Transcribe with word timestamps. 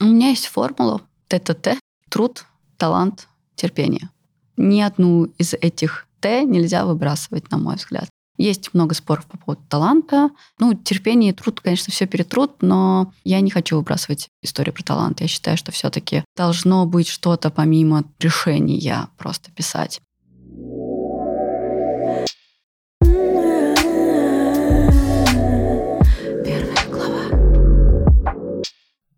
У 0.00 0.04
меня 0.04 0.28
есть 0.28 0.46
формула 0.46 1.00
ТТТ– 1.26 1.80
труд, 2.08 2.44
талант, 2.76 3.26
терпение. 3.56 4.10
Ни 4.56 4.80
одну 4.80 5.24
из 5.38 5.54
этих 5.54 6.06
Т 6.20 6.44
нельзя 6.44 6.86
выбрасывать, 6.86 7.50
на 7.50 7.58
мой 7.58 7.74
взгляд. 7.74 8.08
Есть 8.36 8.72
много 8.74 8.94
споров 8.94 9.26
по 9.26 9.36
поводу 9.36 9.62
таланта. 9.68 10.30
Ну, 10.60 10.72
терпение 10.74 11.32
и 11.32 11.34
труд, 11.34 11.60
конечно, 11.60 11.92
все 11.92 12.06
перетрут, 12.06 12.62
но 12.62 13.12
я 13.24 13.40
не 13.40 13.50
хочу 13.50 13.76
выбрасывать 13.76 14.28
историю 14.40 14.72
про 14.72 14.84
талант. 14.84 15.20
Я 15.20 15.26
считаю, 15.26 15.56
что 15.56 15.72
все-таки 15.72 16.24
должно 16.36 16.86
быть 16.86 17.08
что-то 17.08 17.50
помимо 17.50 18.04
решения 18.20 19.08
просто 19.16 19.50
писать. 19.50 20.00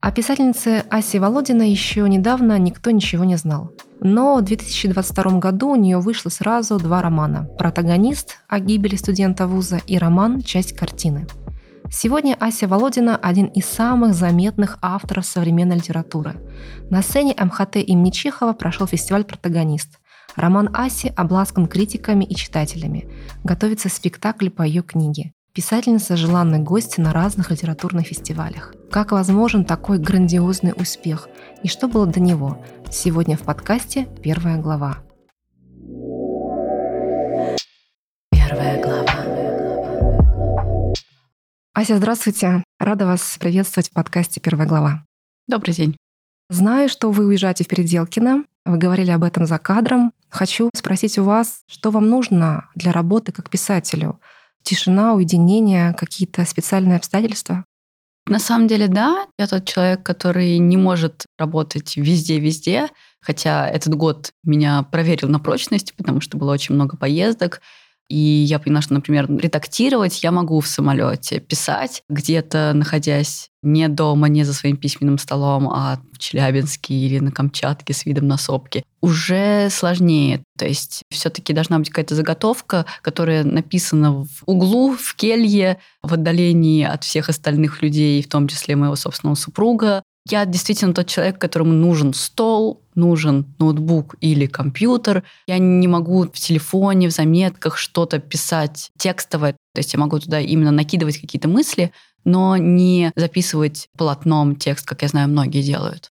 О 0.02 0.12
писательнице 0.12 0.86
Асе 0.88 1.20
Володина 1.20 1.62
еще 1.62 2.08
недавно 2.08 2.58
никто 2.58 2.90
ничего 2.90 3.24
не 3.24 3.36
знал. 3.36 3.72
Но 4.00 4.36
в 4.36 4.42
2022 4.42 5.38
году 5.38 5.72
у 5.72 5.76
нее 5.76 5.98
вышло 5.98 6.30
сразу 6.30 6.78
два 6.78 7.02
романа 7.02 7.46
«Протагонист» 7.58 8.38
о 8.48 8.60
гибели 8.60 8.96
студента 8.96 9.46
вуза 9.46 9.78
и 9.86 9.98
роман 9.98 10.40
«Часть 10.40 10.74
картины». 10.74 11.26
Сегодня 11.90 12.34
Ася 12.40 12.66
Володина– 12.66 13.16
один 13.22 13.44
из 13.48 13.66
самых 13.66 14.14
заметных 14.14 14.78
авторов 14.80 15.26
современной 15.26 15.76
литературы. 15.76 16.36
На 16.88 17.02
сцене 17.02 17.34
МХТ 17.38 17.76
имени 17.76 18.10
Чехова 18.10 18.54
прошел 18.54 18.86
фестиваль 18.86 19.24
«Протагонист». 19.24 19.98
Роман 20.34 20.70
Аси 20.72 21.12
обласкан 21.14 21.66
критиками 21.66 22.24
и 22.24 22.34
читателями. 22.34 23.06
Готовится 23.44 23.90
спектакль 23.90 24.48
по 24.48 24.62
ее 24.62 24.82
книге. 24.82 25.34
Писательница– 25.52 26.16
желанный 26.16 26.60
гость 26.60 26.96
на 26.98 27.12
разных 27.12 27.50
литературных 27.50 28.06
фестивалях. 28.06 28.72
Как 28.88 29.10
возможен 29.10 29.64
такой 29.64 29.98
грандиозный 29.98 30.72
успех? 30.76 31.28
И 31.64 31.68
что 31.68 31.88
было 31.88 32.06
до 32.06 32.20
него? 32.20 32.64
Сегодня 32.88 33.36
в 33.36 33.40
подкасте 33.40 34.06
«Первая 34.22 34.58
глава». 34.58 34.98
Первая 38.30 38.80
глава. 38.80 39.10
Ася, 41.74 41.96
здравствуйте. 41.96 42.62
Рада 42.78 43.06
вас 43.06 43.36
приветствовать 43.40 43.88
в 43.88 43.92
подкасте 43.92 44.40
«Первая 44.40 44.68
глава». 44.68 45.04
Добрый 45.48 45.74
день. 45.74 45.96
Знаю, 46.48 46.88
что 46.88 47.10
вы 47.10 47.26
уезжаете 47.26 47.64
в 47.64 47.66
Переделкино. 47.66 48.44
Вы 48.64 48.78
говорили 48.78 49.10
об 49.10 49.24
этом 49.24 49.46
за 49.46 49.58
кадром. 49.58 50.12
Хочу 50.28 50.70
спросить 50.76 51.18
у 51.18 51.24
вас, 51.24 51.62
что 51.66 51.90
вам 51.90 52.08
нужно 52.08 52.70
для 52.76 52.92
работы 52.92 53.32
как 53.32 53.50
писателю– 53.50 54.20
Тишина, 54.62 55.14
уединение, 55.14 55.94
какие-то 55.94 56.44
специальные 56.44 56.96
обстоятельства? 56.96 57.64
На 58.26 58.38
самом 58.38 58.68
деле, 58.68 58.86
да. 58.86 59.26
Я 59.38 59.46
тот 59.46 59.64
человек, 59.66 60.02
который 60.02 60.58
не 60.58 60.76
может 60.76 61.26
работать 61.38 61.96
везде-везде. 61.96 62.88
Хотя 63.20 63.68
этот 63.68 63.94
год 63.94 64.32
меня 64.44 64.82
проверил 64.84 65.28
на 65.28 65.40
прочность, 65.40 65.94
потому 65.96 66.20
что 66.20 66.38
было 66.38 66.52
очень 66.52 66.74
много 66.74 66.96
поездок. 66.96 67.60
И 68.10 68.16
я 68.16 68.58
поняла, 68.58 68.82
что, 68.82 68.94
например, 68.94 69.30
редактировать 69.30 70.24
я 70.24 70.32
могу 70.32 70.58
в 70.58 70.66
самолете, 70.66 71.38
писать 71.38 72.02
где-то, 72.08 72.72
находясь 72.74 73.50
не 73.62 73.86
дома, 73.88 74.28
не 74.28 74.42
за 74.42 74.52
своим 74.52 74.76
письменным 74.76 75.16
столом, 75.16 75.68
а 75.68 76.00
в 76.12 76.18
Челябинске 76.18 76.92
или 76.92 77.20
на 77.20 77.30
Камчатке 77.30 77.92
с 77.92 78.04
видом 78.04 78.26
на 78.26 78.36
сопки, 78.36 78.84
уже 79.00 79.68
сложнее. 79.70 80.42
То 80.58 80.66
есть 80.66 81.02
все-таки 81.10 81.52
должна 81.52 81.78
быть 81.78 81.90
какая-то 81.90 82.16
заготовка, 82.16 82.84
которая 83.02 83.44
написана 83.44 84.24
в 84.24 84.28
углу, 84.44 84.96
в 84.96 85.14
келье, 85.14 85.78
в 86.02 86.12
отдалении 86.12 86.82
от 86.82 87.04
всех 87.04 87.28
остальных 87.28 87.80
людей, 87.80 88.22
в 88.22 88.28
том 88.28 88.48
числе 88.48 88.74
моего 88.74 88.96
собственного 88.96 89.36
супруга, 89.36 90.02
я 90.28 90.44
действительно 90.44 90.94
тот 90.94 91.06
человек, 91.06 91.38
которому 91.38 91.72
нужен 91.72 92.12
стол, 92.14 92.82
нужен 92.94 93.46
ноутбук 93.58 94.16
или 94.20 94.46
компьютер. 94.46 95.24
Я 95.46 95.58
не 95.58 95.88
могу 95.88 96.24
в 96.24 96.32
телефоне, 96.32 97.08
в 97.08 97.12
заметках 97.12 97.76
что-то 97.76 98.18
писать 98.18 98.90
текстовое. 98.98 99.52
То 99.74 99.78
есть 99.78 99.92
я 99.92 99.98
могу 99.98 100.18
туда 100.18 100.40
именно 100.40 100.70
накидывать 100.70 101.18
какие-то 101.18 101.48
мысли, 101.48 101.92
но 102.24 102.56
не 102.56 103.12
записывать 103.16 103.88
полотном 103.96 104.56
текст, 104.56 104.86
как 104.86 105.02
я 105.02 105.08
знаю, 105.08 105.28
многие 105.28 105.62
делают. 105.62 106.10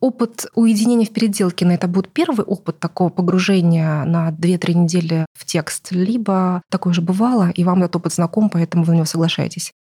Опыт 0.00 0.46
уединения 0.54 1.04
в 1.04 1.10
переделке, 1.10 1.66
на 1.66 1.72
это 1.72 1.86
будет 1.86 2.08
первый 2.08 2.44
опыт 2.46 2.80
такого 2.80 3.10
погружения 3.10 4.04
на 4.04 4.30
2-3 4.30 4.72
недели 4.72 5.26
в 5.34 5.44
текст, 5.44 5.88
либо 5.90 6.62
такое 6.70 6.94
же 6.94 7.02
бывало, 7.02 7.50
и 7.50 7.64
вам 7.64 7.82
этот 7.82 7.96
опыт 7.96 8.14
знаком, 8.14 8.48
поэтому 8.48 8.84
вы 8.84 8.92
на 8.92 8.96
него 8.96 9.04
соглашаетесь? 9.04 9.72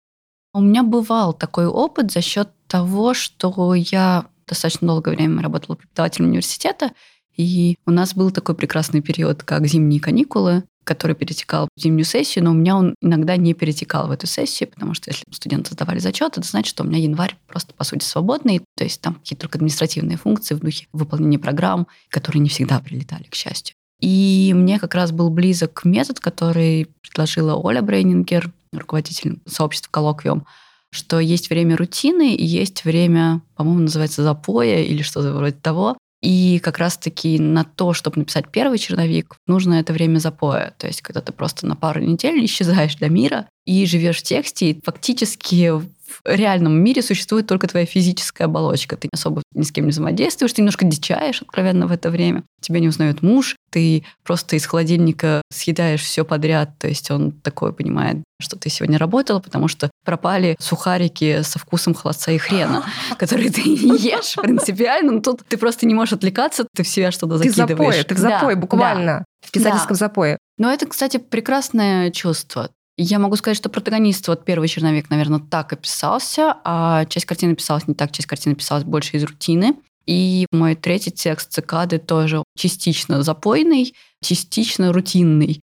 У 0.53 0.59
меня 0.59 0.83
бывал 0.83 1.31
такой 1.31 1.67
опыт 1.67 2.11
за 2.11 2.21
счет 2.21 2.49
того, 2.69 3.13
что 3.13 3.73
я 3.73 4.27
достаточно 4.47 4.87
долгое 4.87 5.15
время 5.15 5.41
работала 5.41 5.75
преподавателем 5.75 6.29
университета, 6.29 6.91
и 7.35 7.77
у 7.85 7.91
нас 7.91 8.13
был 8.13 8.31
такой 8.31 8.55
прекрасный 8.55 9.01
период, 9.01 9.43
как 9.43 9.67
зимние 9.67 9.99
каникулы, 9.99 10.63
который 10.83 11.15
перетекал 11.15 11.67
в 11.75 11.79
зимнюю 11.79 12.05
сессию, 12.05 12.43
но 12.43 12.51
у 12.51 12.53
меня 12.53 12.75
он 12.75 12.95
иногда 13.01 13.37
не 13.37 13.53
перетекал 13.53 14.07
в 14.07 14.11
эту 14.11 14.27
сессию, 14.27 14.69
потому 14.69 14.93
что 14.93 15.09
если 15.09 15.23
студенты 15.31 15.71
сдавали 15.71 15.99
зачет, 15.99 16.37
это 16.37 16.47
значит, 16.47 16.69
что 16.71 16.83
у 16.83 16.87
меня 16.87 16.97
январь 16.97 17.37
просто, 17.47 17.73
по 17.73 17.83
сути, 17.83 18.03
свободный, 18.03 18.61
то 18.75 18.83
есть 18.83 19.01
там 19.01 19.15
какие-то 19.15 19.43
только 19.43 19.57
административные 19.57 20.17
функции 20.17 20.55
в 20.55 20.59
духе 20.59 20.87
выполнения 20.91 21.39
программ, 21.39 21.87
которые 22.09 22.41
не 22.41 22.49
всегда 22.49 22.79
прилетали, 22.79 23.23
к 23.23 23.35
счастью. 23.35 23.75
И 23.99 24.51
мне 24.55 24.79
как 24.79 24.95
раз 24.95 25.11
был 25.11 25.29
близок 25.29 25.85
метод, 25.85 26.19
который 26.19 26.87
предложила 27.01 27.55
Оля 27.55 27.81
Брейнингер, 27.81 28.51
руководитель 28.71 29.39
сообщества 29.45 29.89
«Коллоквиум», 29.91 30.45
что 30.91 31.19
есть 31.19 31.49
время 31.49 31.77
рутины 31.77 32.35
и 32.35 32.45
есть 32.45 32.83
время, 32.83 33.41
по-моему, 33.55 33.81
называется 33.81 34.23
запоя 34.23 34.81
или 34.81 35.01
что-то 35.01 35.33
вроде 35.33 35.55
того. 35.55 35.97
И 36.21 36.59
как 36.59 36.79
раз-таки 36.79 37.39
на 37.39 37.63
то, 37.63 37.93
чтобы 37.93 38.17
написать 38.17 38.51
первый 38.51 38.77
черновик, 38.77 39.37
нужно 39.47 39.75
это 39.75 39.93
время 39.93 40.19
запоя. 40.19 40.73
То 40.77 40.87
есть, 40.87 41.01
когда 41.01 41.21
ты 41.21 41.31
просто 41.31 41.65
на 41.65 41.75
пару 41.75 42.01
недель 42.01 42.43
исчезаешь 42.45 42.95
для 42.95 43.09
мира 43.09 43.47
и 43.65 43.85
живешь 43.85 44.19
в 44.19 44.23
тексте, 44.23 44.71
и 44.71 44.81
фактически 44.81 45.71
в 46.09 46.21
реальном 46.25 46.73
мире 46.73 47.01
существует 47.01 47.47
только 47.47 47.67
твоя 47.67 47.85
физическая 47.85 48.47
оболочка. 48.47 48.97
Ты 48.97 49.09
особо 49.11 49.41
ни 49.53 49.63
с 49.63 49.71
кем 49.71 49.85
не 49.85 49.91
взаимодействуешь, 49.91 50.53
ты 50.53 50.61
немножко 50.61 50.85
дичаешь 50.85 51.41
откровенно 51.41 51.87
в 51.87 51.91
это 51.91 52.09
время. 52.09 52.43
Тебя 52.61 52.79
не 52.79 52.87
узнает 52.87 53.21
муж, 53.21 53.55
ты 53.71 54.03
просто 54.23 54.55
из 54.55 54.65
холодильника 54.65 55.41
съедаешь 55.51 56.01
все 56.01 56.25
подряд. 56.25 56.71
То 56.79 56.87
есть 56.87 57.09
он 57.11 57.31
такое 57.31 57.71
понимает, 57.71 58.17
что 58.41 58.57
ты 58.57 58.69
сегодня 58.69 58.97
работала, 58.97 59.39
потому 59.39 59.67
что 59.67 59.89
пропали 60.03 60.55
сухарики 60.59 61.41
со 61.43 61.59
вкусом 61.59 61.93
холодца 61.93 62.31
и 62.31 62.37
хрена, 62.37 62.85
которые 63.17 63.51
ты 63.51 63.61
не 63.61 63.97
ешь 63.97 64.35
принципиально. 64.35 65.13
Но 65.13 65.21
тут 65.21 65.41
ты 65.47 65.57
просто 65.57 65.85
не 65.85 65.93
можешь 65.93 66.13
отвлекаться, 66.13 66.65
ты 66.75 66.83
в 66.83 66.87
себя 66.87 67.11
что-то 67.11 67.37
закидываешь. 67.37 67.55
Ты 67.55 67.73
в 67.73 67.77
запое, 67.77 68.03
ты 68.03 68.15
в 68.15 68.17
запое 68.17 68.55
да, 68.55 68.61
буквально. 68.61 69.19
Да. 69.19 69.25
В 69.47 69.51
писательском 69.51 69.95
да. 69.95 69.95
запое. 69.95 70.37
Но 70.57 70.71
это, 70.71 70.85
кстати, 70.85 71.17
прекрасное 71.17 72.11
чувство. 72.11 72.69
Я 73.01 73.17
могу 73.17 73.37
сказать, 73.37 73.55
что 73.55 73.69
протагонист, 73.69 74.27
вот 74.27 74.43
первый 74.43 74.67
черновик, 74.67 75.09
наверное, 75.09 75.39
так 75.39 75.71
описался, 75.71 76.57
а 76.65 77.05
часть 77.05 77.25
картины 77.25 77.55
писалась 77.55 77.87
не 77.87 77.93
так, 77.93 78.11
часть 78.11 78.27
картины 78.27 78.55
писалась 78.55 78.83
больше 78.83 79.15
из 79.15 79.23
рутины. 79.23 79.77
И 80.05 80.45
мой 80.51 80.75
третий 80.75 81.09
текст 81.09 81.49
«Цикады» 81.49 81.97
тоже 81.97 82.43
частично 82.57 83.23
запойный, 83.23 83.95
частично 84.21 84.91
рутинный. 84.91 85.61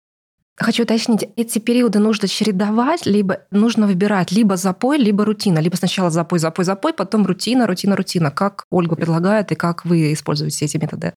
Хочу 0.56 0.84
уточнить, 0.84 1.28
эти 1.36 1.58
периоды 1.58 1.98
нужно 1.98 2.26
чередовать, 2.26 3.04
либо 3.04 3.42
нужно 3.50 3.86
выбирать 3.86 4.32
либо 4.32 4.56
запой, 4.56 4.96
либо 4.96 5.26
рутина, 5.26 5.58
либо 5.58 5.76
сначала 5.76 6.08
запой, 6.08 6.38
запой, 6.38 6.64
запой, 6.64 6.94
потом 6.94 7.26
рутина, 7.26 7.66
рутина, 7.66 7.96
рутина. 7.96 8.30
Как 8.30 8.64
Ольга 8.70 8.96
предлагает 8.96 9.52
и 9.52 9.56
как 9.56 9.84
вы 9.84 10.14
используете 10.14 10.64
эти 10.64 10.78
методы? 10.78 11.12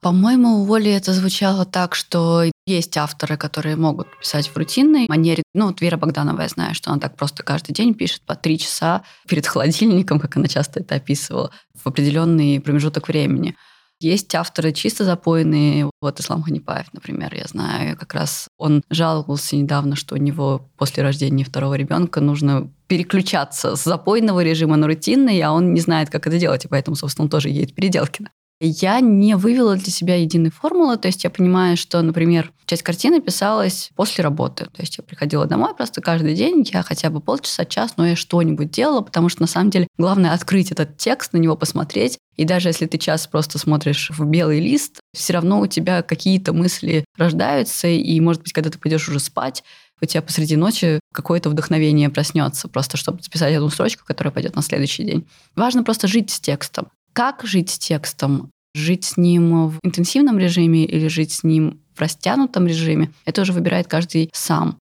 По-моему, 0.00 0.62
у 0.62 0.72
Оли 0.72 0.92
это 0.92 1.12
звучало 1.12 1.64
так, 1.64 1.96
что 1.96 2.44
есть 2.66 2.96
авторы, 2.96 3.36
которые 3.36 3.74
могут 3.74 4.06
писать 4.20 4.46
в 4.46 4.56
рутинной 4.56 5.06
манере. 5.08 5.42
Ну, 5.54 5.66
вот 5.66 5.80
Вера 5.80 5.96
Богданова, 5.96 6.42
я 6.42 6.48
знаю, 6.48 6.74
что 6.76 6.92
она 6.92 7.00
так 7.00 7.16
просто 7.16 7.42
каждый 7.42 7.72
день 7.72 7.94
пишет 7.94 8.22
по 8.22 8.36
три 8.36 8.58
часа 8.58 9.02
перед 9.26 9.44
холодильником, 9.46 10.20
как 10.20 10.36
она 10.36 10.46
часто 10.46 10.80
это 10.80 10.94
описывала, 10.94 11.50
в 11.74 11.84
определенный 11.86 12.60
промежуток 12.60 13.08
времени. 13.08 13.56
Есть 14.00 14.32
авторы 14.36 14.72
чисто 14.72 15.04
запойные. 15.04 15.90
Вот 16.00 16.20
Ислам 16.20 16.44
Ханипаев, 16.44 16.86
например, 16.92 17.34
я 17.34 17.46
знаю, 17.46 17.96
как 17.96 18.14
раз 18.14 18.46
он 18.56 18.84
жаловался 18.90 19.56
недавно, 19.56 19.96
что 19.96 20.14
у 20.14 20.18
него 20.18 20.70
после 20.76 21.02
рождения 21.02 21.42
второго 21.42 21.74
ребенка 21.74 22.20
нужно 22.20 22.70
переключаться 22.86 23.74
с 23.74 23.82
запойного 23.82 24.44
режима 24.44 24.76
на 24.76 24.86
рутинный, 24.86 25.40
а 25.40 25.50
он 25.50 25.74
не 25.74 25.80
знает, 25.80 26.10
как 26.10 26.28
это 26.28 26.38
делать, 26.38 26.64
и 26.64 26.68
поэтому, 26.68 26.94
собственно, 26.94 27.24
он 27.24 27.30
тоже 27.30 27.48
едет 27.48 27.74
переделкино. 27.74 28.30
Я 28.60 28.98
не 28.98 29.36
вывела 29.36 29.76
для 29.76 29.92
себя 29.92 30.16
единой 30.16 30.50
формулы, 30.50 30.96
то 30.96 31.06
есть 31.06 31.22
я 31.22 31.30
понимаю, 31.30 31.76
что, 31.76 32.02
например, 32.02 32.52
часть 32.66 32.82
картины 32.82 33.20
писалась 33.20 33.90
после 33.94 34.24
работы. 34.24 34.64
То 34.64 34.82
есть 34.82 34.98
я 34.98 35.04
приходила 35.04 35.46
домой 35.46 35.76
просто 35.76 36.00
каждый 36.00 36.34
день, 36.34 36.68
я 36.72 36.82
хотя 36.82 37.08
бы 37.08 37.20
полчаса, 37.20 37.64
час, 37.64 37.94
но 37.96 38.08
я 38.08 38.16
что-нибудь 38.16 38.72
делала, 38.72 39.02
потому 39.02 39.28
что 39.28 39.42
на 39.42 39.46
самом 39.46 39.70
деле 39.70 39.86
главное 39.96 40.32
открыть 40.32 40.72
этот 40.72 40.96
текст, 40.96 41.32
на 41.34 41.38
него 41.38 41.56
посмотреть. 41.56 42.18
И 42.34 42.44
даже 42.44 42.68
если 42.68 42.86
ты 42.86 42.98
час 42.98 43.28
просто 43.28 43.58
смотришь 43.58 44.10
в 44.10 44.24
белый 44.24 44.58
лист, 44.58 44.98
все 45.14 45.34
равно 45.34 45.60
у 45.60 45.68
тебя 45.68 46.02
какие-то 46.02 46.52
мысли 46.52 47.04
рождаются, 47.16 47.86
и, 47.86 48.18
может 48.18 48.42
быть, 48.42 48.52
когда 48.52 48.70
ты 48.70 48.78
пойдешь 48.78 49.08
уже 49.08 49.20
спать, 49.20 49.62
у 50.00 50.06
тебя 50.06 50.22
посреди 50.22 50.56
ночи 50.56 50.98
какое-то 51.12 51.48
вдохновение 51.48 52.10
проснется, 52.10 52.66
просто 52.66 52.96
чтобы 52.96 53.22
записать 53.22 53.54
одну 53.54 53.68
строчку, 53.68 54.04
которая 54.04 54.32
пойдет 54.32 54.56
на 54.56 54.62
следующий 54.62 55.04
день. 55.04 55.28
Важно 55.54 55.84
просто 55.84 56.08
жить 56.08 56.30
с 56.30 56.40
текстом. 56.40 56.88
Как 57.18 57.42
жить 57.42 57.70
с 57.70 57.80
текстом? 57.80 58.52
Жить 58.76 59.04
с 59.04 59.16
ним 59.16 59.70
в 59.70 59.80
интенсивном 59.82 60.38
режиме 60.38 60.84
или 60.84 61.08
жить 61.08 61.32
с 61.32 61.42
ним 61.42 61.80
в 61.96 62.00
растянутом 62.00 62.68
режиме, 62.68 63.10
это 63.24 63.42
уже 63.42 63.52
выбирает 63.52 63.88
каждый 63.88 64.30
сам. 64.32 64.78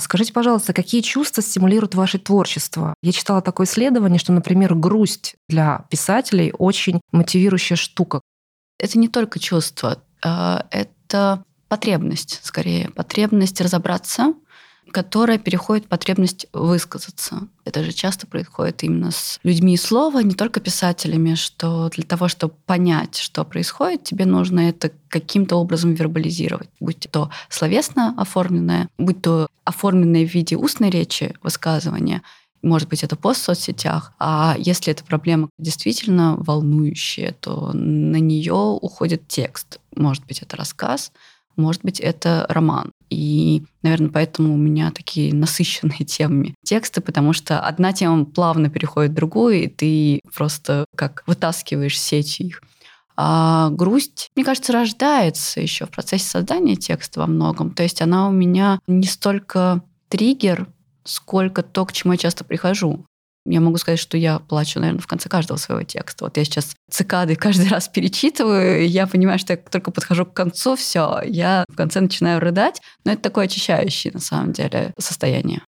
Скажите, 0.00 0.32
пожалуйста, 0.32 0.74
какие 0.74 1.00
чувства 1.00 1.42
стимулируют 1.42 1.96
ваше 1.96 2.20
творчество? 2.20 2.94
Я 3.02 3.10
читала 3.10 3.42
такое 3.42 3.66
исследование, 3.66 4.20
что, 4.20 4.32
например, 4.32 4.76
грусть 4.76 5.34
для 5.48 5.84
писателей 5.90 6.52
очень 6.56 7.00
мотивирующая 7.10 7.76
штука. 7.76 8.20
Это 8.78 8.96
не 8.96 9.08
только 9.08 9.40
чувство, 9.40 10.04
а, 10.24 10.68
это 10.70 11.42
потребность, 11.66 12.38
скорее, 12.44 12.90
потребность 12.90 13.60
разобраться, 13.60 14.34
которая 14.90 15.38
переходит 15.38 15.86
в 15.86 15.88
потребность 15.88 16.46
высказаться. 16.52 17.48
Это 17.64 17.82
же 17.84 17.92
часто 17.92 18.26
происходит 18.26 18.82
именно 18.82 19.10
с 19.10 19.38
людьми 19.42 19.76
слова, 19.76 20.22
не 20.22 20.34
только 20.34 20.60
писателями, 20.60 21.34
что 21.34 21.88
для 21.90 22.04
того, 22.04 22.28
чтобы 22.28 22.54
понять, 22.66 23.16
что 23.16 23.44
происходит, 23.44 24.04
тебе 24.04 24.26
нужно 24.26 24.68
это 24.68 24.92
каким-то 25.08 25.56
образом 25.56 25.94
вербализировать, 25.94 26.68
будь 26.80 27.08
то 27.10 27.30
словесно 27.48 28.14
оформленное, 28.16 28.88
будь 28.98 29.22
то 29.22 29.46
оформленное 29.64 30.26
в 30.26 30.34
виде 30.34 30.56
устной 30.56 30.90
речи 30.90 31.34
высказывания, 31.42 32.22
может 32.62 32.88
быть, 32.88 33.02
это 33.02 33.16
пост 33.16 33.40
в 33.40 33.44
соцсетях, 33.44 34.12
а 34.20 34.54
если 34.56 34.92
эта 34.92 35.02
проблема 35.04 35.48
действительно 35.58 36.36
волнующая, 36.38 37.34
то 37.40 37.72
на 37.72 38.20
нее 38.20 38.54
уходит 38.54 39.26
текст. 39.26 39.80
Может 39.96 40.24
быть, 40.26 40.42
это 40.42 40.56
рассказ, 40.56 41.10
может 41.56 41.82
быть, 41.82 42.00
это 42.00 42.46
роман. 42.48 42.92
И, 43.10 43.62
наверное, 43.82 44.10
поэтому 44.10 44.54
у 44.54 44.56
меня 44.56 44.90
такие 44.90 45.34
насыщенные 45.34 45.98
темами 46.06 46.54
тексты, 46.64 47.00
потому 47.00 47.32
что 47.32 47.60
одна 47.60 47.92
тема 47.92 48.24
плавно 48.24 48.70
переходит 48.70 49.12
в 49.12 49.14
другую, 49.14 49.64
и 49.64 49.68
ты 49.68 50.20
просто 50.34 50.86
как 50.96 51.22
вытаскиваешь 51.26 52.00
сетью 52.00 52.46
их. 52.46 52.62
А 53.14 53.68
грусть, 53.70 54.30
мне 54.34 54.44
кажется, 54.44 54.72
рождается 54.72 55.60
еще 55.60 55.86
в 55.86 55.90
процессе 55.90 56.24
создания 56.24 56.76
текста 56.76 57.20
во 57.20 57.26
многом. 57.26 57.70
То 57.74 57.82
есть 57.82 58.00
она 58.00 58.28
у 58.28 58.32
меня 58.32 58.78
не 58.86 59.06
столько 59.06 59.82
триггер, 60.08 60.68
сколько 61.04 61.62
то, 61.62 61.84
к 61.84 61.92
чему 61.92 62.14
я 62.14 62.18
часто 62.18 62.44
прихожу. 62.44 63.04
Я 63.44 63.60
могу 63.60 63.76
сказать, 63.76 63.98
что 63.98 64.16
я 64.16 64.38
плачу, 64.38 64.78
наверное, 64.78 65.00
в 65.00 65.06
конце 65.06 65.28
каждого 65.28 65.56
своего 65.56 65.82
текста. 65.82 66.24
Вот 66.24 66.36
я 66.36 66.44
сейчас 66.44 66.76
цикады 66.90 67.34
каждый 67.34 67.68
раз 67.68 67.88
перечитываю, 67.88 68.84
и 68.84 68.86
я 68.86 69.06
понимаю, 69.06 69.38
что 69.38 69.54
я 69.54 69.56
только 69.56 69.90
подхожу 69.90 70.24
к 70.24 70.32
концу, 70.32 70.76
все, 70.76 71.20
я 71.24 71.64
в 71.68 71.74
конце 71.74 72.00
начинаю 72.00 72.40
рыдать, 72.40 72.80
но 73.04 73.12
это 73.12 73.22
такое 73.22 73.46
очищающее, 73.46 74.12
на 74.12 74.20
самом 74.20 74.52
деле, 74.52 74.92
состояние. 74.98 75.62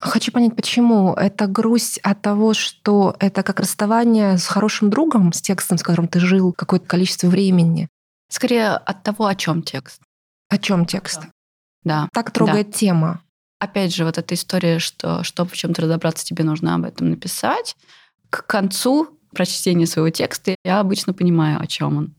Хочу 0.00 0.32
понять, 0.32 0.56
почему. 0.56 1.12
Это 1.12 1.46
грусть 1.46 1.98
от 1.98 2.22
того, 2.22 2.54
что 2.54 3.14
это 3.20 3.42
как 3.42 3.60
расставание 3.60 4.38
с 4.38 4.46
хорошим 4.46 4.88
другом, 4.88 5.34
с 5.34 5.42
текстом, 5.42 5.76
с 5.76 5.82
которым 5.82 6.08
ты 6.08 6.20
жил 6.20 6.54
какое-то 6.54 6.86
количество 6.86 7.26
времени. 7.26 7.88
Скорее 8.30 8.70
от 8.70 9.02
того, 9.02 9.26
о 9.26 9.34
чем 9.34 9.62
текст. 9.62 10.00
О 10.48 10.56
чем 10.56 10.86
текст? 10.86 11.20
Да. 11.84 12.08
Так 12.14 12.30
трогает 12.30 12.70
да. 12.70 12.78
тема 12.78 13.22
опять 13.60 13.94
же, 13.94 14.04
вот 14.04 14.18
эта 14.18 14.34
история, 14.34 14.80
что 14.80 15.22
чтобы 15.22 15.50
в 15.50 15.56
чем-то 15.56 15.82
разобраться, 15.82 16.24
тебе 16.24 16.42
нужно 16.42 16.74
об 16.74 16.84
этом 16.84 17.10
написать. 17.10 17.76
К 18.30 18.44
концу 18.46 19.18
прочтения 19.32 19.86
своего 19.86 20.10
текста 20.10 20.56
я 20.64 20.80
обычно 20.80 21.12
понимаю, 21.12 21.60
о 21.60 21.66
чем 21.66 21.96
он. 21.96 22.14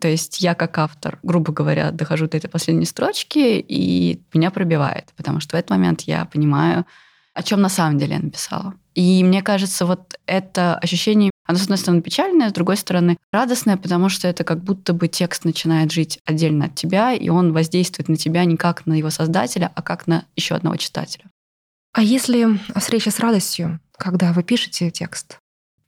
То 0.00 0.08
есть 0.08 0.40
я 0.40 0.54
как 0.54 0.76
автор, 0.78 1.18
грубо 1.22 1.52
говоря, 1.52 1.90
дохожу 1.90 2.28
до 2.28 2.36
этой 2.36 2.48
последней 2.48 2.84
строчки, 2.84 3.64
и 3.66 4.20
меня 4.34 4.50
пробивает, 4.50 5.12
потому 5.16 5.40
что 5.40 5.56
в 5.56 5.58
этот 5.58 5.70
момент 5.70 6.02
я 6.02 6.24
понимаю, 6.24 6.84
о 7.32 7.42
чем 7.42 7.60
на 7.60 7.68
самом 7.68 7.98
деле 7.98 8.14
я 8.14 8.20
написала. 8.20 8.74
И 8.94 9.22
мне 9.22 9.42
кажется, 9.42 9.86
вот 9.86 10.18
это 10.26 10.76
ощущение 10.76 11.30
оно, 11.46 11.58
с 11.58 11.62
одной 11.62 11.78
стороны, 11.78 12.02
печальное, 12.02 12.50
с 12.50 12.52
другой 12.52 12.76
стороны, 12.76 13.16
радостное, 13.32 13.76
потому 13.76 14.08
что 14.08 14.28
это 14.28 14.44
как 14.44 14.62
будто 14.62 14.92
бы 14.92 15.08
текст 15.08 15.44
начинает 15.44 15.92
жить 15.92 16.18
отдельно 16.24 16.66
от 16.66 16.74
тебя, 16.74 17.12
и 17.12 17.28
он 17.28 17.52
воздействует 17.52 18.08
на 18.08 18.16
тебя 18.16 18.44
не 18.44 18.56
как 18.56 18.86
на 18.86 18.94
его 18.94 19.10
создателя, 19.10 19.70
а 19.74 19.82
как 19.82 20.06
на 20.06 20.24
еще 20.34 20.54
одного 20.54 20.76
читателя. 20.76 21.24
А 21.92 22.02
если 22.02 22.58
встреча 22.78 23.10
с 23.10 23.20
радостью, 23.20 23.80
когда 23.96 24.32
вы 24.32 24.42
пишете 24.42 24.90
текст? 24.90 25.38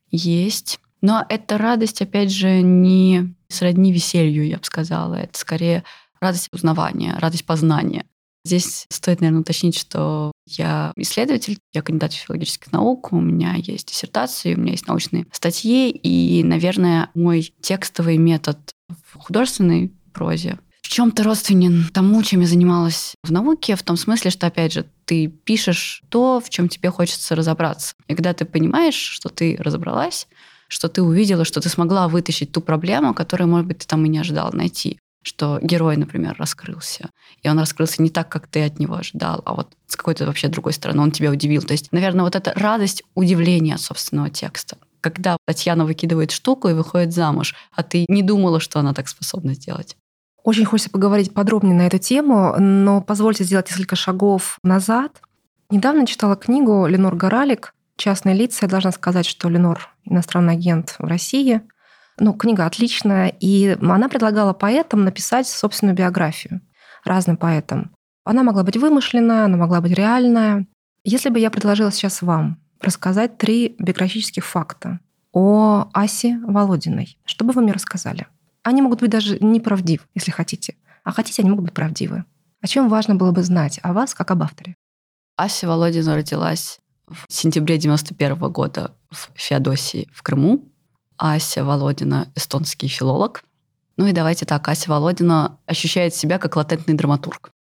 Есть. 0.09 0.79
Но 1.01 1.25
эта 1.29 1.57
радость, 1.57 2.01
опять 2.01 2.31
же, 2.31 2.61
не 2.61 3.35
сродни 3.47 3.93
веселью, 3.93 4.47
я 4.47 4.57
бы 4.57 4.63
сказала. 4.63 5.15
Это 5.15 5.37
скорее 5.37 5.83
радость 6.19 6.49
узнавания, 6.51 7.15
радость 7.19 7.45
познания. 7.45 8.05
Здесь 8.45 8.85
стоит, 8.89 9.21
наверное, 9.21 9.41
уточнить, 9.41 9.77
что 9.77 10.31
я 10.47 10.93
исследователь, 10.95 11.59
я 11.73 11.81
кандидат 11.81 12.13
филологических 12.13 12.71
наук, 12.71 13.11
у 13.11 13.19
меня 13.19 13.55
есть 13.55 13.89
диссертации, 13.89 14.55
у 14.55 14.59
меня 14.59 14.71
есть 14.71 14.87
научные 14.87 15.27
статьи, 15.31 15.89
и, 15.91 16.43
наверное, 16.43 17.09
мой 17.13 17.53
текстовый 17.61 18.17
метод 18.17 18.57
в 18.87 19.17
художественной 19.17 19.91
прозе 20.13 20.57
в 20.89 20.91
чем-то 20.91 21.21
родственен 21.23 21.87
тому, 21.93 22.23
чем 22.23 22.41
я 22.41 22.47
занималась 22.47 23.13
в 23.23 23.31
науке, 23.31 23.75
в 23.75 23.83
том 23.83 23.95
смысле, 23.95 24.31
что, 24.31 24.47
опять 24.47 24.73
же, 24.73 24.87
ты 25.05 25.27
пишешь 25.27 26.01
то, 26.09 26.41
в 26.43 26.49
чем 26.49 26.67
тебе 26.67 26.89
хочется 26.89 27.35
разобраться. 27.35 27.93
И 28.07 28.15
когда 28.15 28.33
ты 28.33 28.43
понимаешь, 28.43 28.95
что 28.95 29.29
ты 29.29 29.55
разобралась, 29.59 30.27
что 30.67 30.89
ты 30.89 31.03
увидела, 31.03 31.45
что 31.45 31.61
ты 31.61 31.69
смогла 31.69 32.07
вытащить 32.07 32.51
ту 32.51 32.61
проблему, 32.61 33.13
которую, 33.13 33.49
может 33.49 33.67
быть, 33.67 33.77
ты 33.77 33.85
там 33.85 34.03
и 34.03 34.09
не 34.09 34.17
ожидала 34.17 34.51
найти 34.51 34.97
что 35.29 35.59
герой, 35.61 35.95
например, 35.95 36.35
раскрылся. 36.39 37.09
И 37.43 37.49
он 37.49 37.59
раскрылся 37.59 38.01
не 38.01 38.09
так, 38.09 38.29
как 38.29 38.47
ты 38.47 38.65
от 38.65 38.79
него 38.79 38.95
ожидал, 38.95 39.43
а 39.45 39.53
вот 39.53 39.77
с 39.85 39.95
какой-то 39.95 40.25
вообще 40.25 40.47
другой 40.47 40.73
стороны 40.73 41.01
он 41.01 41.11
тебя 41.11 41.29
удивил. 41.29 41.61
То 41.61 41.73
есть, 41.73 41.91
наверное, 41.91 42.25
вот 42.25 42.35
эта 42.35 42.51
радость 42.55 43.03
удивления 43.13 43.75
от 43.75 43.81
собственного 43.81 44.31
текста. 44.31 44.77
Когда 45.01 45.37
Татьяна 45.45 45.85
выкидывает 45.85 46.31
штуку 46.31 46.67
и 46.67 46.73
выходит 46.73 47.13
замуж, 47.13 47.55
а 47.71 47.83
ты 47.83 48.05
не 48.09 48.23
думала, 48.23 48.59
что 48.59 48.79
она 48.79 48.93
так 48.93 49.07
способна 49.07 49.53
сделать. 49.53 49.95
Очень 50.43 50.65
хочется 50.65 50.89
поговорить 50.89 51.33
подробнее 51.33 51.75
на 51.75 51.85
эту 51.85 51.99
тему, 51.99 52.55
но 52.57 52.99
позвольте 52.99 53.43
сделать 53.43 53.69
несколько 53.69 53.95
шагов 53.95 54.57
назад. 54.63 55.21
Недавно 55.69 56.07
читала 56.07 56.35
книгу 56.35 56.87
Ленор 56.87 57.15
Горалик 57.15 57.75
«Частные 57.97 58.33
лица». 58.33 58.65
Я 58.65 58.69
должна 58.69 58.91
сказать, 58.91 59.27
что 59.27 59.47
Ленор— 59.47 59.89
иностранный 60.05 60.53
агент 60.53 60.95
в 60.97 61.03
России— 61.03 61.61
ну, 62.19 62.33
книга 62.33 62.65
отличная, 62.65 63.29
и 63.39 63.77
она 63.81 64.09
предлагала 64.09 64.53
поэтам 64.53 65.03
написать 65.03 65.47
собственную 65.47 65.95
биографию, 65.95 66.61
разным 67.03 67.37
поэтам. 67.37 67.91
Она 68.23 68.43
могла 68.43 68.63
быть 68.63 68.77
вымышленная, 68.77 69.45
она 69.45 69.57
могла 69.57 69.81
быть 69.81 69.93
реальная. 69.93 70.67
Если 71.03 71.29
бы 71.29 71.39
я 71.39 71.49
предложила 71.49 71.91
сейчас 71.91 72.21
вам 72.21 72.59
рассказать 72.79 73.37
три 73.37 73.75
биографических 73.79 74.45
факта 74.45 74.99
о 75.31 75.89
Асе 75.93 76.39
Володиной, 76.45 77.17
что 77.25 77.45
бы 77.45 77.53
вы 77.53 77.61
мне 77.61 77.71
рассказали? 77.71 78.27
Они 78.63 78.81
могут 78.81 78.99
быть 78.99 79.09
даже 79.09 79.39
неправдивы, 79.39 80.03
если 80.13 80.31
хотите. 80.31 80.75
А 81.03 81.11
хотите, 81.11 81.41
они 81.41 81.49
могут 81.49 81.65
быть 81.65 81.73
правдивы. 81.73 82.25
О 82.61 82.67
чем 82.67 82.89
важно 82.89 83.15
было 83.15 83.31
бы 83.31 83.41
знать 83.43 83.79
о 83.83 83.93
вас, 83.93 84.13
как 84.13 84.31
об 84.31 84.43
авторе? 84.43 84.75
Ася 85.37 85.67
Володина 85.67 86.15
родилась 86.15 86.79
в 87.07 87.25
сентябре 87.29 87.77
91 87.77 88.37
года 88.51 88.91
в 89.09 89.29
Феодосии 89.33 90.09
в 90.13 90.21
Крыму. 90.21 90.65
Ася 91.19 91.63
Володина– 91.63 92.31
эстонский 92.35 92.87
филолог. 92.87 93.43
Ну 93.97 94.07
и 94.07 94.13
давайте 94.13 94.45
так, 94.45 94.67
Ася 94.67 94.89
Володина 94.89 95.59
ощущает 95.65 96.15
себя 96.15 96.39
как 96.39 96.55
латентный 96.55 96.95
драматург. 96.95 97.51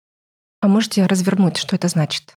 А 0.60 0.68
можете 0.68 1.04
развернуть, 1.06 1.56
что 1.56 1.76
это 1.76 1.88
значит? 1.88 2.34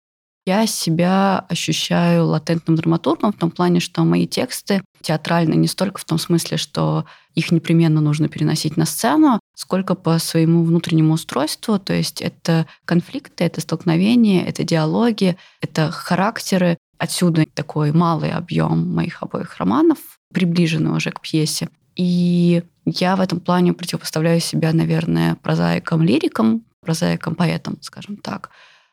Я 0.46 0.66
себя 0.66 1.46
ощущаю 1.50 2.26
латентным 2.26 2.76
драматургом 2.76 3.34
в 3.34 3.38
том 3.38 3.52
плане, 3.52 3.80
что 3.80 4.04
мои 4.04 4.26
тексты 4.26 4.82
театральны 5.02 5.54
не 5.54 5.68
столько 5.68 6.00
в 6.00 6.06
том 6.06 6.18
смысле, 6.18 6.58
что 6.58 7.06
их 7.36 7.52
непременно 7.52 8.02
нужно 8.02 8.30
переносить 8.30 8.78
на 8.78 8.86
сцену, 8.86 9.40
сколько 9.56 9.96
по 9.96 10.18
своему 10.18 10.64
внутреннему 10.64 11.14
устройству. 11.14 11.78
То 11.78 11.94
есть 11.94 12.22
это 12.22 12.66
конфликты, 12.86 13.44
это 13.44 13.62
столкновения, 13.62 14.44
это 14.44 14.64
диалоги, 14.64 15.38
это 15.62 15.92
характеры. 15.92 16.78
Отсюда 16.98 17.46
такой 17.54 17.92
малый 17.92 18.32
объем 18.32 18.94
моих 18.94 19.22
обоих 19.22 19.58
романов, 19.58 20.19
приближены 20.34 20.92
уже 20.92 21.12
к 21.12 21.22
пьесе. 21.22 21.70
И 21.96 22.64
я 22.86 23.16
в 23.16 23.22
этом 23.22 23.40
плане 23.40 23.74
противопоставляю 23.74 24.40
себя, 24.40 24.74
наверное, 24.74 25.36
прозаикам-лирикам, 25.36 26.64
прозаикам-поэтам, 26.82 27.78
скажем 27.82 28.18
так, 28.18 28.50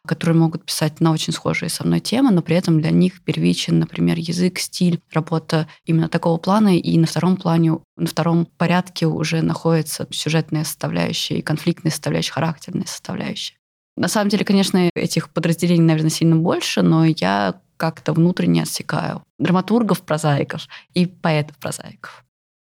которые 0.06 0.36
могут 0.36 0.64
писать 0.64 1.00
на 1.00 1.12
очень 1.12 1.32
схожие 1.32 1.68
со 1.68 1.84
мной 1.86 2.00
темы, 2.00 2.30
но 2.30 2.42
при 2.42 2.56
этом 2.56 2.80
для 2.80 2.90
них 2.90 3.22
первичен, 3.22 3.78
например, 3.78 4.16
язык, 4.18 4.58
стиль, 4.58 5.00
работа 5.12 5.68
именно 5.84 6.08
такого 6.08 6.38
плана, 6.38 6.78
и 6.78 6.98
на 6.98 7.06
втором 7.06 7.36
плане, 7.36 7.78
на 7.96 8.06
втором 8.06 8.46
порядке 8.56 9.06
уже 9.06 9.42
находится 9.42 10.06
сюжетная 10.10 10.64
составляющая 10.64 11.38
и 11.38 11.42
конфликтная 11.42 11.90
составляющая, 11.90 12.32
характерная 12.32 12.86
составляющая. 12.86 13.56
На 13.96 14.08
самом 14.08 14.28
деле, 14.28 14.44
конечно, 14.44 14.90
этих 14.94 15.30
подразделений, 15.30 15.82
наверное, 15.82 16.10
сильно 16.10 16.36
больше, 16.36 16.82
но 16.82 17.04
я 17.04 17.60
как-то 17.76 18.12
внутренне 18.12 18.62
отсекаю 18.62 19.22
драматургов, 19.38 20.02
прозаиков 20.02 20.66
и 20.94 21.06
поэтов-прозаиков. 21.06 22.24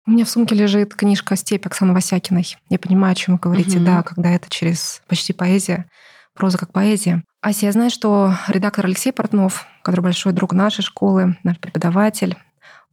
У 0.08 0.12
меня 0.12 0.26
в 0.26 0.30
сумке 0.30 0.54
лежит 0.54 0.94
книжка 0.94 1.36
«Степь» 1.36 1.66
Оксаны 1.66 1.94
Васякиной. 1.94 2.56
Я 2.70 2.78
понимаю, 2.78 3.14
о 3.14 3.16
чем 3.16 3.36
вы 3.36 3.40
говорите, 3.40 3.78
угу. 3.78 3.86
да, 3.86 4.04
когда 4.04 4.30
это 4.30 4.50
через 4.50 5.02
почти 5.08 5.34
поэзия, 5.34 5.90
проза 6.36 6.60
как 6.60 6.72
поэзия. 6.72 7.24
Ася, 7.42 7.66
я 7.66 7.72
знаю, 7.72 7.90
что 7.90 8.36
редактор 8.48 8.86
Алексей 8.86 9.12
Портнов, 9.12 9.66
который 9.82 10.02
большой 10.02 10.34
друг 10.34 10.54
нашей 10.54 10.84
школы, 10.84 11.38
наш 11.44 11.58
преподаватель, 11.58 12.38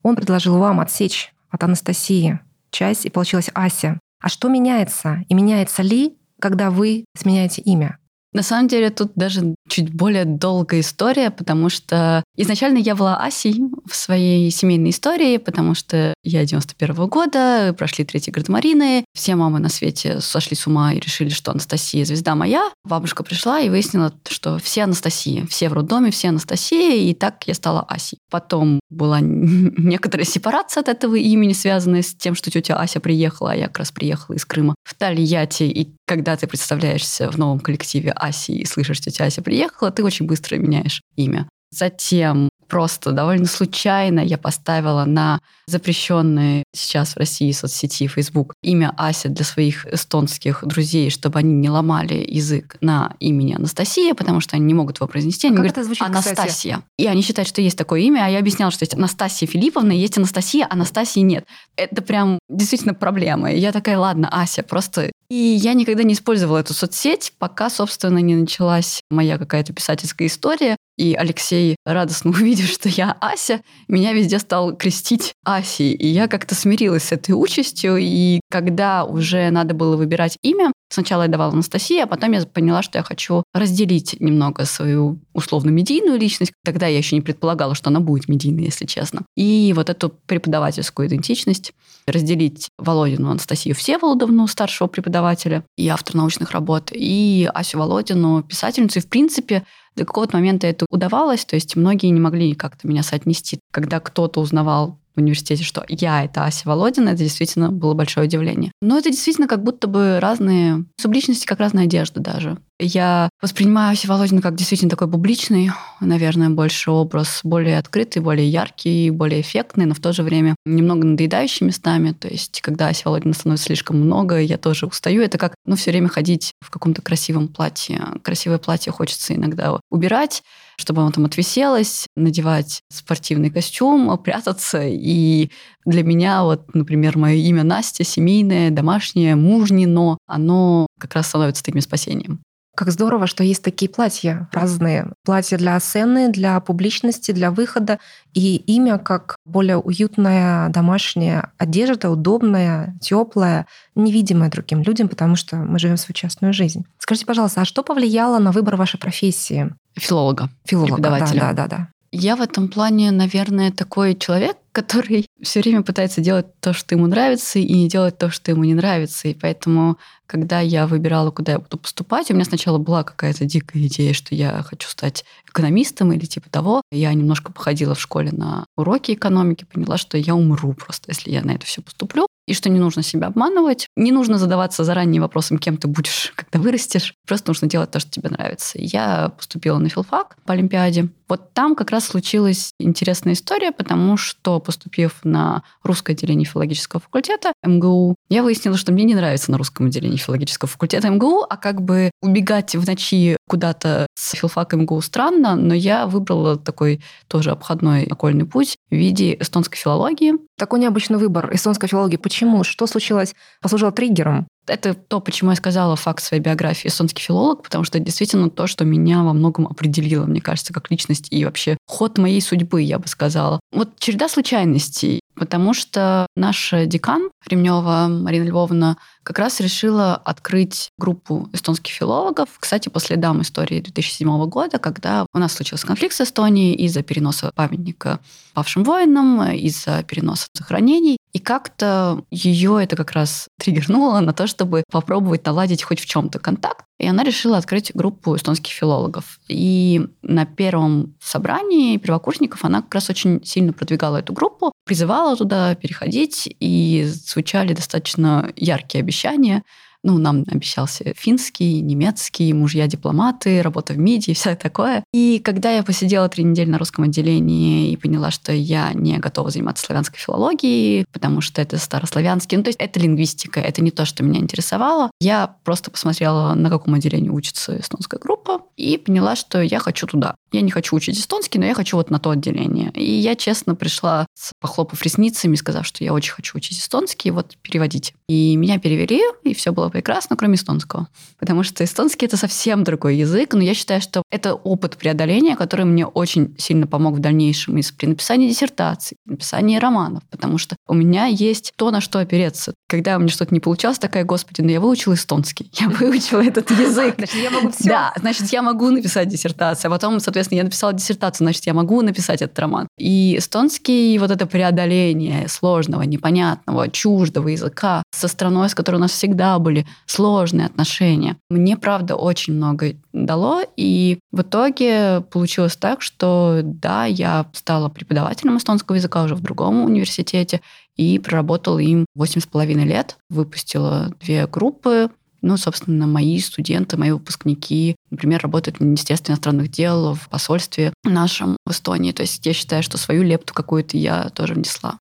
он 0.03 0.17
предложил 0.17 0.59
вам 0.59 0.81
отсечь 0.81 1.35
от 1.51 1.63
Анастасии 1.63 2.41
часть, 2.71 3.05
и 3.05 3.11
получилась 3.11 3.51
Ася. 3.53 3.99
А 4.21 4.29
что 4.29 4.49
меняется? 4.49 5.25
И 5.29 5.35
меняется 5.35 5.83
ли, 5.83 6.17
когда 6.41 6.71
вы 6.71 7.05
сменяете 7.15 7.61
имя? 7.61 7.99
На 8.33 8.43
самом 8.43 8.69
деле 8.69 8.91
тут 8.91 9.13
даже 9.15 9.55
чуть 9.69 9.93
более 9.93 10.25
долгая 10.25 10.81
история, 10.81 11.31
потому 11.31 11.69
что 11.69 12.23
изначально 12.37 12.79
я 12.79 12.95
была 12.95 13.19
Асей 13.19 13.61
в 13.85 13.95
своей 13.95 14.51
семейной 14.51 14.91
истории, 14.91 15.37
потому 15.37 15.75
что 15.75 16.15
я 16.25 16.45
91 16.45 16.97
-го 16.97 17.09
года, 17.09 17.75
прошли 17.77 18.05
третий 18.05 18.31
гардемарины, 18.31 19.05
все 19.15 19.35
мамы 19.35 19.59
на 19.59 19.69
свете 19.69 20.21
сошли 20.21 20.57
с 20.57 20.67
ума 20.67 20.93
и 20.93 21.01
решили, 21.01 21.31
что 21.31 21.51
Анастасия 21.51 22.05
звезда 22.05 22.35
моя. 22.35 22.71
Бабушка 22.85 23.25
пришла 23.25 23.61
и 23.61 23.69
выяснила, 23.69 24.13
что 24.29 24.59
все 24.59 24.85
Анастасии, 24.85 25.45
все 25.49 25.69
в 25.69 25.73
роддоме, 25.73 26.11
все 26.11 26.29
Анастасии, 26.29 27.09
и 27.11 27.15
так 27.15 27.43
я 27.47 27.55
стала 27.55 27.83
Асей. 27.83 28.19
Потом 28.31 28.81
была 28.89 29.19
некоторая 29.21 30.25
сепарация 30.25 30.83
от 30.83 30.89
этого 30.89 31.17
имени, 31.17 31.53
связанная 31.53 32.03
с 32.03 32.15
тем, 32.15 32.35
что 32.35 32.51
тетя 32.51 32.77
Ася 32.77 33.01
приехала, 33.01 33.53
а 33.53 33.57
я 33.57 33.67
как 33.67 33.81
раз 33.81 33.91
приехала 33.93 34.37
из 34.37 34.45
Крыма 34.45 34.75
в 34.85 34.95
Тольятти, 34.95 35.65
и 35.65 35.95
когда 36.07 36.37
ты 36.37 36.47
представляешься 36.47 37.31
в 37.31 37.39
новом 37.39 37.59
коллективе 37.59 38.13
Аси 38.13 38.53
и 38.53 38.65
слышишь, 38.65 38.99
что 38.99 39.11
тетя 39.11 39.25
Ася 39.25 39.43
приехала, 39.43 39.91
ты 39.91 40.05
очень 40.05 40.27
быстро 40.27 40.57
меняешь 40.57 41.03
имя. 41.17 41.49
Затем 41.73 42.49
просто 42.73 43.13
довольно 43.13 43.45
случайно 43.45 44.21
я 44.21 44.39
поставила 44.39 45.05
на 45.05 45.41
запрещенные 45.67 46.65
сейчас 46.75 47.13
в 47.13 47.19
России 47.19 47.53
соцсети 47.53 48.07
Facebook 48.07 48.55
имя 48.63 48.95
Ася 48.97 49.29
для 49.29 49.45
своих 49.45 49.87
эстонских 49.87 50.65
друзей, 50.65 51.11
чтобы 51.11 51.39
они 51.39 51.53
не 51.53 51.69
ломали 51.69 52.25
язык 52.27 52.79
на 52.81 53.15
имени 53.21 53.53
Анастасия, 53.53 54.15
потому 54.15 54.41
что 54.41 54.57
они 54.57 54.65
не 54.65 54.73
могут 54.73 54.97
его 54.97 55.07
произнести. 55.07 55.49
Они 55.49 55.57
как 55.57 55.65
говорят 55.65 55.77
это 55.77 55.85
звучит, 55.85 56.03
Анастасия. 56.03 56.47
Кстати? 56.47 56.85
И 56.97 57.07
они 57.07 57.21
считают, 57.21 57.47
что 57.47 57.61
есть 57.61 57.77
такое 57.77 58.01
имя, 58.01 58.25
а 58.25 58.31
я 58.31 58.39
объясняла, 58.39 58.73
что 58.73 58.85
есть 58.85 58.95
Анастасия 58.95 59.47
Филипповна, 59.47 59.93
есть 59.93 60.17
Анастасия, 60.17 60.67
Анастасии 60.71 61.21
нет. 61.21 61.45
Это 61.77 62.01
прям 62.01 62.39
действительно 62.49 62.95
проблема. 62.95 63.53
И 63.53 63.59
я 63.59 63.73
такая, 63.73 63.99
ладно, 63.99 64.31
Ася, 64.33 64.63
просто... 64.63 65.13
И 65.29 65.35
я 65.35 65.75
никогда 65.75 66.05
не 66.05 66.15
использовала 66.15 66.59
эту 66.59 66.73
соцсеть, 66.73 67.35
пока, 67.39 67.69
собственно, 67.69 68.19
не 68.19 68.35
началась 68.35 69.03
моя 69.11 69.37
какая-то 69.37 69.75
писательская 69.75 70.29
история. 70.29 70.77
И 70.97 71.15
Алексей, 71.15 71.77
радостно 71.85 72.31
увидев, 72.33 72.69
что 72.69 72.89
я 72.89 73.17
Ася, 73.21 73.63
меня 73.89 74.13
везде 74.13 74.39
стал 74.39 74.77
крестить 74.77 75.35
Асей. 75.45 75.93
И 75.93 76.07
я 76.07 76.29
как-то 76.29 76.55
смирилась 76.55 77.05
с 77.05 77.13
этой 77.13 77.33
участью. 77.33 77.97
И 77.99 78.41
когда 78.51 79.05
уже 79.05 79.51
надо 79.51 79.75
было 79.75 79.97
выбирать 79.97 80.39
имя, 80.43 80.73
сначала 80.91 81.23
я 81.23 81.29
давала 81.29 81.53
Анастасии, 81.53 81.99
а 82.01 82.07
потом 82.07 82.33
я 82.33 82.45
поняла, 82.45 82.83
что 82.83 82.99
я 82.99 83.03
хочу 83.03 83.43
разделить 83.55 84.21
немного 84.21 84.65
свою 84.65 85.21
условно-медийную 85.33 86.19
личность. 86.19 86.53
Тогда 86.65 86.87
я 86.87 86.99
еще 86.99 87.17
не 87.17 87.23
предполагала, 87.23 87.75
что 87.75 87.91
она 87.91 88.01
будет 88.01 88.29
медийной, 88.29 88.65
если 88.65 88.87
честно. 88.87 89.25
И 89.37 89.73
вот 89.75 89.91
эту 89.91 90.11
преподавательскую 90.11 91.09
идентичность 91.09 91.73
разделить 92.07 92.69
Володину 92.79 93.31
Анастасию 93.31 93.75
Всеволодовну, 93.75 94.47
старшего 94.47 94.89
преподавателя 94.89 95.65
и 95.77 95.89
автор 95.89 96.17
научных 96.17 96.51
работ, 96.51 96.91
и 96.93 97.49
Асю 97.53 97.79
Володину, 97.79 98.43
писательницу. 98.43 98.99
И, 98.99 99.03
в 99.03 99.09
принципе, 99.09 99.65
до 99.97 100.05
какого-то 100.05 100.37
момента 100.37 100.67
это 100.67 100.87
удавалось, 100.91 101.45
то 101.45 101.55
есть 101.55 101.77
многие 101.77 102.07
не 102.09 102.21
могли 102.21 102.55
как-то 102.55 102.89
меня 102.89 103.03
соотнести. 103.03 103.59
Когда 103.71 104.01
кто-то 104.01 104.41
узнавал 104.41 104.99
в 105.15 105.21
университете, 105.21 105.63
что 105.63 105.85
я— 105.89 106.25
это 106.25 106.45
Ася 106.45 106.69
Володина, 106.69 107.11
это 107.11 107.19
действительно 107.19 107.71
было 107.71 107.95
большое 107.95 108.27
удивление. 108.27 108.73
Но 108.81 108.99
это 108.99 109.11
действительно 109.11 109.47
как 109.47 109.63
будто 109.63 109.87
бы 109.87 110.19
разные 110.21 110.85
субличности, 110.99 111.47
как 111.47 111.61
разная 111.61 111.85
одежда 111.85 112.21
даже. 112.21 112.59
Я 112.85 113.31
воспринимаю 113.41 113.93
Асю 113.93 114.09
Володину 114.09 114.43
как 114.43 114.57
действительно 114.57 114.91
такой 114.91 115.09
публичный, 115.09 115.71
наверное, 116.01 116.51
больше 116.51 116.91
образ, 116.91 117.41
более 117.45 117.79
открытый, 117.79 118.21
более 118.21 118.49
яркий, 118.49 119.11
более 119.11 119.41
эффектный, 119.41 119.87
но 119.87 119.95
в 119.95 120.01
то 120.01 120.13
же 120.13 120.25
время 120.25 120.57
немного 120.65 121.07
надоедающий 121.07 121.65
местами. 121.65 122.11
То 122.11 122.27
есть, 122.27 122.61
когда 122.61 122.89
Ася 122.89 123.03
Володина 123.05 123.35
становится 123.35 123.67
слишком 123.67 124.01
много, 124.01 124.41
я 124.41 124.59
тоже 124.59 124.87
устаю. 124.87 125.23
Это 125.23 125.39
как, 125.39 125.55
ну, 125.65 125.77
все 125.77 125.93
время 125.93 126.09
ходить 126.09 126.51
в 126.61 126.71
каком-то 126.71 127.03
красивом 127.03 127.47
платье. 127.47 128.01
Красивое 128.25 128.59
платье 128.59 128.91
хочется 128.91 129.33
иногда 129.37 129.79
убирать, 129.89 130.43
чтобы 130.77 131.03
оно 131.03 131.13
там 131.13 131.25
отвиселось, 131.25 132.09
надевать 132.17 132.81
спортивный 132.91 133.51
костюм, 133.51 134.19
прятаться. 134.19 134.83
И 134.83 135.51
для 135.85 136.03
меня 136.03 136.43
вот, 136.43 136.75
например, 136.75 137.17
мое 137.17 137.37
имя 137.37 137.63
Настя, 137.63 138.03
семейное, 138.03 138.71
домашнее, 138.71 139.37
мужнино, 139.37 140.19
оно 140.27 140.89
как 140.99 141.15
раз 141.15 141.29
становится 141.29 141.63
таким 141.63 141.81
спасением. 141.81 142.41
Как 142.75 142.91
здорово, 142.91 143.27
что 143.27 143.45
есть 143.45 143.63
такие 143.63 143.91
платья 143.91 144.49
разные. 144.53 145.13
Платья 145.25 145.59
для 145.59 145.79
сцены, 145.79 146.31
для 146.31 146.59
публичности, 146.61 147.33
для 147.33 147.51
выхода. 147.51 147.99
И 148.33 148.57
имя 148.57 148.99
как 148.99 149.37
более 149.45 149.77
уютная 149.77 150.71
домашняя 150.71 151.53
одежда, 151.59 152.09
удобная, 152.09 152.97
теплая, 153.01 153.67
невидимая 153.95 154.51
другим 154.51 154.83
людям, 154.83 155.09
потому 155.09 155.37
что 155.37 155.57
мы 155.57 155.79
живем 155.79 155.99
свою 155.99 156.15
частную 156.15 156.55
жизнь. 156.55 156.85
Скажите, 156.99 157.27
пожалуйста, 157.27 157.61
а 157.61 157.65
что 157.67 157.83
повлияло 157.83 158.39
на 158.39 158.53
выбор 158.53 158.77
вашей 158.77 158.99
профессии? 158.99 159.75
Филолога. 159.95 160.49
Филолога, 160.65 161.03
да, 161.35 161.53
да, 161.53 161.67
да. 161.67 161.89
Я 162.11 162.37
в 162.37 162.43
этом 162.43 162.69
плане, 162.69 163.11
наверное, 163.11 163.73
такой 163.73 164.15
человек, 164.15 164.57
который 164.73 165.27
все 165.43 165.61
время 165.61 165.83
пытается 165.83 166.21
делать 166.21 166.47
то, 166.61 166.73
что 166.73 166.95
ему 166.95 167.07
нравится, 167.07 167.59
и 167.59 167.73
не 167.73 167.89
делать 167.89 168.19
то, 168.19 168.31
что 168.31 168.51
ему 168.51 168.65
не 168.65 168.75
нравится. 168.75 169.29
И 169.29 169.35
поэтому 169.35 169.99
когда 170.27 170.61
я 170.61 170.87
выбирала, 170.87 171.31
куда 171.31 171.53
я 171.53 171.59
буду 171.59 171.77
поступать, 171.77 172.31
у 172.31 172.35
меня 172.35 172.47
сначала 172.47 172.79
была 172.79 173.05
какая-то 173.05 173.45
дикая 173.45 173.87
идея, 173.87 174.15
что 174.15 174.35
я 174.35 174.63
хочу 174.63 174.89
стать 174.89 175.27
экономистом 175.47 176.11
или 176.13 176.25
типа 176.25 176.49
того. 176.49 176.81
Я 176.91 177.13
немножко 177.13 177.53
походила 177.53 177.95
в 177.95 178.01
школе 178.01 178.31
на 178.33 178.65
уроки 178.77 179.13
экономики, 179.13 179.67
поняла, 179.71 179.99
что 179.99 180.17
я 180.17 180.35
умру 180.35 180.73
просто, 180.73 181.11
если 181.11 181.31
я 181.31 181.43
на 181.43 181.51
это 181.51 181.67
все 181.67 181.83
поступлю 181.83 182.27
и 182.47 182.55
что 182.55 182.69
не 182.69 182.81
нужно 182.81 183.03
себя 183.03 183.29
обманывать. 183.29 183.89
Не 183.97 184.11
нужно 184.11 184.39
задаваться 184.39 184.85
заранее 184.85 185.21
вопросом, 185.21 185.59
кем 185.59 185.77
ты 185.77 185.87
будешь, 185.87 186.33
когда 186.37 186.59
вырастешь. 186.59 187.15
Просто 187.27 187.51
нужно 187.51 187.69
делать 187.69 187.91
то, 187.91 188.01
что 188.01 188.11
тебе 188.11 188.31
нравится. 188.31 188.79
Я 188.81 189.31
поступила 189.37 189.79
на 189.79 189.89
филфак 189.89 190.37
по 190.45 190.55
Олимпиаде. 190.55 191.09
Вот 191.29 191.53
там 191.53 191.75
как 191.75 191.91
раз 191.91 192.07
случилась 192.07 192.73
интересная 192.79 193.35
история, 193.35 193.73
потому 193.73 194.17
что, 194.17 194.61
поступив 194.63 195.21
на 195.25 195.63
русское 195.83 196.13
отделение 196.15 196.47
филологического 196.47 197.01
факультета 197.01 197.53
МГУ, 197.63 198.17
я 198.29 198.43
выяснила, 198.43 198.77
что 198.77 198.93
мне 198.93 199.05
не 199.05 199.15
нравится 199.15 199.51
на 199.51 199.59
русском 199.59 199.87
отделении 199.87 200.17
филологического 200.17 200.69
факультета 200.69 201.11
МГУ, 201.11 201.45
а 201.49 201.57
как 201.57 201.83
бы 201.83 202.11
убегать 202.23 202.75
в 202.75 202.87
ночи 202.87 203.37
куда-то 203.53 204.07
с 204.15 204.33
филфака 204.33 204.79
МГУ 204.79 205.03
странно, 205.03 205.57
но 205.57 205.75
я 205.75 206.07
выбрала 206.07 206.57
такой 206.57 207.03
тоже 207.29 207.51
обходной 207.51 208.05
окольный 208.05 208.47
путь 208.47 208.79
в 208.91 208.95
виде 208.95 209.37
эстонской 209.39 209.77
филологии. 209.77 210.37
Такой 210.57 210.81
необычный 210.81 211.19
выбор 211.19 211.55
эстонской 211.55 211.87
филологии. 211.87 212.17
Почему? 212.17 212.65
Что 212.65 212.87
случилось? 212.87 213.35
Послужило 213.61 213.93
триггером? 213.93 214.47
Это 214.67 214.95
то, 214.95 215.21
почему 215.21 215.51
я 215.51 215.57
сказала 215.57 215.97
факт 215.97 216.25
своей 216.25 216.43
биографии 216.43 216.89
эстонский 216.89 217.23
филолог, 217.23 217.63
потому 217.63 217.85
что 217.85 217.99
это 217.99 218.07
действительно 218.07 218.49
то, 218.49 218.67
что 218.67 218.87
меня 218.87 219.23
во 219.23 219.35
многом 219.35 219.67
определило, 219.67 220.25
мне 220.25 220.41
кажется, 220.41 220.73
как 220.73 220.91
личность 220.91 221.27
и 221.31 221.45
вообще 221.45 221.77
ход 221.87 222.17
моей 222.17 222.41
судьбы, 222.41 222.81
я 222.81 222.99
бы 222.99 223.09
сказала. 223.09 223.61
Вот 223.71 223.99
череда 223.99 224.31
случайностей, 224.31 225.21
потому 225.35 225.75
что 225.75 226.27
наш 226.37 226.73
декан 226.87 227.31
Ремнева 227.47 228.09
Марина 228.09 228.45
Львовна 228.45 228.97
как 229.23 229.39
раз 229.39 229.61
решила 229.61 230.15
открыть 230.17 230.91
группу 230.99 231.49
эстонских 231.53 231.93
филологов. 231.93 232.49
Кстати, 232.59 232.89
по 232.89 233.01
следам 233.01 233.43
истории 233.43 233.81
2007 233.81 234.47
года, 234.47 234.79
когда 234.79 235.27
у 235.33 235.39
нас 235.39 235.53
случился 235.53 235.87
конфликт 235.87 236.15
с 236.15 236.21
Эстонией 236.21 236.75
из-за 236.75 237.03
переноса 237.03 237.53
памятника 237.55 238.21
павшим 238.55 238.85
воинам, 238.85 239.43
из-за 239.53 240.03
переноса 240.03 240.47
захоронений. 240.55 241.19
И 241.33 241.39
как-то 241.39 242.25
ее 242.31 242.79
это 242.83 242.97
как 242.97 243.13
раз 243.13 243.49
триггернуло 243.59 244.21
на 244.21 244.33
то, 244.33 244.47
чтобы 244.47 244.85
попробовать 244.91 245.47
наладить 245.47 245.83
хоть 245.83 246.01
в 246.01 246.07
чем-то 246.07 246.39
контакт. 246.39 246.85
И 247.03 247.07
она 247.09 247.25
решила 247.25 247.59
открыть 247.59 247.91
группу 247.95 248.37
эстонских 248.37 248.73
филологов. 248.73 249.41
И 249.49 250.07
на 250.23 250.47
первом 250.47 251.17
собрании 251.21 251.97
первокурсников 251.97 252.65
она 252.65 252.81
как 252.81 252.95
раз 252.95 253.11
очень 253.11 253.45
сильно 253.45 253.73
продвигала 253.73 254.19
эту 254.19 254.33
группу, 254.33 254.71
призывала 254.85 255.37
туда 255.37 255.75
переходить, 255.75 256.49
и 256.61 257.05
звучали 257.05 257.75
достаточно 257.75 258.53
яркие 258.55 259.03
обещания 259.03 259.65
ну, 260.03 260.19
нам 260.19 260.45
обещался 260.49 261.13
финский, 261.17 261.81
немецкий, 261.81 262.53
мужья-дипломаты, 262.53 263.63
работа 263.63 263.93
в 263.93 263.99
МИДе 263.99 264.33
и 264.33 264.35
все 264.35 264.57
такое. 264.57 265.05
И 265.13 265.41
когда 265.45 265.71
я 265.71 265.83
посидела 265.83 266.29
три 266.29 266.45
недели 266.45 266.69
на 266.69 266.79
русском 266.79 267.05
отделении 267.05 267.93
и 267.93 267.97
поняла, 267.97 268.31
что 268.31 268.53
я 268.53 268.93
не 268.93 269.19
готова 269.19 269.51
заниматься 269.51 269.87
славянской 269.87 270.19
филологией, 270.19 271.05
потому 271.13 271.41
что 271.41 271.63
это 271.63 271.79
старославянский, 271.79 272.57
ну, 272.57 272.65
то 272.65 272.69
есть 272.69 272.81
это 272.81 272.99
лингвистика, 273.01 273.61
это 273.61 273.83
не 273.83 273.91
то, 273.91 274.05
что 274.05 274.25
меня 274.25 274.41
интересовало, 274.41 275.11
я 275.21 275.57
просто 275.65 275.91
посмотрела, 275.91 276.55
на 276.55 276.71
каком 276.71 276.95
отделении 276.95 277.31
учится 277.31 277.79
эстонская 277.79 278.21
группа, 278.21 278.63
и 278.77 278.97
поняла, 278.99 279.37
что 279.37 279.61
я 279.61 279.79
хочу 279.79 280.07
туда. 280.07 280.35
Я 280.51 280.61
не 280.61 280.71
хочу 280.71 280.97
учить 280.97 281.19
эстонский, 281.19 281.59
но 281.59 281.67
я 281.67 281.75
хочу 281.75 281.97
вот 281.97 282.11
на 282.11 282.19
то 282.19 282.31
отделение. 282.31 282.91
И 282.95 283.05
я 283.05 283.37
честно 283.37 283.75
пришла, 283.75 284.27
с 284.35 284.53
похлопав 284.61 285.03
ресницами, 285.03 285.55
сказав, 285.55 285.87
что 285.87 286.05
я 286.05 286.13
очень 286.13 286.33
хочу 286.33 286.59
учить 286.59 286.79
эстонский, 286.79 287.31
вот 287.31 287.57
переводить. 287.63 288.15
И 288.29 288.57
меня 288.57 288.79
перевели, 288.79 289.23
и 289.45 289.55
все 289.55 289.73
было 289.73 289.89
прекрасно, 289.93 290.37
кроме 290.37 290.57
эстонского. 290.57 291.09
Потому 291.39 291.63
что 291.63 291.85
эстонский— 291.85 292.27
это 292.27 292.37
совсем 292.37 292.83
другой 292.85 293.17
язык, 293.17 293.55
но 293.55 293.63
я 293.63 293.75
считаю, 293.75 294.01
что 294.01 294.23
это 294.31 294.55
опыт 294.55 294.97
преодоления, 294.97 295.57
который 295.57 295.85
мне 295.85 296.07
очень 296.07 296.55
сильно 296.59 296.87
помог 296.87 297.15
в 297.15 297.19
дальнейшем 297.21 297.77
и 297.79 297.83
при 297.97 298.07
написании 298.07 298.49
диссертаций, 298.49 299.17
при 299.25 299.33
написании 299.33 299.79
романов, 299.79 300.23
потому 300.31 300.59
что 300.59 300.77
у 300.89 300.95
меня 300.95 301.27
есть 301.27 301.73
то, 301.77 301.91
на 301.91 302.01
что 302.01 302.19
опереться. 302.19 302.75
Когда 302.89 303.17
у 303.17 303.21
меня 303.21 303.29
что-то 303.29 303.55
не 303.55 303.61
получалось, 303.61 303.99
такая, 303.99 304.25
господи, 304.25 304.63
ну 304.63 304.71
я 304.71 304.81
выучила 304.81 305.15
эстонский, 305.15 305.71
я 305.75 305.89
выучила 306.01 306.43
этот 306.43 306.71
язык. 306.71 307.15
Значит, 307.17 307.37
я 307.37 307.51
могу 307.51 307.71
все. 307.71 307.89
Да, 307.89 308.13
значит, 308.17 308.49
я 308.53 308.63
могу 308.63 308.91
написать 308.91 309.29
диссертацию. 309.29 309.89
А 309.89 309.95
потом, 309.95 310.21
соответственно, 310.21 310.59
я 310.59 310.65
написала 310.65 310.93
диссертацию, 310.93 311.45
значит, 311.47 311.67
я 311.67 311.75
могу 311.75 312.01
написать 312.03 312.43
этот 312.43 312.59
роман. 312.59 312.89
И 312.99 313.37
эстонский, 313.39 314.19
вот 314.19 314.31
это 314.31 314.47
преодоление 314.47 315.49
сложного, 315.49 316.03
непонятного, 316.03 316.89
чуждого 316.89 317.49
языка 317.49 318.03
со 318.11 318.29
страной, 318.29 318.69
с 318.69 318.75
которой 318.75 318.97
у 318.97 319.01
нас 319.01 319.13
всегда 319.13 319.59
были 319.59 319.82
сложные 320.07 320.67
отношения, 320.67 321.37
мне, 321.51 321.77
правда, 321.77 322.17
очень 322.17 322.55
много 322.55 322.95
дало. 323.13 323.63
И 323.77 324.19
в 324.31 324.43
итоге 324.43 325.23
получилось 325.31 325.77
так, 325.77 326.03
что, 326.03 326.61
да, 326.63 327.05
я 327.05 327.47
стала 327.53 327.89
преподавателем 327.89 328.57
эстонского 328.57 328.97
языка 328.97 329.23
уже 329.23 329.35
в 329.35 329.41
другом 329.41 329.85
университете 329.85 330.61
и 330.97 331.19
проработала 331.19 331.79
им 331.79 332.07
восемь 332.15 332.41
с 332.41 332.47
половиной 332.47 332.85
лет. 332.85 333.17
Выпустила 333.31 334.13
две 334.21 334.47
группы, 334.47 335.11
ну, 335.43 335.57
собственно, 335.57 336.07
мои 336.07 336.39
студенты, 336.39 336.97
мои 336.97 337.11
выпускники, 337.11 337.97
например, 338.11 338.41
работают 338.43 338.79
в 338.79 338.81
Министерстве 338.81 339.33
иностранных 339.33 339.71
дел, 339.71 340.15
в 340.15 340.29
посольстве 340.29 340.93
нашем 341.05 341.57
в 341.67 341.73
Эстонии. 341.73 342.13
То 342.13 342.23
есть 342.23 342.47
я 342.47 342.53
считаю, 342.53 342.83
что 342.83 342.97
свою 342.97 343.23
лепту 343.23 343.53
какую-то 343.53 343.97
я 343.97 344.29
тоже 344.31 344.55
внесла. 344.55 344.99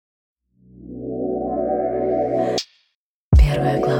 Первая 3.37 3.79
глава. 3.79 3.90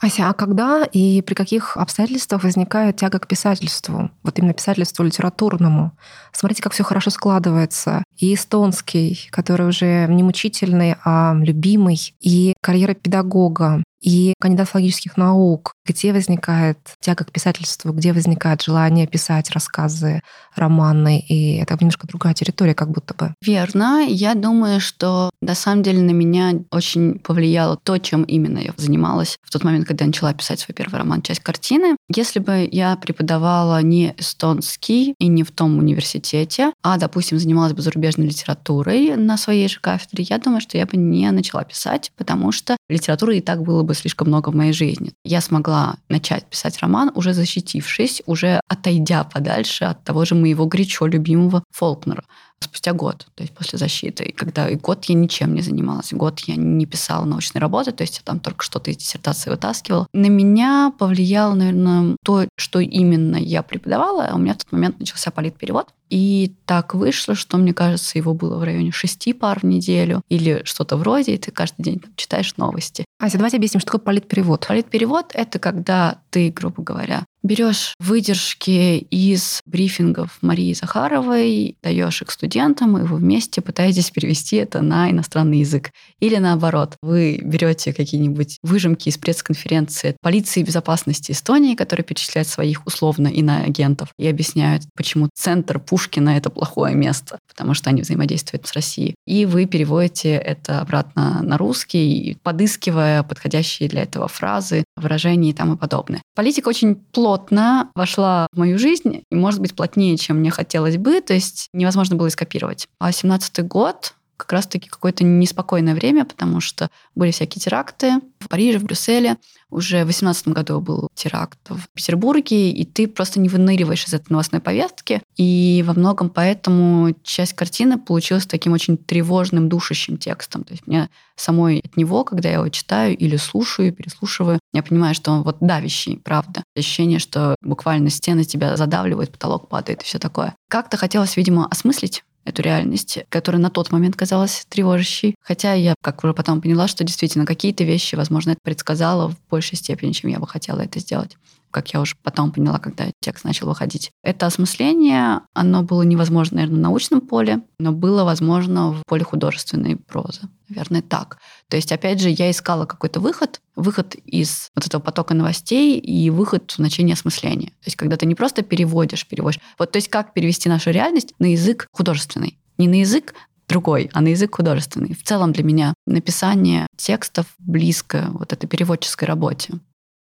Ася, 0.00 0.28
а 0.28 0.32
когда 0.32 0.84
и 0.84 1.22
при 1.22 1.34
каких 1.34 1.76
обстоятельствах 1.76 2.44
возникает 2.44 2.96
тяга 2.96 3.18
к 3.18 3.26
писательству? 3.26 4.10
Вот 4.22 4.38
именно 4.38 4.54
писательству 4.54 5.04
литературному. 5.04 5.92
Смотрите, 6.32 6.62
как 6.62 6.72
все 6.72 6.84
хорошо 6.84 7.10
складывается. 7.10 8.04
И 8.16 8.32
эстонский, 8.32 9.28
который 9.30 9.66
уже 9.66 10.06
не 10.06 10.22
мучительный, 10.22 10.94
а 11.04 11.34
любимый, 11.40 12.14
и 12.20 12.54
карьера 12.68 12.92
педагога, 12.92 13.82
и 14.00 14.34
кандидат 14.40 14.74
логических 14.74 15.16
наук, 15.16 15.74
где 15.86 16.12
возникает 16.12 16.78
тяга 17.00 17.24
к 17.24 17.32
писательству, 17.32 17.92
где 17.92 18.12
возникает 18.12 18.62
желание 18.62 19.06
писать 19.06 19.50
рассказы, 19.50 20.22
романы, 20.54 21.20
и 21.20 21.56
это 21.56 21.76
немножко 21.78 22.06
другая 22.06 22.34
территория 22.34 22.74
как 22.74 22.90
будто 22.90 23.14
бы. 23.14 23.34
Верно. 23.42 24.04
Я 24.08 24.34
думаю, 24.34 24.80
что 24.80 25.30
на 25.40 25.54
самом 25.54 25.82
деле 25.82 26.00
на 26.00 26.10
меня 26.10 26.52
очень 26.70 27.18
повлияло 27.18 27.76
то, 27.76 27.98
чем 27.98 28.22
именно 28.22 28.58
я 28.58 28.72
занималась 28.76 29.38
в 29.42 29.50
тот 29.50 29.64
момент, 29.64 29.86
когда 29.86 30.04
я 30.04 30.08
начала 30.08 30.32
писать 30.32 30.60
свой 30.60 30.74
первый 30.74 30.96
роман 30.96 31.22
«Часть 31.22 31.40
картины». 31.40 31.96
Если 32.14 32.38
бы 32.38 32.68
я 32.70 32.96
преподавала 32.96 33.80
не 33.82 34.14
эстонский 34.16 35.14
и 35.18 35.26
не 35.26 35.42
в 35.42 35.50
том 35.50 35.78
университете, 35.78 36.72
а, 36.82 36.98
допустим, 36.98 37.38
занималась 37.38 37.72
бы 37.72 37.82
зарубежной 37.82 38.26
литературой 38.26 39.16
на 39.16 39.36
своей 39.36 39.68
же 39.68 39.80
кафедре, 39.80 40.24
я 40.28 40.38
думаю, 40.38 40.60
что 40.60 40.78
я 40.78 40.86
бы 40.86 40.96
не 40.96 41.30
начала 41.30 41.64
писать, 41.64 42.12
потому 42.16 42.52
что 42.58 42.76
литературы 42.88 43.38
и 43.38 43.40
так 43.40 43.62
было 43.62 43.82
бы 43.82 43.94
слишком 43.94 44.28
много 44.28 44.50
в 44.50 44.54
моей 44.54 44.72
жизни. 44.72 45.12
Я 45.24 45.40
смогла 45.40 45.96
начать 46.08 46.44
писать 46.46 46.78
роман, 46.80 47.10
уже 47.14 47.32
защитившись, 47.32 48.22
уже 48.26 48.60
отойдя 48.68 49.24
подальше 49.24 49.84
от 49.84 50.04
того 50.04 50.24
же 50.24 50.34
моего 50.34 50.66
горячо 50.66 51.06
любимого 51.06 51.62
Фолкнера 51.70 52.24
спустя 52.60 52.92
год, 52.92 53.26
то 53.34 53.42
есть 53.42 53.54
после 53.54 53.78
защиты. 53.78 54.24
И 54.24 54.32
когда 54.32 54.68
и 54.68 54.76
год 54.76 55.04
я 55.06 55.14
ничем 55.14 55.54
не 55.54 55.62
занималась, 55.62 56.12
год 56.12 56.40
я 56.40 56.56
не 56.56 56.86
писала 56.86 57.24
научной 57.24 57.58
работы, 57.58 57.92
то 57.92 58.02
есть 58.02 58.18
я 58.18 58.22
там 58.24 58.40
только 58.40 58.64
что-то 58.64 58.90
из 58.90 58.96
диссертации 58.96 59.50
вытаскивала. 59.50 60.06
На 60.12 60.26
меня 60.26 60.92
повлияло, 60.98 61.54
наверное, 61.54 62.16
то, 62.24 62.46
что 62.56 62.80
именно 62.80 63.36
я 63.36 63.62
преподавала. 63.62 64.26
А 64.26 64.34
у 64.34 64.38
меня 64.38 64.54
в 64.54 64.58
тот 64.58 64.72
момент 64.72 64.98
начался 64.98 65.30
политперевод. 65.30 65.88
И 66.10 66.54
так 66.64 66.94
вышло, 66.94 67.34
что, 67.34 67.58
мне 67.58 67.74
кажется, 67.74 68.16
его 68.16 68.32
было 68.32 68.58
в 68.58 68.64
районе 68.64 68.92
шести 68.92 69.32
пар 69.32 69.60
в 69.60 69.64
неделю 69.64 70.22
или 70.28 70.62
что-то 70.64 70.96
вроде, 70.96 71.34
и 71.34 71.38
ты 71.38 71.50
каждый 71.50 71.82
день 71.82 71.98
там, 72.00 72.10
читаешь 72.16 72.56
новости. 72.56 73.04
Ася, 73.18 73.36
давайте 73.36 73.58
объясним, 73.58 73.80
что 73.80 73.92
такое 73.92 74.04
политперевод. 74.04 74.66
Политперевод— 74.66 75.32
это 75.34 75.58
когда 75.58 76.18
ты, 76.30 76.50
грубо 76.50 76.82
говоря, 76.82 77.24
берешь 77.42 77.94
выдержки 77.98 78.98
из 78.98 79.60
брифингов 79.66 80.38
Марии 80.40 80.72
Захаровой, 80.74 81.76
даешь 81.82 82.22
их 82.22 82.30
студентам, 82.30 82.98
и 82.98 83.02
вы 83.02 83.16
вместе 83.16 83.60
пытаетесь 83.60 84.10
перевести 84.10 84.56
это 84.56 84.82
на 84.82 85.10
иностранный 85.10 85.60
язык. 85.60 85.90
Или 86.20 86.36
наоборот, 86.36 86.96
вы 87.02 87.40
берете 87.42 87.92
какие-нибудь 87.92 88.58
выжимки 88.62 89.08
из 89.08 89.18
пресс-конференции 89.18 90.16
полиции 90.20 90.62
безопасности 90.62 91.32
Эстонии, 91.32 91.74
которые 91.74 92.04
перечисляют 92.04 92.48
своих 92.48 92.86
условно 92.86 93.28
иноагентов 93.28 94.08
и 94.18 94.26
объясняют, 94.26 94.82
почему 94.96 95.28
центр 95.34 95.78
Пушкина— 95.78 96.30
это 96.36 96.50
плохое 96.50 96.94
место, 96.94 97.38
потому 97.48 97.74
что 97.74 97.90
они 97.90 98.02
взаимодействуют 98.02 98.66
с 98.66 98.72
Россией. 98.72 99.14
И 99.26 99.46
вы 99.46 99.66
переводите 99.66 100.30
это 100.34 100.80
обратно 100.80 101.40
на 101.42 101.56
русский, 101.56 102.36
подыскивая 102.42 103.22
подходящие 103.22 103.88
для 103.88 104.02
этого 104.02 104.28
фразы, 104.28 104.84
выражения 104.96 105.50
и 105.50 105.54
тому 105.54 105.76
подобное. 105.76 106.22
Политика 106.34 106.68
очень 106.68 106.96
плотно 107.28 107.90
вошла 107.94 108.46
в 108.52 108.58
мою 108.58 108.78
жизнь, 108.78 109.24
и, 109.30 109.34
может 109.34 109.60
быть, 109.60 109.76
плотнее, 109.76 110.16
чем 110.16 110.38
мне 110.38 110.50
хотелось 110.50 110.96
бы, 110.96 111.20
то 111.20 111.34
есть 111.34 111.68
невозможно 111.74 112.16
было 112.16 112.30
скопировать. 112.30 112.88
А 112.98 113.12
17 113.12 113.66
год 113.66 114.14
как 114.38 114.52
раз-таки 114.52 114.88
какое-то 114.88 115.24
неспокойное 115.24 115.94
время, 115.94 116.24
потому 116.24 116.60
что 116.60 116.88
были 117.14 117.32
всякие 117.32 117.60
теракты 117.60 118.20
в 118.38 118.48
Париже, 118.48 118.78
в 118.78 118.84
Брюсселе. 118.84 119.36
Уже 119.68 119.98
в 119.98 120.06
2018 120.06 120.48
году 120.48 120.80
был 120.80 121.08
теракт 121.14 121.58
в 121.68 121.88
Петербурге, 121.92 122.70
и 122.70 122.84
ты 122.86 123.08
просто 123.08 123.40
не 123.40 123.48
выныриваешь 123.48 124.06
из 124.06 124.14
этой 124.14 124.30
новостной 124.30 124.62
повестки. 124.62 125.20
И 125.36 125.84
во 125.86 125.92
многом 125.92 126.30
поэтому 126.30 127.14
часть 127.24 127.52
картины 127.52 127.98
получилась 127.98 128.46
таким 128.46 128.72
очень 128.72 128.96
тревожным, 128.96 129.68
душащим 129.68 130.16
текстом. 130.16 130.64
То 130.64 130.72
есть 130.72 130.86
мне 130.86 131.10
самой 131.36 131.80
от 131.84 131.96
него, 131.96 132.24
когда 132.24 132.48
я 132.48 132.56
его 132.56 132.68
читаю 132.68 133.16
или 133.16 133.36
слушаю, 133.36 133.92
переслушиваю, 133.92 134.60
я 134.72 134.82
понимаю, 134.82 135.14
что 135.14 135.32
он 135.32 135.42
вот 135.42 135.58
давящий, 135.60 136.16
правда. 136.16 136.62
Ощущение, 136.76 137.18
что 137.18 137.56
буквально 137.60 138.08
стены 138.08 138.44
тебя 138.44 138.76
задавливают, 138.76 139.32
потолок 139.32 139.68
падает 139.68 140.02
и 140.02 140.04
все 140.04 140.18
такое. 140.18 140.54
Как-то 140.70 140.96
хотелось, 140.96 141.36
видимо, 141.36 141.66
осмыслить 141.66 142.22
эту 142.48 142.62
реальность, 142.62 143.18
которая 143.28 143.60
на 143.60 143.70
тот 143.70 143.92
момент 143.92 144.16
казалась 144.16 144.66
тревожащей. 144.68 145.34
Хотя 145.42 145.74
я, 145.74 145.94
как 146.02 146.24
уже 146.24 146.34
потом 146.34 146.60
поняла, 146.60 146.88
что 146.88 147.04
действительно 147.04 147.46
какие-то 147.46 147.84
вещи, 147.84 148.14
возможно, 148.14 148.52
это 148.52 148.60
предсказала 148.62 149.28
в 149.28 149.36
большей 149.50 149.76
степени, 149.76 150.12
чем 150.12 150.30
я 150.30 150.38
бы 150.38 150.46
хотела 150.46 150.80
это 150.80 150.98
сделать 151.00 151.36
как 151.70 151.92
я 151.92 152.00
уже 152.00 152.16
потом 152.22 152.52
поняла, 152.52 152.78
когда 152.78 153.06
текст 153.20 153.44
начал 153.44 153.66
выходить. 153.66 154.10
Это 154.22 154.46
осмысление, 154.46 155.40
оно 155.54 155.82
было 155.82 156.02
невозможно, 156.02 156.56
наверное, 156.56 156.78
в 156.78 156.82
научном 156.82 157.20
поле, 157.20 157.62
но 157.78 157.92
было 157.92 158.24
возможно 158.24 158.92
в 158.92 159.02
поле 159.06 159.24
художественной 159.24 159.96
прозы. 159.96 160.42
Наверное, 160.68 161.02
так. 161.02 161.38
То 161.68 161.76
есть, 161.76 161.92
опять 161.92 162.20
же, 162.20 162.28
я 162.28 162.50
искала 162.50 162.84
какой-то 162.84 163.20
выход, 163.20 163.60
выход 163.74 164.14
из 164.14 164.70
вот 164.74 164.86
этого 164.86 165.00
потока 165.00 165.34
новостей 165.34 165.98
и 165.98 166.30
выход 166.30 166.70
в 166.70 166.76
значение 166.76 167.14
осмысления. 167.14 167.68
То 167.68 167.86
есть, 167.86 167.96
когда 167.96 168.16
ты 168.16 168.26
не 168.26 168.34
просто 168.34 168.62
переводишь, 168.62 169.26
переводишь. 169.26 169.60
Вот, 169.78 169.92
то 169.92 169.96
есть, 169.96 170.08
как 170.08 170.34
перевести 170.34 170.68
нашу 170.68 170.90
реальность 170.90 171.32
на 171.38 171.46
язык 171.52 171.86
художественный. 171.92 172.58
Не 172.76 172.86
на 172.86 173.00
язык 173.00 173.34
другой, 173.68 174.10
а 174.12 174.20
на 174.20 174.28
язык 174.28 174.56
художественный. 174.56 175.14
В 175.14 175.22
целом 175.22 175.52
для 175.52 175.62
меня 175.62 175.94
написание 176.06 176.86
текстов 176.96 177.46
близко 177.58 178.28
вот 178.32 178.52
этой 178.52 178.66
переводческой 178.66 179.28
работе. 179.28 179.74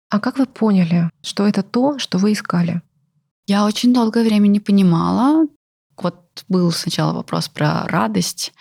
А 0.08 0.20
как 0.20 0.38
вы 0.38 0.46
поняли, 0.46 1.10
что 1.22 1.46
это 1.46 1.62
то, 1.62 1.98
что 1.98 2.18
вы 2.18 2.32
искали? 2.32 2.82
Я 3.46 3.64
очень 3.64 3.92
долгое 3.92 4.24
время 4.24 4.46
не 4.46 4.60
понимала. 4.60 5.46
Вот 5.96 6.44
был 6.48 6.70
сначала 6.72 7.12
вопрос 7.12 7.48
про 7.48 7.86
радость. 7.86 8.52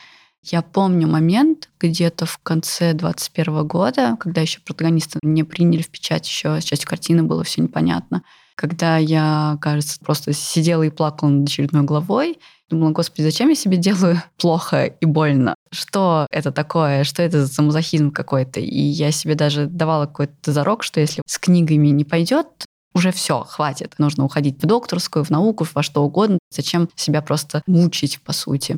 Я 0.42 0.62
помню 0.62 1.08
момент 1.08 1.70
где-то 1.80 2.26
в 2.26 2.38
конце 2.40 2.94
21 2.94 3.68
года, 3.68 4.16
когда 4.20 4.42
еще 4.42 4.60
протагонисты 4.60 5.20
не 5.24 5.44
приняли 5.44 5.82
в 5.82 5.90
печать, 5.90 6.28
еще 6.28 6.60
часть 6.62 6.86
картины 6.86 7.24
было 7.24 7.44
все 7.44 7.62
непонятно. 7.62 8.24
Когда 8.56 8.98
я, 8.98 9.58
кажется, 9.62 10.00
просто 10.00 10.34
сидела 10.34 10.84
и 10.84 10.90
плакала 10.90 11.30
над 11.30 11.48
очередной 11.48 11.84
главой, 11.84 12.40
думала, 12.70 12.92
господи, 12.92 13.24
зачем 13.24 13.50
я 13.50 13.56
себе 13.56 13.78
делаю 13.78 14.22
плохо 14.38 14.86
и 14.86 15.06
больно? 15.06 15.56
Что 15.72 16.28
это 16.32 16.52
такое? 16.52 17.04
Что 17.04 17.22
это 17.22 17.46
за 17.46 17.54
самозахизм 17.54 18.12
какой-то? 18.12 18.60
И 18.60 18.80
я 18.80 19.12
себе 19.12 19.36
даже 19.36 19.68
давала 19.68 20.06
какой-то 20.06 20.52
зарок, 20.52 20.84
что 20.84 21.00
если 21.00 21.22
с 21.26 21.38
книгами 21.38 21.88
не 21.88 22.06
пойдет, 22.06 22.48
уже 22.94 23.12
все, 23.12 23.44
хватит. 23.44 23.96
Нужно 23.98 24.24
уходить 24.24 24.64
в 24.64 24.66
докторскую, 24.66 25.26
в 25.26 25.30
науку, 25.30 25.68
во 25.74 25.84
что 25.84 26.04
угодно. 26.04 26.40
Зачем 26.50 26.90
себя 26.96 27.22
просто 27.22 27.62
мучить, 27.68 28.22
по 28.22 28.32
сути? 28.32 28.78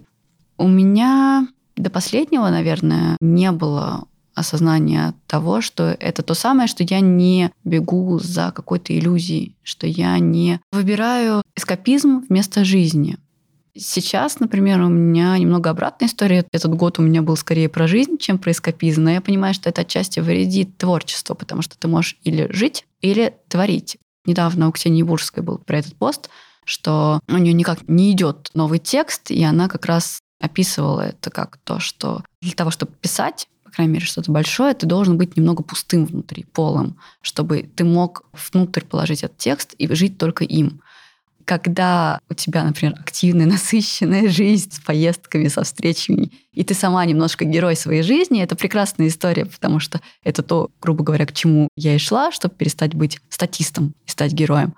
У 0.58 0.68
меня 0.68 1.48
до 1.76 1.92
последнего, 1.92 2.50
наверное, 2.50 3.16
не 3.22 3.52
было 3.52 4.08
осознания 4.38 5.16
того, 5.26 5.62
что 5.62 5.96
это 6.00 6.22
то 6.22 6.36
самое, 6.36 6.68
что 6.68 6.84
я 6.84 7.00
не 7.00 7.52
бегу 7.64 8.20
за 8.20 8.52
какой-то 8.52 8.98
иллюзией, 8.98 9.56
что 9.64 9.88
я 9.88 10.18
не 10.20 10.62
выбираю 10.72 11.42
эскапизм 11.56 12.26
вместо 12.30 12.64
жизни. 12.64 13.18
Сейчас, 13.76 14.40
например, 14.40 14.82
у 14.82 14.90
меня 14.90 15.38
немного 15.38 15.70
обратная 15.70 16.08
история. 16.08 16.46
Этот 16.52 16.74
год 16.76 17.00
у 17.00 17.02
меня 17.02 17.22
был 17.22 17.36
скорее 17.36 17.70
про 17.70 17.88
жизнь, 17.88 18.18
чем 18.18 18.40
про 18.40 18.52
эскапизм. 18.52 19.04
Но 19.04 19.12
я 19.12 19.22
понимаю, 19.22 19.54
что 19.54 19.70
это 19.70 19.82
отчасти 19.82 20.20
вредит 20.20 20.78
творчеству, 20.78 21.36
потому 21.36 21.62
что 21.62 21.78
ты 21.78 21.88
можешь 21.88 22.18
или 22.24 22.48
жить, 22.52 22.86
или 23.02 23.36
творить. 23.50 23.98
Недавно 24.26 24.68
у 24.68 24.72
Ксении 24.72 25.04
Бурской 25.04 25.44
был 25.44 25.60
про 25.60 25.80
этот 25.80 25.96
пост, 25.96 26.30
что 26.66 27.20
у 27.28 27.38
нее 27.38 27.54
никак 27.54 27.88
не 27.88 28.12
идет 28.12 28.50
новый 28.54 28.80
текст, 28.80 29.32
и 29.32 29.44
она 29.44 29.68
как 29.68 29.86
раз 29.86 30.22
описывала 30.40 31.02
это 31.02 31.30
как 31.30 31.58
то, 31.64 31.80
что 31.80 32.24
для 32.42 32.54
того, 32.54 32.72
чтобы 32.72 32.92
писать, 32.94 33.48
по 33.68 33.74
крайней 33.74 33.94
мере, 33.94 34.06
что-то 34.06 34.32
большое, 34.32 34.74
ты 34.74 34.86
должен 34.86 35.18
быть 35.18 35.36
немного 35.36 35.62
пустым 35.62 36.06
внутри, 36.06 36.46
полым, 36.46 36.98
чтобы 37.22 37.70
ты 37.76 37.84
мог 37.84 38.24
внутрь 38.52 38.82
положить 38.82 39.24
этот 39.24 39.38
текст 39.38 39.74
и 39.78 39.94
жить 39.94 40.18
только 40.18 40.46
им 40.46 40.82
когда 41.48 42.20
у 42.30 42.34
тебя, 42.34 42.66
например, 42.66 42.96
активная, 43.00 43.46
насыщенная 43.48 44.28
жизнь 44.28 44.70
с 44.70 44.80
поездками, 44.82 45.48
со 45.48 45.64
встречами, 45.64 46.30
и 46.52 46.66
ты 46.66 46.74
сама 46.74 47.06
немножко 47.06 47.46
герой 47.46 47.78
своей 47.78 48.04
жизни, 48.04 48.44
это 48.44 48.58
прекрасная 48.58 49.08
история, 49.08 49.46
потому 49.46 49.80
что 49.80 50.02
это 50.26 50.44
то, 50.44 50.70
грубо 50.82 51.06
говоря, 51.06 51.26
к 51.26 51.34
чему 51.34 51.70
я 51.78 51.96
и 51.96 52.00
шла, 52.00 52.34
чтобы 52.34 52.54
перестать 52.56 52.96
быть 52.96 53.22
статистом 53.30 53.94
и 54.06 54.12
стать 54.12 54.34
героем. 54.34 54.76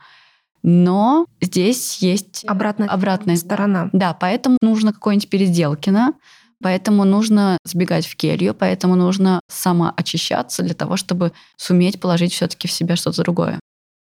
Но 0.62 1.25
здесь 1.41 1.97
есть 2.04 2.45
обратная, 2.45 2.88
обратная 2.88 3.36
сторона. 3.36 3.89
Да, 3.91 4.13
поэтому 4.13 4.58
нужно 4.62 4.93
какое-нибудь 4.93 5.30
переделкино, 5.30 6.13
поэтому 6.62 7.04
нужно 7.04 7.58
сбегать 7.65 8.06
в 8.06 8.15
келью, 8.15 8.54
поэтому 8.54 8.95
нужно 8.95 9.39
самоочищаться 9.50 10.63
для 10.63 10.74
того, 10.74 10.98
чтобы 10.98 11.32
суметь 11.58 12.00
положить 12.00 12.34
все-таки 12.34 12.67
в 12.67 12.72
себя 12.72 12.95
что-то 12.95 13.22
другое. 13.22 13.60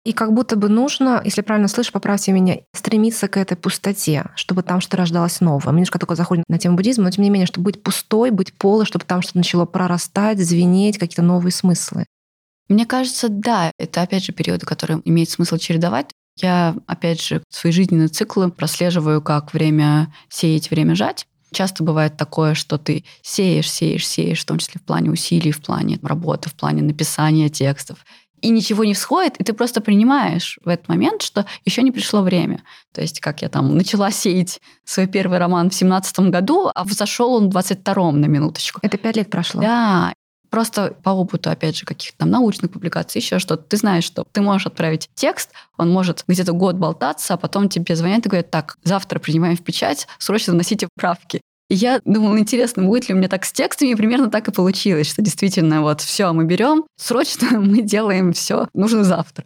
И 0.04 0.14
как 0.14 0.34
будто 0.34 0.56
бы 0.56 0.68
нужно, 0.68 1.22
если 1.24 1.42
правильно 1.42 1.68
слышу, 1.68 1.92
поправьте 1.92 2.32
меня, 2.32 2.58
стремиться 2.74 3.28
к 3.28 3.38
этой 3.38 3.56
пустоте, 3.56 4.32
чтобы 4.36 4.64
там 4.64 4.82
что-то 4.82 4.98
рождалось 4.98 5.42
новое. 5.42 5.68
Мы 5.68 5.78
немножко 5.78 6.00
только 6.00 6.16
заходим 6.16 6.44
на 6.48 6.58
тему 6.58 6.76
буддизма, 6.76 7.04
но 7.04 7.12
тем 7.12 7.24
не 7.24 7.30
менее, 7.30 7.46
чтобы 7.46 7.66
быть 7.66 7.84
пустой, 7.84 8.32
быть 8.32 8.54
полой, 8.54 8.86
чтобы 8.86 9.06
там 9.06 9.22
что-то 9.22 9.38
начало 9.38 9.66
прорастать, 9.66 10.40
звенеть, 10.40 10.98
какие-то 10.98 11.22
новые 11.22 11.52
смыслы. 11.52 12.06
Мне 12.68 12.88
кажется, 12.88 13.28
да, 13.30 13.72
это 13.78 14.02
опять 14.02 14.24
же 14.24 14.32
периоды, 14.32 14.66
которые 14.66 15.02
имеет 15.06 15.30
смысл 15.30 15.58
чередовать. 15.58 16.10
Я, 16.38 16.76
опять 16.88 17.22
же, 17.22 17.44
свои 17.50 17.72
жизненные 17.72 18.08
циклы 18.08 18.50
прослеживаю 18.50 19.22
как 19.22 19.54
время 19.54 20.12
сеять, 20.30 20.72
время 20.72 20.96
жать. 20.96 21.28
Часто 21.54 21.84
бывает 21.84 22.18
такое, 22.18 22.54
что 22.54 22.78
ты 22.78 23.04
сеешь, 23.22 23.70
сеешь, 23.70 24.08
сеешь, 24.08 24.42
в 24.42 24.46
том 24.46 24.58
числе 24.58 24.80
в 24.80 24.86
плане 24.86 25.12
усилий, 25.12 25.52
в 25.52 25.62
плане 25.62 26.00
работы, 26.02 26.50
в 26.50 26.54
плане 26.54 26.82
написания 26.82 27.50
текстов 27.50 28.06
и 28.42 28.50
ничего 28.50 28.84
не 28.84 28.94
всходит, 28.94 29.38
и 29.38 29.44
ты 29.44 29.54
просто 29.54 29.82
принимаешь 29.82 30.60
в 30.64 30.68
этот 30.68 30.88
момент, 30.90 31.22
что 31.22 31.46
еще 31.64 31.84
не 31.84 31.92
пришло 31.92 32.22
время. 32.22 32.64
То 32.92 33.02
есть, 33.02 33.20
как 33.20 33.42
я 33.42 33.50
там 33.50 33.76
начала 33.78 34.12
сеять 34.12 34.60
свой 34.84 35.08
первый 35.08 35.38
роман 35.38 35.70
в 35.70 35.76
семнадцатом 35.76 36.32
году, 36.32 36.72
а 36.74 36.84
взошел 36.84 37.34
он 37.34 37.50
в 37.50 37.56
22-м 37.56 38.20
на 38.20 38.26
минуточку. 38.26 38.80
Это 38.82 38.98
пять 38.98 39.16
лет 39.16 39.30
прошло. 39.30 39.62
Да, 39.62 40.14
просто 40.52 40.96
по 41.02 41.10
опыту, 41.10 41.50
опять 41.50 41.78
же, 41.78 41.86
каких-то 41.86 42.20
там 42.20 42.30
научных 42.30 42.70
публикаций, 42.72 43.20
еще 43.20 43.40
что-то, 43.40 43.64
ты 43.64 43.78
знаешь, 43.78 44.04
что 44.04 44.26
ты 44.32 44.42
можешь 44.42 44.68
отправить 44.68 45.10
текст, 45.16 45.50
он 45.78 45.90
может 45.90 46.24
где-то 46.28 46.52
год 46.52 46.76
болтаться, 46.76 47.34
а 47.34 47.38
потом 47.38 47.70
тебе 47.70 47.96
звонят 47.96 48.26
и 48.26 48.30
говорят, 48.30 48.52
так, 48.52 48.78
завтра 48.84 49.18
принимаем 49.18 49.58
в 49.58 49.64
печать, 49.64 50.08
срочно 50.20 50.54
носите 50.54 50.88
правки. 50.96 51.42
И 51.70 51.76
я 51.76 52.02
думала, 52.04 52.38
интересно, 52.38 52.84
будет 52.84 53.08
ли 53.08 53.16
у 53.16 53.18
меня 53.18 53.30
так 53.30 53.46
с 53.46 53.54
текстами, 53.54 53.92
и 53.92 53.96
примерно 53.96 54.30
так 54.30 54.50
и 54.50 54.52
получилось, 54.52 55.10
что 55.10 55.22
действительно 55.22 55.82
вот 55.82 56.02
все 56.02 56.32
мы 56.34 56.44
берем, 56.44 56.84
срочно 56.98 57.48
мы 57.60 57.82
делаем 57.82 58.34
все, 58.34 58.68
нужно 58.74 59.06
завтра. 59.06 59.46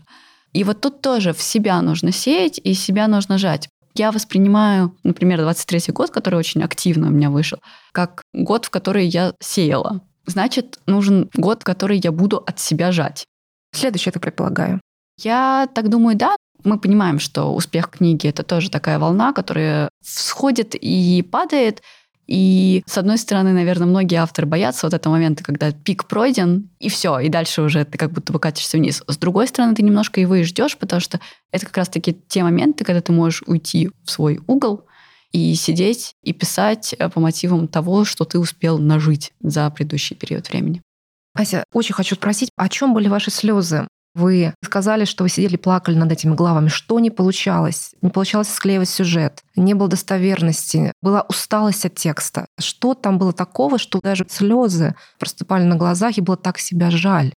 И 0.52 0.64
вот 0.64 0.82
тут 0.82 1.02
тоже 1.02 1.34
в 1.34 1.42
себя 1.42 1.82
нужно 1.82 2.12
сеять 2.12 2.60
и 2.64 2.74
себя 2.74 3.08
нужно 3.08 3.38
жать. 3.38 3.70
Я 3.94 4.12
воспринимаю, 4.12 4.96
например, 5.04 5.40
23-й 5.42 5.94
год, 5.94 6.10
который 6.10 6.36
очень 6.36 6.64
активно 6.64 7.08
у 7.08 7.12
меня 7.12 7.30
вышел, 7.30 7.60
как 7.94 8.24
год, 8.34 8.66
в 8.66 8.70
который 8.70 9.06
я 9.06 9.34
сеяла. 9.40 10.02
Значит, 10.26 10.80
нужен 10.86 11.30
год, 11.36 11.64
который 11.64 12.00
я 12.04 12.12
буду 12.12 12.38
от 12.38 12.60
себя 12.60 12.92
жать. 12.92 13.26
Следующий, 13.74 14.10
я 14.10 14.14
так 14.14 14.22
предполагаю. 14.22 14.82
Я 15.18 15.68
так 15.74 15.90
думаю, 15.90 16.16
да. 16.16 16.36
Мы 16.64 16.80
понимаем, 16.80 17.20
что 17.20 17.54
успех 17.54 17.90
книги— 17.90 18.28
это 18.30 18.44
тоже 18.44 18.72
такая 18.72 18.98
волна, 18.98 19.34
которая 19.34 19.90
всходит 20.04 20.76
и 20.76 21.22
падает. 21.22 21.82
И, 22.28 22.82
с 22.88 22.98
одной 22.98 23.20
стороны, 23.20 23.54
наверное, 23.54 23.86
многие 23.88 24.16
авторы 24.16 24.48
боятся 24.48 24.88
вот 24.88 24.96
этого 24.96 25.14
момента, 25.14 25.44
когда 25.44 25.72
пик 25.72 26.08
пройден, 26.08 26.70
и 26.80 26.90
все, 26.90 27.20
и 27.20 27.30
дальше 27.30 27.62
уже 27.62 27.86
ты 27.86 28.00
как 28.00 28.12
будто 28.12 28.34
бы 28.34 28.40
катишься 28.40 28.78
вниз. 28.78 29.04
С 29.06 29.18
другой 29.18 29.48
стороны, 29.48 29.76
ты 29.76 29.84
немножко 29.84 30.20
его 30.20 30.34
и 30.36 30.44
ждешь, 30.44 30.76
потому 30.78 31.00
что 31.02 31.20
это 31.52 31.68
как 31.68 31.78
раз-таки 31.78 32.18
те 32.28 32.42
моменты, 32.42 32.84
когда 32.84 33.02
ты 33.02 33.12
можешь 33.12 33.44
уйти 33.46 33.92
в 34.04 34.10
свой 34.10 34.40
угол 34.48 34.86
и 35.36 35.54
сидеть 35.56 36.16
и 36.24 36.32
писать 36.32 36.96
э, 36.98 37.10
по 37.10 37.20
мотивам 37.20 37.68
того, 37.68 38.06
что 38.06 38.24
ты 38.24 38.40
успел 38.40 38.78
нажить 38.78 39.34
за 39.42 39.70
предыдущий 39.70 40.16
период 40.16 40.48
времени. 40.48 40.82
Ася, 41.34 41.66
очень 41.74 41.94
хочу 41.94 42.16
спросить, 42.16 42.50
о 42.56 42.70
чем 42.70 42.94
были 42.94 43.10
ваши 43.10 43.32
слезы? 43.32 43.86
Вы 44.14 44.54
сказали, 44.64 45.04
что 45.04 45.26
вы 45.26 45.30
сидели, 45.30 45.58
плакали 45.58 45.96
над 45.96 46.10
этими 46.10 46.34
главами. 46.34 46.70
Что 46.70 47.02
не 47.02 47.12
получалось? 47.12 47.92
Не 48.02 48.12
получалось 48.12 48.48
склеивать 48.48 48.88
сюжет, 48.88 49.44
не 49.58 49.74
было 49.74 49.90
достоверности, 49.90 50.94
была 51.02 51.26
усталость 51.28 51.86
от 51.86 51.96
текста. 51.96 52.46
Что 52.58 52.94
там 52.94 53.18
было 53.18 53.34
такого, 53.34 53.78
что 53.78 54.00
даже 54.00 54.26
слезы 54.30 54.96
проступали 55.20 55.66
на 55.66 55.76
глазах, 55.76 56.18
и 56.18 56.22
было 56.22 56.38
так 56.38 56.60
себя 56.60 56.90
жаль? 56.92 57.34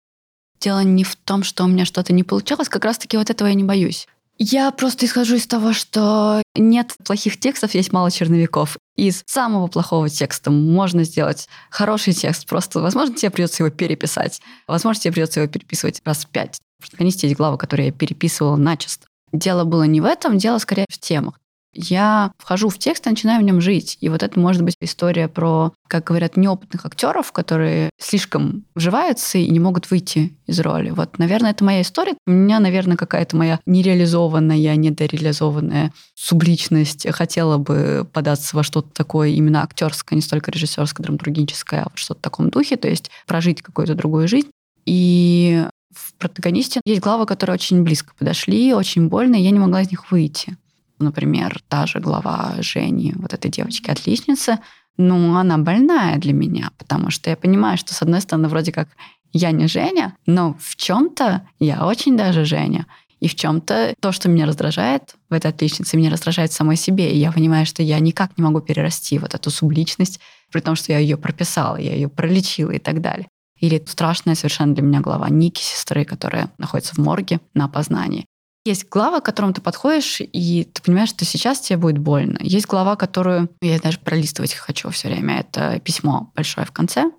Дело 0.61 0.81
не 0.81 1.05
в 1.05 1.17
том, 1.17 1.45
что 1.45 1.65
у 1.65 1.67
меня 1.67 1.87
что-то 1.87 2.13
не 2.13 2.25
получалось, 2.25 2.69
как 2.69 2.85
раз-таки 2.85 3.17
вот 3.17 3.31
этого 3.31 3.49
я 3.49 3.55
не 3.55 3.65
боюсь. 3.65 4.07
Я 4.39 4.71
просто 4.71 5.07
исхожу 5.07 5.37
из 5.37 5.47
того, 5.47 5.73
что 5.73 6.43
нет 6.55 6.95
плохих 7.05 7.41
текстов, 7.41 7.75
есть 7.75 7.93
мало 7.93 8.11
черновиков. 8.11 8.77
Из 8.97 9.23
самого 9.27 9.67
плохого 9.67 10.11
текста 10.11 10.51
можно 10.51 11.05
сделать 11.05 11.49
хороший 11.71 12.13
текст. 12.13 12.47
Просто, 12.47 12.81
возможно, 12.81 13.15
тебе 13.15 13.31
придется 13.31 13.63
его 13.63 13.75
переписать. 13.75 14.43
Возможно, 14.67 15.01
тебе 15.01 15.13
придется 15.13 15.41
его 15.41 15.51
переписывать 15.51 16.03
раз 16.05 16.27
пять. 16.27 16.59
В 16.79 16.83
протагонисте 16.83 17.29
есть 17.29 17.39
главы, 17.39 17.57
которые 17.57 17.87
я 17.87 17.93
переписывала 17.93 18.57
начисто. 18.57 19.07
Дело 19.33 19.65
было 19.65 19.85
не 19.85 20.03
в 20.03 20.05
этом, 20.05 20.37
дело 20.37 20.59
скорее 20.59 20.87
в 20.91 20.99
темах 20.99 21.39
я 21.77 22.33
вхожу 22.39 22.69
в 22.69 22.79
текст 22.79 23.07
и 23.07 23.11
начинаю 23.11 23.41
в 23.41 23.45
нем 23.45 23.61
жить. 23.61 23.99
И 24.01 24.09
вот 24.09 24.23
это 24.23 24.39
может 24.41 24.63
быть 24.63 24.77
история 24.81 25.29
про, 25.29 25.73
как 25.89 26.05
говорят, 26.05 26.37
неопытных 26.37 26.87
актеров, 26.87 27.33
которые 27.33 27.91
слишком 28.01 28.65
вживаются 28.75 29.39
и 29.39 29.49
не 29.51 29.61
могут 29.61 29.91
выйти 29.91 30.37
из 30.47 30.59
роли. 30.61 30.91
Вот, 30.91 31.19
наверное, 31.19 31.51
это 31.51 31.65
моя 31.65 31.83
история. 31.83 32.15
У 32.27 32.31
меня, 32.31 32.61
наверное, 32.61 32.97
какая-то 32.97 33.37
моя 33.37 33.61
нереализованная, 33.67 34.77
недореализованная 34.77 35.93
субличность 36.15 37.07
хотела 37.13 37.59
бы 37.59 38.09
податься 38.13 38.57
во 38.57 38.63
что-то 38.63 38.89
такое 38.93 39.29
именно 39.31 39.63
актерское, 39.63 40.17
не 40.17 40.23
столько 40.23 40.51
режиссерское, 40.51 41.05
драматургическое, 41.05 41.83
а 41.83 41.89
вот 41.91 41.99
что-то 41.99 42.21
в 42.21 42.23
таком 42.23 42.51
духе, 42.51 42.77
то 42.77 42.89
есть 42.89 43.11
прожить 43.27 43.63
какую-то 43.63 43.95
другую 43.95 44.29
жизнь. 44.29 44.49
И 44.87 45.67
в 45.93 46.15
протагонисте 46.15 46.81
есть 46.85 47.01
главы, 47.01 47.27
которые 47.27 47.55
очень 47.55 47.83
близко 47.83 48.15
подошли, 48.19 48.73
очень 48.73 49.09
больно, 49.09 49.35
и 49.35 49.43
я 49.43 49.51
не 49.51 49.59
могла 49.59 49.83
из 49.83 49.91
них 49.91 50.11
выйти 50.11 50.57
например, 50.99 51.61
та 51.69 51.87
же 51.87 51.99
глава 51.99 52.55
Жени, 52.61 53.13
вот 53.17 53.33
этой 53.35 53.51
девочки-отличницы, 53.51 54.59
ну, 54.97 55.37
она 55.37 55.59
больная 55.59 56.17
для 56.17 56.33
меня, 56.33 56.71
потому 56.79 57.11
что 57.11 57.31
я 57.31 57.37
понимаю, 57.37 57.77
что, 57.77 57.95
с 57.95 58.03
одной 58.03 58.21
стороны, 58.21 58.49
вроде 58.49 58.73
как 58.73 58.89
я 59.33 59.51
не 59.51 59.67
Женя, 59.67 60.17
но 60.27 60.57
в 60.59 60.77
чем-то 60.77 61.47
я 61.59 61.87
очень 61.87 62.17
даже 62.17 62.45
Женя. 62.45 62.87
И 63.21 63.29
в 63.29 63.35
чем-то 63.35 63.95
то, 64.01 64.13
что 64.13 64.29
меня 64.29 64.47
раздражает 64.47 65.15
в 65.31 65.33
этой 65.33 65.51
отличнице, 65.51 65.97
меня 65.97 66.11
раздражает 66.11 66.53
самой 66.53 66.77
себе. 66.77 67.11
И 67.13 67.19
я 67.19 67.33
понимаю, 67.33 67.65
что 67.65 67.83
я 67.83 67.99
никак 67.99 68.37
не 68.37 68.45
могу 68.45 68.61
перерасти 68.61 69.19
вот 69.19 69.35
эту 69.35 69.51
субличность, 69.51 70.21
при 70.53 70.61
том, 70.61 70.77
что 70.77 70.93
я 70.93 70.99
ее 70.99 71.17
прописала, 71.17 71.77
я 71.77 71.95
ее 71.95 72.09
пролечила 72.09 72.73
и 72.73 72.79
так 72.79 73.01
далее. 73.01 73.29
Или 73.59 73.83
страшная 73.87 74.35
совершенно 74.35 74.75
для 74.75 74.83
меня 74.83 75.01
глава 75.01 75.31
Ники, 75.31 75.63
сестры, 75.63 76.05
которая 76.05 76.53
находится 76.59 76.95
в 76.95 76.99
морге 76.99 77.41
на 77.55 77.65
опознании. 77.65 78.27
Есть 78.67 78.89
глава, 78.89 79.21
к 79.21 79.25
которому 79.25 79.53
ты 79.53 79.61
подходишь, 79.61 80.21
и 80.21 80.65
ты 80.65 80.83
понимаешь, 80.83 81.11
что 81.11 81.25
сейчас 81.25 81.61
тебе 81.61 81.77
будет 81.77 81.99
больно. 81.99 82.37
Есть 82.41 82.67
глава, 82.67 82.97
которую 82.97 83.49
я 83.61 83.79
даже 83.79 84.01
пролистывать 84.01 84.55
хочу 84.55 84.91
все 84.91 85.07
время. 85.07 85.39
Это 85.39 85.79
письмо 85.79 86.33
большое 86.35 86.67
в 86.67 86.73
конце. 86.73 87.13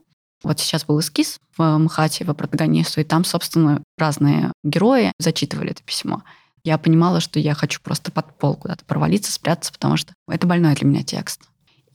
Вот 0.43 0.59
сейчас 0.59 0.83
был 0.83 0.99
эскиз 0.99 1.39
в 1.57 1.77
МХАТе, 1.77 2.25
в 2.25 2.33
протагонисту, 2.33 2.99
и 2.99 3.05
там, 3.05 3.23
собственно, 3.23 3.81
разные 3.97 4.51
герои 4.65 5.13
зачитывали 5.19 5.71
это 5.71 5.81
письмо. 5.83 6.21
Я 6.65 6.77
понимала, 6.77 7.21
что 7.21 7.39
я 7.39 7.53
хочу 7.53 7.79
просто 7.81 8.11
под 8.11 8.37
пол 8.37 8.55
куда-то 8.57 8.83
провалиться, 8.83 9.31
спрятаться, 9.31 9.71
потому 9.71 9.95
что 9.95 10.13
это 10.29 10.47
больной 10.47 10.75
для 10.75 10.85
меня 10.85 11.03
текст. 11.03 11.43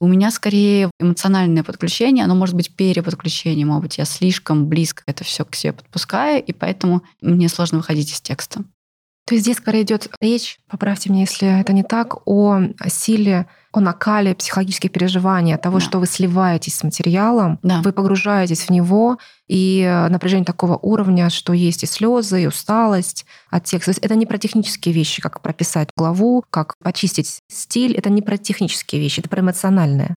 У 0.00 0.08
меня 0.08 0.30
скорее 0.30 0.90
эмоциональное 0.98 1.62
подключение, 1.62 2.24
оно 2.24 2.34
может 2.34 2.54
быть 2.54 2.74
переподключение, 2.74 3.66
может 3.66 3.82
быть, 3.82 3.98
я 3.98 4.06
слишком 4.06 4.66
близко 4.66 5.02
это 5.04 5.24
все 5.24 5.44
к 5.44 5.54
себе 5.54 5.74
подпускаю, 5.74 6.42
и 6.42 6.54
поэтому 6.54 7.02
мне 7.20 7.50
сложно 7.50 7.78
выходить 7.78 8.10
из 8.10 8.22
текста. 8.22 8.64
То 9.32 9.34
есть 9.36 9.44
здесь 9.46 9.56
скорее 9.56 9.84
идет 9.84 10.10
речь, 10.20 10.58
поправьте 10.68 11.08
меня, 11.08 11.22
если 11.22 11.58
это 11.58 11.72
не 11.72 11.82
так, 11.82 12.28
о 12.28 12.60
силе 12.88 13.46
о 13.72 13.80
накале 13.80 14.34
психологических 14.34 14.92
переживаний, 14.92 15.54
от 15.54 15.62
того, 15.62 15.78
Да. 15.78 15.84
что 15.86 15.98
вы 16.00 16.06
сливаетесь 16.06 16.74
с 16.74 16.84
материалом, 16.84 17.58
Да. 17.62 17.80
вы 17.80 17.92
погружаетесь 17.94 18.64
в 18.64 18.68
него, 18.68 19.16
и 19.48 20.06
напряжение 20.10 20.44
такого 20.44 20.76
уровня, 20.76 21.30
что 21.30 21.54
есть 21.54 21.82
и 21.82 21.86
слезы, 21.86 22.42
и 22.42 22.46
усталость 22.46 23.24
от 23.48 23.64
текста. 23.64 23.86
То 23.86 23.90
есть 23.92 24.04
это 24.04 24.16
не 24.16 24.26
про 24.26 24.36
технические 24.36 24.94
вещи, 24.94 25.22
как 25.22 25.40
прописать 25.40 25.88
главу, 25.96 26.44
как 26.50 26.74
почистить 26.84 27.38
стиль. 27.50 27.94
Это 27.94 28.10
не 28.10 28.20
про 28.20 28.36
технические 28.36 29.00
вещи, 29.00 29.20
это 29.20 29.30
про 29.30 29.40
эмоциональное. 29.40 30.14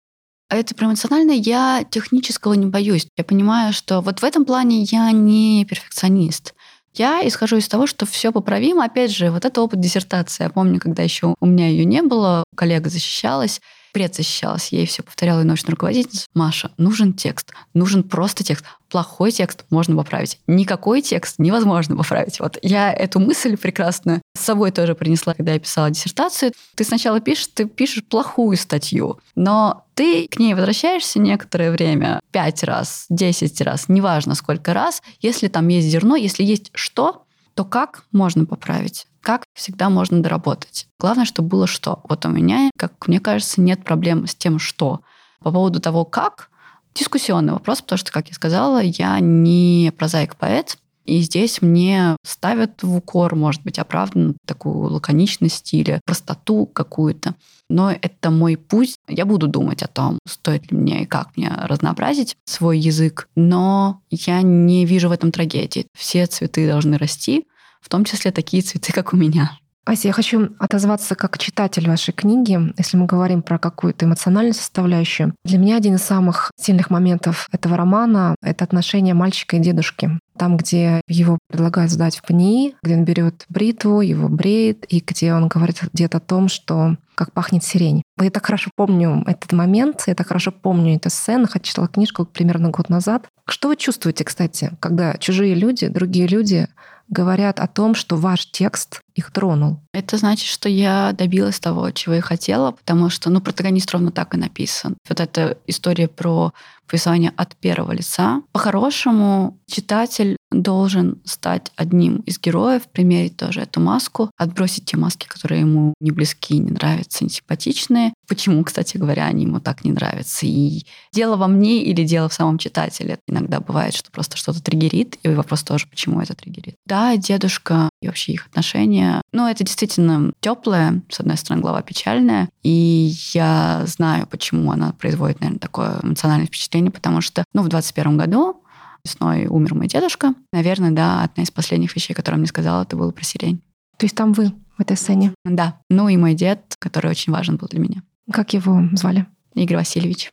А 0.49 0.57
это 0.57 0.75
про 0.75 0.87
эмоциональное 0.87 1.35
я 1.35 1.85
технического 1.91 2.55
не 2.55 2.65
боюсь. 2.67 3.07
Я 3.19 3.25
понимаю, 3.25 3.75
что 3.75 4.01
вот 4.01 4.21
в 4.21 4.25
этом 4.25 4.47
плане 4.47 4.85
я 4.85 5.11
не 5.13 5.67
перфекционист. 5.67 6.55
Я 6.95 7.27
исхожу 7.27 7.57
из 7.57 7.69
того, 7.69 7.87
что 7.87 8.05
все 8.05 8.33
поправимо. 8.33 8.85
Опять 8.85 9.11
же, 9.11 9.31
вот 9.31 9.45
это 9.45 9.63
опыт 9.63 9.81
диссертации. 9.81 10.45
Я 10.45 10.51
помню, 10.51 10.79
когда 10.79 11.03
еще 11.03 11.35
у 11.41 11.47
меня 11.47 11.69
ее 11.69 11.85
не 11.85 12.03
было, 12.03 12.45
коллега 12.55 12.91
защищалась, 12.91 13.61
предзащищалась, 13.93 14.69
я 14.71 14.81
ей 14.81 14.87
все 14.87 15.03
повторяла 15.03 15.43
и 15.43 15.45
научная 15.45 15.73
руководительница. 15.73 16.27
Маша, 16.35 16.71
нужен 16.79 17.13
текст, 17.13 17.53
нужен 17.75 18.03
просто 18.03 18.43
текст. 18.43 18.65
Плохой 18.89 19.33
текст 19.33 19.65
можно 19.71 19.97
поправить. 19.97 20.39
Никакой 20.47 21.01
текст 21.01 21.39
невозможно 21.39 21.97
поправить. 21.97 22.41
Вот 22.41 22.59
я 22.63 22.93
эту 22.93 23.21
мысль 23.21 23.57
прекрасно 23.57 24.21
с 24.37 24.41
собой 24.41 24.71
тоже 24.71 24.95
принесла, 24.95 25.35
когда 25.35 25.53
я 25.53 25.61
писала 25.61 25.91
диссертацию. 25.91 26.53
Ты 26.75 26.85
сначала 26.85 27.21
пишешь, 27.21 27.49
ты 27.55 27.67
пишешь 27.67 28.05
плохую 28.05 28.57
статью, 28.57 29.19
но 29.35 29.85
ты 29.95 30.27
к 30.29 30.39
ней 30.39 30.55
возвращаешься 30.55 31.19
некоторое 31.19 31.71
время, 31.71 32.21
пять 32.33 32.63
раз, 32.65 33.07
десять 33.09 33.61
раз, 33.61 33.89
неважно 33.89 34.35
сколько 34.35 34.75
раз, 34.75 35.03
если 35.21 35.49
там 35.49 35.69
есть 35.69 35.89
зерно, 35.89 36.17
если 36.17 36.43
есть 36.43 36.71
что, 36.75 37.25
то 37.55 37.65
как 37.65 38.05
можно 38.13 38.47
поправить? 38.47 39.07
Как 39.23 39.45
всегда 39.55 39.89
можно 39.89 40.21
доработать? 40.21 40.89
Главное, 40.99 41.25
чтобы 41.25 41.49
было 41.49 41.67
что. 41.69 42.01
Вот 42.09 42.27
у 42.27 42.29
меня, 42.29 42.71
как 42.77 43.07
мне 43.07 43.21
кажется, 43.21 43.61
нет 43.61 43.85
проблем 43.85 44.27
с 44.27 44.35
тем, 44.35 44.59
что. 44.59 45.01
По 45.41 45.53
поводу 45.53 45.81
того, 45.81 46.05
как, 46.05 46.51
дискуссионный 46.95 47.53
вопрос, 47.53 47.83
потому 47.83 47.99
что, 47.99 48.13
как 48.13 48.29
я 48.29 48.35
сказала, 48.35 48.83
я 48.83 49.19
не 49.21 49.93
прозаик-поэт, 49.97 50.77
и 51.05 51.21
здесь 51.21 51.63
мне 51.63 52.17
ставят 52.25 52.83
в 52.83 52.97
укор, 52.97 53.35
может 53.35 53.63
быть, 53.63 53.79
оправданно 53.79 54.35
такую 54.47 54.93
лаконичность 54.93 55.73
или 55.75 56.01
простоту 56.05 56.67
какую-то. 56.67 57.35
Но 57.69 57.91
это 57.91 58.31
мой 58.31 58.57
путь. 58.57 58.97
Я 59.09 59.25
буду 59.25 59.49
думать 59.49 59.83
о 59.83 59.89
том, 59.89 60.19
стоит 60.29 60.71
ли 60.71 60.79
мне 60.79 61.03
и 61.03 61.07
как 61.07 61.37
мне 61.37 61.51
разнообразить 61.51 62.37
свой 62.45 62.79
язык, 62.79 63.29
но 63.35 64.03
я 64.11 64.43
не 64.43 64.85
вижу 64.85 65.09
в 65.09 65.13
этом 65.13 65.33
трагедии. 65.33 65.87
Все 65.97 66.27
цветы 66.27 66.69
должны 66.69 66.99
расти, 66.99 67.47
в 67.83 67.89
том 67.89 68.05
числе 68.05 68.31
такие 68.31 68.63
цветы, 68.63 68.93
как 68.93 69.13
у 69.13 69.17
меня. 69.17 69.59
Ася, 69.85 70.09
я 70.09 70.13
хочу 70.13 70.51
отозваться 70.61 71.17
как 71.17 71.39
читатель 71.39 71.89
вашей 71.89 72.13
книги, 72.13 72.73
если 72.79 72.97
мы 72.97 73.07
говорим 73.07 73.43
про 73.43 73.59
какую-то 73.59 74.07
эмоциональную 74.07 74.55
составляющую. 74.55 75.35
Для 75.45 75.59
меня 75.59 75.77
один 75.77 75.97
из 75.97 76.03
самых 76.03 76.53
сильных 76.57 76.89
моментов 76.89 77.49
этого 77.51 77.77
романа— 77.77 78.37
это 78.43 78.63
отношения 78.63 79.13
мальчика 79.13 79.57
и 79.57 79.61
дедушки. 79.61 80.21
Там, 80.39 80.57
где 80.57 81.01
его 81.09 81.37
предлагают 81.49 81.91
сдать 81.91 82.17
в 82.17 82.23
ПНИ, 82.23 82.77
где 82.81 82.95
он 82.95 83.05
берет 83.05 83.45
бритву, 83.49 84.03
его 84.03 84.29
бреет, 84.29 84.85
и 84.89 85.03
где 85.05 85.35
он 85.35 85.49
говорит 85.49 85.81
где-то 85.93 86.19
о 86.19 86.21
том, 86.21 86.49
что 86.49 86.97
как 87.17 87.33
пахнет 87.33 87.65
сирень. 87.65 88.03
Я 88.21 88.31
так 88.31 88.47
хорошо 88.47 88.71
помню 88.77 89.25
этот 89.27 89.53
момент, 89.53 90.05
я 90.07 90.15
так 90.15 90.29
хорошо 90.29 90.53
помню 90.53 90.97
эту 90.97 91.11
сцену, 91.11 91.47
хотя 91.49 91.65
читала 91.65 91.89
книжку 91.89 92.25
примерно 92.25 92.71
год 92.71 92.89
назад. 92.89 93.27
Что 93.49 93.69
вы 93.69 93.77
чувствуете, 93.77 94.25
кстати, 94.25 94.73
когда 94.79 95.15
чужие 95.15 95.55
люди, 95.55 95.89
другие 95.89 96.29
люди 96.29 96.69
говорят 97.13 97.61
о 97.61 97.69
том, 97.69 97.95
что 97.95 98.17
ваш 98.17 98.51
текст 98.51 99.01
их 99.15 99.31
тронул? 99.31 99.81
Это 99.93 100.17
значит, 100.17 100.49
что 100.49 100.69
я 100.69 101.13
добилась 101.13 101.61
того, 101.61 101.91
чего 101.91 102.15
я 102.17 102.23
хотела, 102.23 102.73
потому 102.73 103.11
что, 103.11 103.31
ну, 103.31 103.41
протагонист 103.41 103.91
ровно 103.93 104.11
так 104.11 104.35
и 104.35 104.39
написан. 104.39 104.97
Вот 105.09 105.21
эта 105.21 105.59
история 105.67 106.09
про 106.09 106.53
повествование 106.87 107.33
от 107.37 107.57
первого 107.57 107.93
лица. 107.93 108.43
По-хорошему, 108.53 109.59
читатель 109.67 110.37
должен 110.51 111.23
стать 111.25 111.73
одним 111.77 112.17
из 112.19 112.39
героев, 112.39 112.83
примерить 112.93 113.37
тоже 113.37 113.61
эту 113.61 113.81
маску, 113.81 114.31
отбросить 114.37 114.85
те 114.87 114.97
маски, 114.97 115.27
которые 115.27 115.63
ему 115.63 115.95
не 116.01 116.11
близки, 116.11 116.59
не 116.59 116.71
нравятся, 116.71 117.25
не 117.25 117.31
симпатичные. 117.31 118.13
Почему, 118.33 118.65
кстати 118.65 118.97
говоря, 118.97 119.27
они 119.27 119.43
ему 119.43 119.61
так 119.61 119.85
не 119.85 119.93
нравятся? 119.93 120.47
И 120.47 120.87
дело 121.13 121.37
во 121.37 121.49
мне 121.49 121.83
или 121.83 122.03
дело 122.03 122.31
в 122.31 122.33
самом 122.33 122.57
читателе. 122.57 123.19
Иногда 123.29 123.61
бывает, 123.61 123.93
что 123.93 124.11
просто 124.11 124.39
что-то 124.39 124.63
триггерит, 124.63 125.19
и 125.23 125.29
вопрос 125.29 125.63
тоже, 125.63 125.87
почему 125.87 126.19
это 126.19 126.35
триггерит. 126.35 126.77
Да, 126.87 127.15
дедушка 127.19 127.91
и 128.01 128.07
вообще 128.07 128.33
их 128.33 128.47
отношения, 128.47 129.21
ну, 129.35 129.47
это 129.47 129.65
действительно 129.65 130.33
теплая, 130.41 131.03
с 131.11 131.21
одной 131.21 131.37
стороны, 131.37 131.61
глава 131.61 131.83
печальная, 131.83 132.49
и 132.63 133.13
я 133.35 133.83
знаю, 133.85 134.27
почему 134.27 134.73
она 134.73 134.93
производит, 134.93 135.41
наверное, 135.41 135.61
такое 135.61 136.01
эмоциональное 136.03 136.47
впечатление, 136.47 136.91
потому 136.91 137.21
что, 137.21 137.45
ну, 137.53 137.61
в 137.61 137.69
21 137.69 138.17
году 138.17 138.63
весной 139.05 139.45
умер 139.45 139.75
мой 139.75 139.89
дедушка. 139.89 140.33
Наверное, 140.55 140.93
да, 140.93 141.23
одна 141.23 141.43
из 141.43 141.51
последних 141.51 141.95
вещей, 141.95 142.15
которые 142.15 142.37
он 142.37 142.41
мне 142.41 142.49
сказал, 142.49 142.83
это 142.83 142.97
было 142.97 143.11
про 143.11 143.25
сирень. 143.25 143.61
То 143.99 144.07
есть 144.07 144.17
там 144.17 144.33
вы 144.33 144.53
в 144.79 144.81
этой 144.81 144.97
сцене. 144.97 145.35
Да. 145.45 145.79
Ну 145.91 146.09
и 146.09 146.17
мой 146.17 146.33
дед, 146.33 146.77
который 146.79 147.11
очень 147.11 147.31
важен 147.31 147.57
был 147.57 147.69
для 147.69 147.79
меня. 147.79 148.03
Как 148.31 148.55
его 148.55 148.83
звали? 148.93 149.27
Игорь 149.55 149.79
Васильевич. 149.79 150.31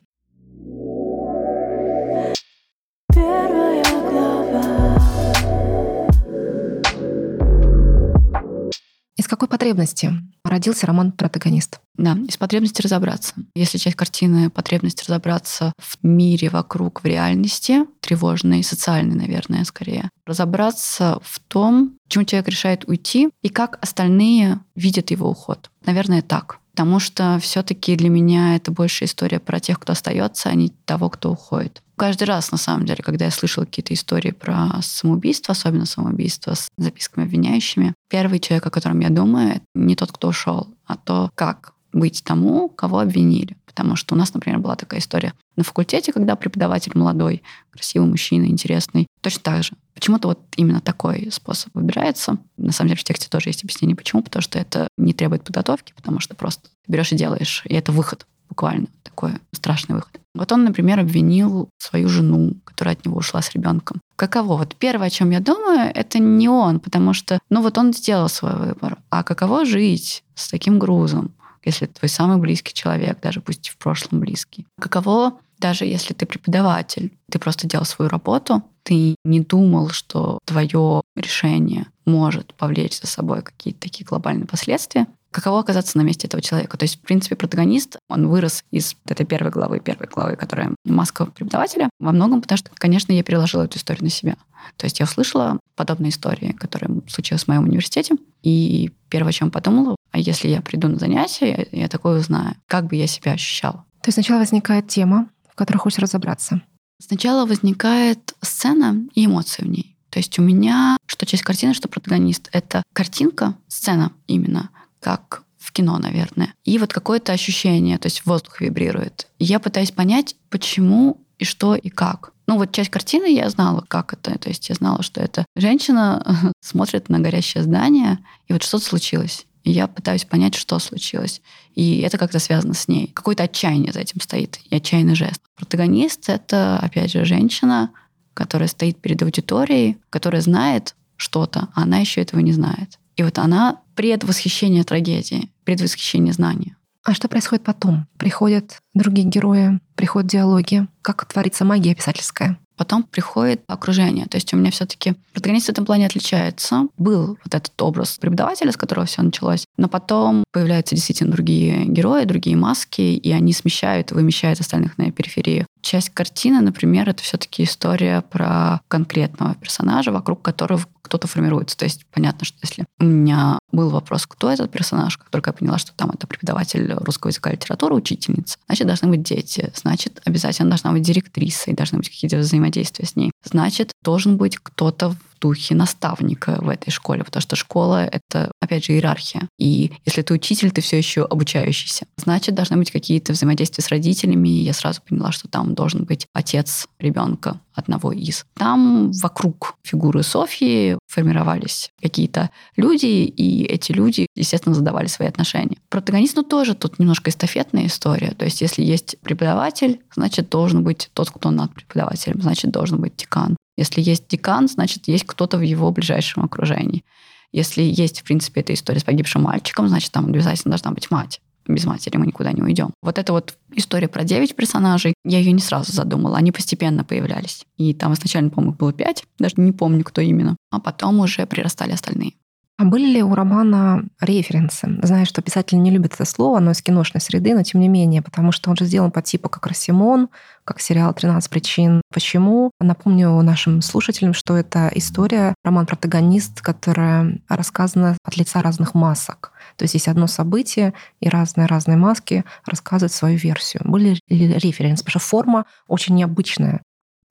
Из 9.16 9.28
какой 9.28 9.48
потребности 9.48 10.12
родился 10.44 10.86
роман 10.86 11.12
«Протагонист»? 11.12 11.80
Да, 11.96 12.16
из 12.26 12.38
потребности 12.38 12.80
разобраться. 12.80 13.34
Если 13.54 13.76
часть 13.76 13.96
картины— 13.96 14.48
потребность 14.50 15.02
разобраться 15.02 15.74
в 15.78 15.98
мире 16.02 16.48
вокруг, 16.48 17.02
в 17.02 17.04
реальности, 17.04 17.84
тревожной, 18.00 18.62
социальной, 18.62 19.16
наверное, 19.16 19.64
скорее. 19.64 20.08
Разобраться 20.24 21.18
в 21.22 21.38
том, 21.40 21.98
чему 22.08 22.24
человек 22.24 22.48
решает 22.48 22.88
уйти, 22.88 23.28
и 23.42 23.50
как 23.50 23.78
остальные 23.82 24.60
видят 24.74 25.10
его 25.10 25.28
уход. 25.28 25.70
Наверное, 25.84 26.22
так. 26.22 26.59
Потому 26.72 27.00
что 27.00 27.38
все-таки 27.40 27.96
для 27.96 28.08
меня 28.08 28.56
это 28.56 28.70
больше 28.70 29.04
история 29.04 29.40
про 29.40 29.60
тех, 29.60 29.78
кто 29.78 29.92
остается, 29.92 30.48
а 30.48 30.54
не 30.54 30.70
того, 30.84 31.10
кто 31.10 31.32
уходит. 31.32 31.82
Каждый 31.96 32.24
раз, 32.24 32.50
на 32.50 32.56
самом 32.56 32.86
деле, 32.86 33.02
когда 33.02 33.26
я 33.26 33.30
слышала 33.30 33.66
какие-то 33.66 33.92
истории 33.92 34.30
про 34.30 34.80
самоубийство, 34.80 35.52
особенно 35.52 35.84
самоубийство 35.84 36.54
с 36.54 36.68
записками 36.78 37.26
обвиняющими, 37.26 37.92
первый 38.08 38.38
человек, 38.38 38.66
о 38.66 38.70
котором 38.70 39.00
я 39.00 39.10
думаю, 39.10 39.60
не 39.74 39.96
тот, 39.96 40.10
кто 40.10 40.28
ушел, 40.28 40.68
а 40.86 40.96
то, 40.96 41.30
как 41.34 41.74
быть 41.92 42.22
тому, 42.24 42.68
кого 42.68 43.00
обвинили. 43.00 43.56
Потому 43.66 43.96
что 43.96 44.14
у 44.14 44.18
нас, 44.18 44.34
например, 44.34 44.58
была 44.58 44.76
такая 44.76 45.00
история 45.00 45.32
на 45.56 45.64
факультете, 45.64 46.12
когда 46.12 46.36
преподаватель 46.36 46.92
молодой, 46.94 47.42
красивый 47.70 48.08
мужчина, 48.08 48.46
интересный, 48.46 49.06
точно 49.20 49.42
так 49.42 49.62
же. 49.62 49.72
Почему-то 49.94 50.28
вот 50.28 50.40
именно 50.56 50.80
такой 50.80 51.28
способ 51.30 51.74
выбирается. 51.74 52.38
На 52.56 52.72
самом 52.72 52.88
деле 52.88 53.00
в 53.00 53.04
тексте 53.04 53.28
тоже 53.28 53.50
есть 53.50 53.62
объяснение, 53.62 53.96
почему. 53.96 54.22
Потому 54.22 54.42
что 54.42 54.58
это 54.58 54.88
не 54.96 55.12
требует 55.12 55.44
подготовки, 55.44 55.92
потому 55.94 56.20
что 56.20 56.34
просто 56.34 56.68
берешь 56.88 57.12
и 57.12 57.16
делаешь. 57.16 57.62
И 57.66 57.74
это 57.74 57.92
выход 57.92 58.26
буквально, 58.48 58.88
такой 59.04 59.32
страшный 59.52 59.94
выход. 59.94 60.20
Вот 60.34 60.52
он, 60.52 60.64
например, 60.64 61.00
обвинил 61.00 61.70
свою 61.78 62.08
жену, 62.08 62.54
которая 62.64 62.94
от 62.94 63.04
него 63.04 63.16
ушла 63.16 63.42
с 63.42 63.52
ребенком. 63.52 64.00
Каково? 64.16 64.58
Вот 64.58 64.76
первое, 64.76 65.06
о 65.06 65.10
чем 65.10 65.30
я 65.30 65.40
думаю, 65.40 65.90
это 65.94 66.18
не 66.18 66.48
он, 66.48 66.80
потому 66.80 67.14
что, 67.14 67.38
ну 67.48 67.62
вот 67.62 67.78
он 67.78 67.92
сделал 67.92 68.28
свой 68.28 68.54
выбор. 68.56 68.98
А 69.10 69.22
каково 69.22 69.64
жить 69.64 70.22
с 70.34 70.48
таким 70.48 70.78
грузом? 70.78 71.32
Если 71.64 71.86
твой 71.86 72.08
самый 72.08 72.38
близкий 72.38 72.74
человек, 72.74 73.20
даже 73.20 73.40
пусть 73.40 73.68
в 73.68 73.76
прошлом 73.76 74.20
близкий. 74.20 74.66
Каково, 74.80 75.38
даже 75.58 75.84
если 75.84 76.14
ты 76.14 76.26
преподаватель, 76.26 77.12
ты 77.30 77.38
просто 77.38 77.66
делал 77.66 77.84
свою 77.84 78.08
работу, 78.08 78.62
ты 78.82 79.14
не 79.24 79.40
думал, 79.40 79.90
что 79.90 80.38
твое 80.44 81.02
решение 81.16 81.86
может 82.06 82.54
повлечь 82.54 82.98
за 82.98 83.06
собой 83.06 83.42
какие-то 83.42 83.80
такие 83.80 84.04
глобальные 84.04 84.46
последствия. 84.46 85.06
Каково 85.30 85.60
оказаться 85.60 85.96
на 85.96 86.02
месте 86.02 86.26
этого 86.26 86.42
человека? 86.42 86.76
То 86.76 86.84
есть, 86.84 86.96
в 86.96 87.00
принципе, 87.00 87.36
протагонист, 87.36 87.98
он 88.08 88.28
вырос 88.28 88.64
из 88.70 88.96
этой 89.06 89.24
первой 89.24 89.50
главы, 89.50 89.80
первой 89.80 90.08
главы, 90.08 90.36
которая 90.36 90.74
маска 90.84 91.26
преподавателя, 91.26 91.88
во 92.00 92.12
многом 92.12 92.42
потому 92.42 92.58
что, 92.58 92.70
конечно, 92.74 93.12
я 93.12 93.22
переложила 93.22 93.62
эту 93.62 93.78
историю 93.78 94.04
на 94.04 94.10
себя. 94.10 94.36
То 94.76 94.86
есть 94.86 94.98
я 94.98 95.04
услышала 95.04 95.60
подобные 95.76 96.10
истории, 96.10 96.52
которые 96.52 97.02
случились 97.08 97.44
в 97.44 97.48
моем 97.48 97.64
университете, 97.64 98.16
и 98.42 98.90
первое, 99.08 99.30
о 99.30 99.32
чем 99.32 99.50
подумала, 99.50 99.96
а 100.10 100.18
если 100.18 100.48
я 100.48 100.60
приду 100.62 100.88
на 100.88 100.98
занятия, 100.98 101.68
я, 101.72 101.82
я 101.82 101.88
такое 101.88 102.18
узнаю, 102.18 102.54
как 102.66 102.86
бы 102.86 102.96
я 102.96 103.06
себя 103.06 103.32
ощущала. 103.32 103.84
То 104.02 104.08
есть 104.08 104.14
сначала 104.14 104.40
возникает 104.40 104.88
тема, 104.88 105.28
в 105.48 105.54
которой 105.54 105.78
хочешь 105.78 105.98
разобраться. 105.98 106.62
Сначала 107.00 107.46
возникает 107.46 108.34
сцена 108.42 109.06
и 109.14 109.26
эмоции 109.26 109.62
в 109.62 109.68
ней. 109.68 109.96
То 110.10 110.18
есть 110.18 110.38
у 110.38 110.42
меня, 110.42 110.96
что 111.06 111.24
часть 111.24 111.44
картины, 111.44 111.72
что 111.72 111.88
протагонист, 111.88 112.48
это 112.52 112.82
картинка, 112.92 113.56
сцена 113.68 114.12
именно, 114.26 114.70
как 115.00 115.42
в 115.58 115.72
кино, 115.72 115.98
наверное. 115.98 116.54
И 116.64 116.78
вот 116.78 116.92
какое-то 116.92 117.32
ощущение, 117.32 117.98
то 117.98 118.06
есть 118.06 118.24
воздух 118.24 118.60
вибрирует. 118.60 119.28
И 119.38 119.44
я 119.44 119.60
пытаюсь 119.60 119.90
понять, 119.90 120.36
почему 120.48 121.18
и 121.38 121.44
что 121.44 121.74
и 121.74 121.88
как. 121.90 122.32
Ну 122.46 122.56
вот 122.56 122.72
часть 122.72 122.90
картины 122.90 123.32
я 123.32 123.48
знала, 123.50 123.84
как 123.86 124.12
это. 124.12 124.38
То 124.38 124.48
есть 124.48 124.68
я 124.68 124.74
знала, 124.74 125.02
что 125.02 125.20
это 125.20 125.44
женщина 125.56 126.52
смотрит 126.60 127.08
на 127.08 127.20
горящее 127.20 127.62
здание, 127.62 128.18
и 128.48 128.52
вот 128.52 128.62
что-то 128.62 128.84
случилось. 128.84 129.46
и 129.62 129.70
я 129.70 129.86
пытаюсь 129.86 130.24
понять, 130.24 130.54
что 130.54 130.78
случилось. 130.78 131.42
И 131.74 132.00
это 132.00 132.18
как-то 132.18 132.38
связано 132.38 132.74
с 132.74 132.88
ней. 132.88 133.08
Какое-то 133.08 133.44
отчаяние 133.44 133.92
за 133.92 134.00
этим 134.00 134.20
стоит, 134.20 134.58
и 134.70 134.74
отчаянный 134.74 135.14
жест. 135.14 135.40
Протагонист— 135.56 136.24
это, 136.28 136.78
опять 136.78 137.12
же, 137.12 137.24
женщина, 137.24 137.90
которая 138.34 138.68
стоит 138.68 138.98
перед 138.98 139.22
аудиторией, 139.22 139.98
которая 140.08 140.40
знает 140.40 140.96
что-то, 141.16 141.68
а 141.74 141.82
она 141.82 141.98
еще 141.98 142.22
этого 142.22 142.40
не 142.40 142.52
знает. 142.52 142.98
И 143.16 143.22
вот 143.22 143.38
она 143.38 143.80
предвосхищение 144.00 144.82
трагедии, 144.82 145.50
предвосхищение 145.64 146.32
знания. 146.32 146.74
А 147.04 147.12
что 147.12 147.28
происходит 147.28 147.64
потом? 147.64 148.06
Приходят 148.16 148.78
другие 148.94 149.28
герои, 149.28 149.78
приходят 149.94 150.30
диалоги. 150.30 150.86
Как 151.02 151.26
творится 151.26 151.66
магия 151.66 151.94
писательская? 151.94 152.58
Потом 152.78 153.02
приходит 153.02 153.60
окружение. 153.66 154.24
То 154.24 154.38
есть 154.38 154.54
у 154.54 154.56
меня 154.56 154.70
все-таки 154.70 155.16
протагонист 155.34 155.66
в 155.66 155.68
этом 155.68 155.84
плане 155.84 156.06
отличается. 156.06 156.86
Был 156.96 157.36
вот 157.44 157.54
этот 157.54 157.82
образ 157.82 158.16
преподавателя, 158.18 158.72
с 158.72 158.78
которого 158.78 159.04
все 159.04 159.20
началось, 159.20 159.66
но 159.76 159.86
потом 159.86 160.44
появляются 160.50 160.94
действительно 160.94 161.30
другие 161.30 161.84
герои, 161.84 162.24
другие 162.24 162.56
маски, 162.56 163.02
и 163.02 163.32
они 163.32 163.52
смещают 163.52 164.12
и 164.12 164.14
вымещают 164.14 164.60
остальных 164.60 164.96
на 164.96 165.12
периферию. 165.12 165.66
Часть 165.82 166.08
картины, 166.08 166.62
например, 166.62 167.10
это 167.10 167.22
все-таки 167.22 167.64
история 167.64 168.22
про 168.22 168.80
конкретного 168.88 169.56
персонажа, 169.56 170.10
вокруг 170.10 170.40
которого 170.40 170.86
кто-то 171.10 171.26
формируется. 171.26 171.76
То 171.76 171.86
есть 171.86 172.06
понятно, 172.12 172.44
что 172.44 172.56
если 172.62 172.86
у 173.00 173.04
меня 173.04 173.58
был 173.72 173.90
вопрос, 173.90 174.28
кто 174.28 174.48
этот 174.48 174.70
персонаж, 174.70 175.18
как 175.18 175.28
только 175.28 175.50
я 175.50 175.54
поняла, 175.54 175.76
что 175.76 175.92
там 175.92 176.10
это 176.10 176.28
преподаватель 176.28 176.92
русского 176.92 177.30
языка 177.30 177.50
и 177.50 177.54
литературы, 177.54 177.96
учительница, 177.96 178.58
значит, 178.66 178.86
должны 178.86 179.08
быть 179.08 179.24
дети, 179.24 179.72
значит, 179.74 180.22
обязательно 180.24 180.68
должна 180.68 180.92
быть 180.92 181.02
директриса 181.02 181.72
и 181.72 181.74
должны 181.74 181.98
быть 181.98 182.08
какие-то 182.08 182.38
взаимодействия 182.38 183.06
с 183.06 183.16
ней. 183.16 183.32
Значит, 183.42 183.90
должен 184.04 184.36
быть 184.36 184.56
кто-то 184.56 185.16
духе 185.40 185.74
наставника 185.74 186.58
в 186.60 186.68
этой 186.68 186.90
школе, 186.90 187.24
потому 187.24 187.40
что 187.40 187.56
школа— 187.56 188.04
это, 188.12 188.50
опять 188.60 188.84
же, 188.84 188.92
иерархия. 188.92 189.48
И 189.58 189.92
если 190.04 190.22
ты 190.22 190.34
учитель, 190.34 190.70
ты 190.70 190.80
все 190.80 190.98
еще 190.98 191.24
обучающийся. 191.24 192.06
Значит, 192.16 192.54
должны 192.54 192.76
быть 192.76 192.90
какие-то 192.90 193.32
взаимодействия 193.32 193.82
с 193.82 193.88
родителями, 193.88 194.48
и 194.48 194.62
я 194.62 194.72
сразу 194.72 195.00
поняла, 195.02 195.32
что 195.32 195.48
там 195.48 195.74
должен 195.74 196.04
быть 196.04 196.26
отец 196.34 196.86
ребенка 196.98 197.60
одного 197.72 198.12
из. 198.12 198.44
Там 198.54 199.10
вокруг 199.12 199.74
фигуры 199.82 200.22
Софьи 200.22 200.98
формировались 201.06 201.90
какие-то 202.00 202.50
люди, 202.76 203.06
и 203.06 203.64
эти 203.64 203.92
люди, 203.92 204.26
естественно, 204.34 204.74
задавали 204.74 205.06
свои 205.06 205.28
отношения. 205.28 205.78
Протагонист, 205.88 206.36
ну, 206.36 206.42
тоже 206.42 206.74
тут 206.74 206.98
немножко 206.98 207.30
эстафетная 207.30 207.86
история. 207.86 208.32
То 208.32 208.44
есть 208.44 208.60
если 208.60 208.82
есть 208.82 209.16
преподаватель, 209.22 210.00
значит, 210.14 210.50
должен 210.50 210.84
быть 210.84 211.10
тот, 211.14 211.30
кто 211.30 211.50
над 211.50 211.74
преподавателем, 211.74 212.42
значит, 212.42 212.70
должен 212.70 213.00
быть 213.00 213.16
декан. 213.16 213.56
Если 213.76 214.00
есть 214.00 214.28
декан, 214.28 214.68
значит, 214.68 215.08
есть 215.08 215.24
кто-то 215.24 215.58
в 215.58 215.62
его 215.62 215.90
ближайшем 215.90 216.44
окружении. 216.44 217.04
Если 217.52 217.82
есть, 217.82 218.20
в 218.20 218.24
принципе, 218.24 218.60
эта 218.60 218.74
история 218.74 219.00
с 219.00 219.04
погибшим 219.04 219.42
мальчиком, 219.42 219.88
значит, 219.88 220.12
там 220.12 220.26
обязательно 220.26 220.70
должна 220.70 220.92
быть 220.92 221.10
мать. 221.10 221.40
Без 221.66 221.84
матери 221.84 222.16
мы 222.16 222.26
никуда 222.26 222.52
не 222.52 222.62
уйдем. 222.62 222.92
Вот 223.02 223.18
эта 223.18 223.32
вот 223.32 223.56
история 223.74 224.08
про 224.08 224.24
девять 224.24 224.56
персонажей, 224.56 225.14
я 225.24 225.38
ее 225.38 225.52
не 225.52 225.60
сразу 225.60 225.92
задумала, 225.92 226.36
они 226.36 226.52
постепенно 226.52 227.04
появлялись. 227.04 227.64
И 227.76 227.94
там 227.94 228.14
изначально, 228.14 228.50
по-моему, 228.50 228.74
было 228.74 228.92
пять, 228.92 229.24
даже 229.38 229.54
не 229.58 229.72
помню, 229.72 230.04
кто 230.04 230.20
именно. 230.20 230.56
А 230.70 230.80
потом 230.80 231.20
уже 231.20 231.46
прирастали 231.46 231.92
остальные. 231.92 232.34
А 232.80 232.86
были 232.86 233.12
ли 233.12 233.22
у 233.22 233.34
романа 233.34 234.06
референсы? 234.22 234.88
Знаю, 235.02 235.26
что 235.26 235.42
писатель 235.42 235.78
не 235.82 235.90
любит 235.90 236.14
это 236.14 236.24
слово, 236.24 236.56
оно 236.56 236.70
из 236.70 236.80
киношной 236.80 237.20
среды, 237.20 237.54
но 237.54 237.62
тем 237.62 237.78
не 237.78 237.88
менее, 237.88 238.22
потому 238.22 238.52
что 238.52 238.70
он 238.70 238.76
же 238.76 238.86
сделан 238.86 239.10
по 239.10 239.20
типу 239.20 239.50
как 239.50 239.66
Росимон, 239.66 240.30
как 240.64 240.80
сериал 240.80 241.12
«13 241.12 241.50
причин 241.50 242.00
почему». 242.10 242.70
Напомню 242.80 243.38
нашим 243.42 243.82
слушателям, 243.82 244.32
что 244.32 244.56
это 244.56 244.90
история, 244.94 245.54
роман-протагонист, 245.62 246.62
которая 246.62 247.40
рассказана 247.50 248.16
от 248.24 248.38
лица 248.38 248.62
разных 248.62 248.94
масок. 248.94 249.52
То 249.76 249.82
есть 249.82 249.92
есть 249.92 250.08
одно 250.08 250.26
событие, 250.26 250.94
и 251.20 251.28
разные-разные 251.28 251.98
маски 251.98 252.46
рассказывают 252.64 253.12
свою 253.12 253.36
версию. 253.36 253.82
Были 253.84 254.18
ли 254.30 254.54
референсы? 254.54 255.04
Потому 255.04 255.20
что 255.20 255.28
форма 255.28 255.66
очень 255.86 256.14
необычная. 256.14 256.80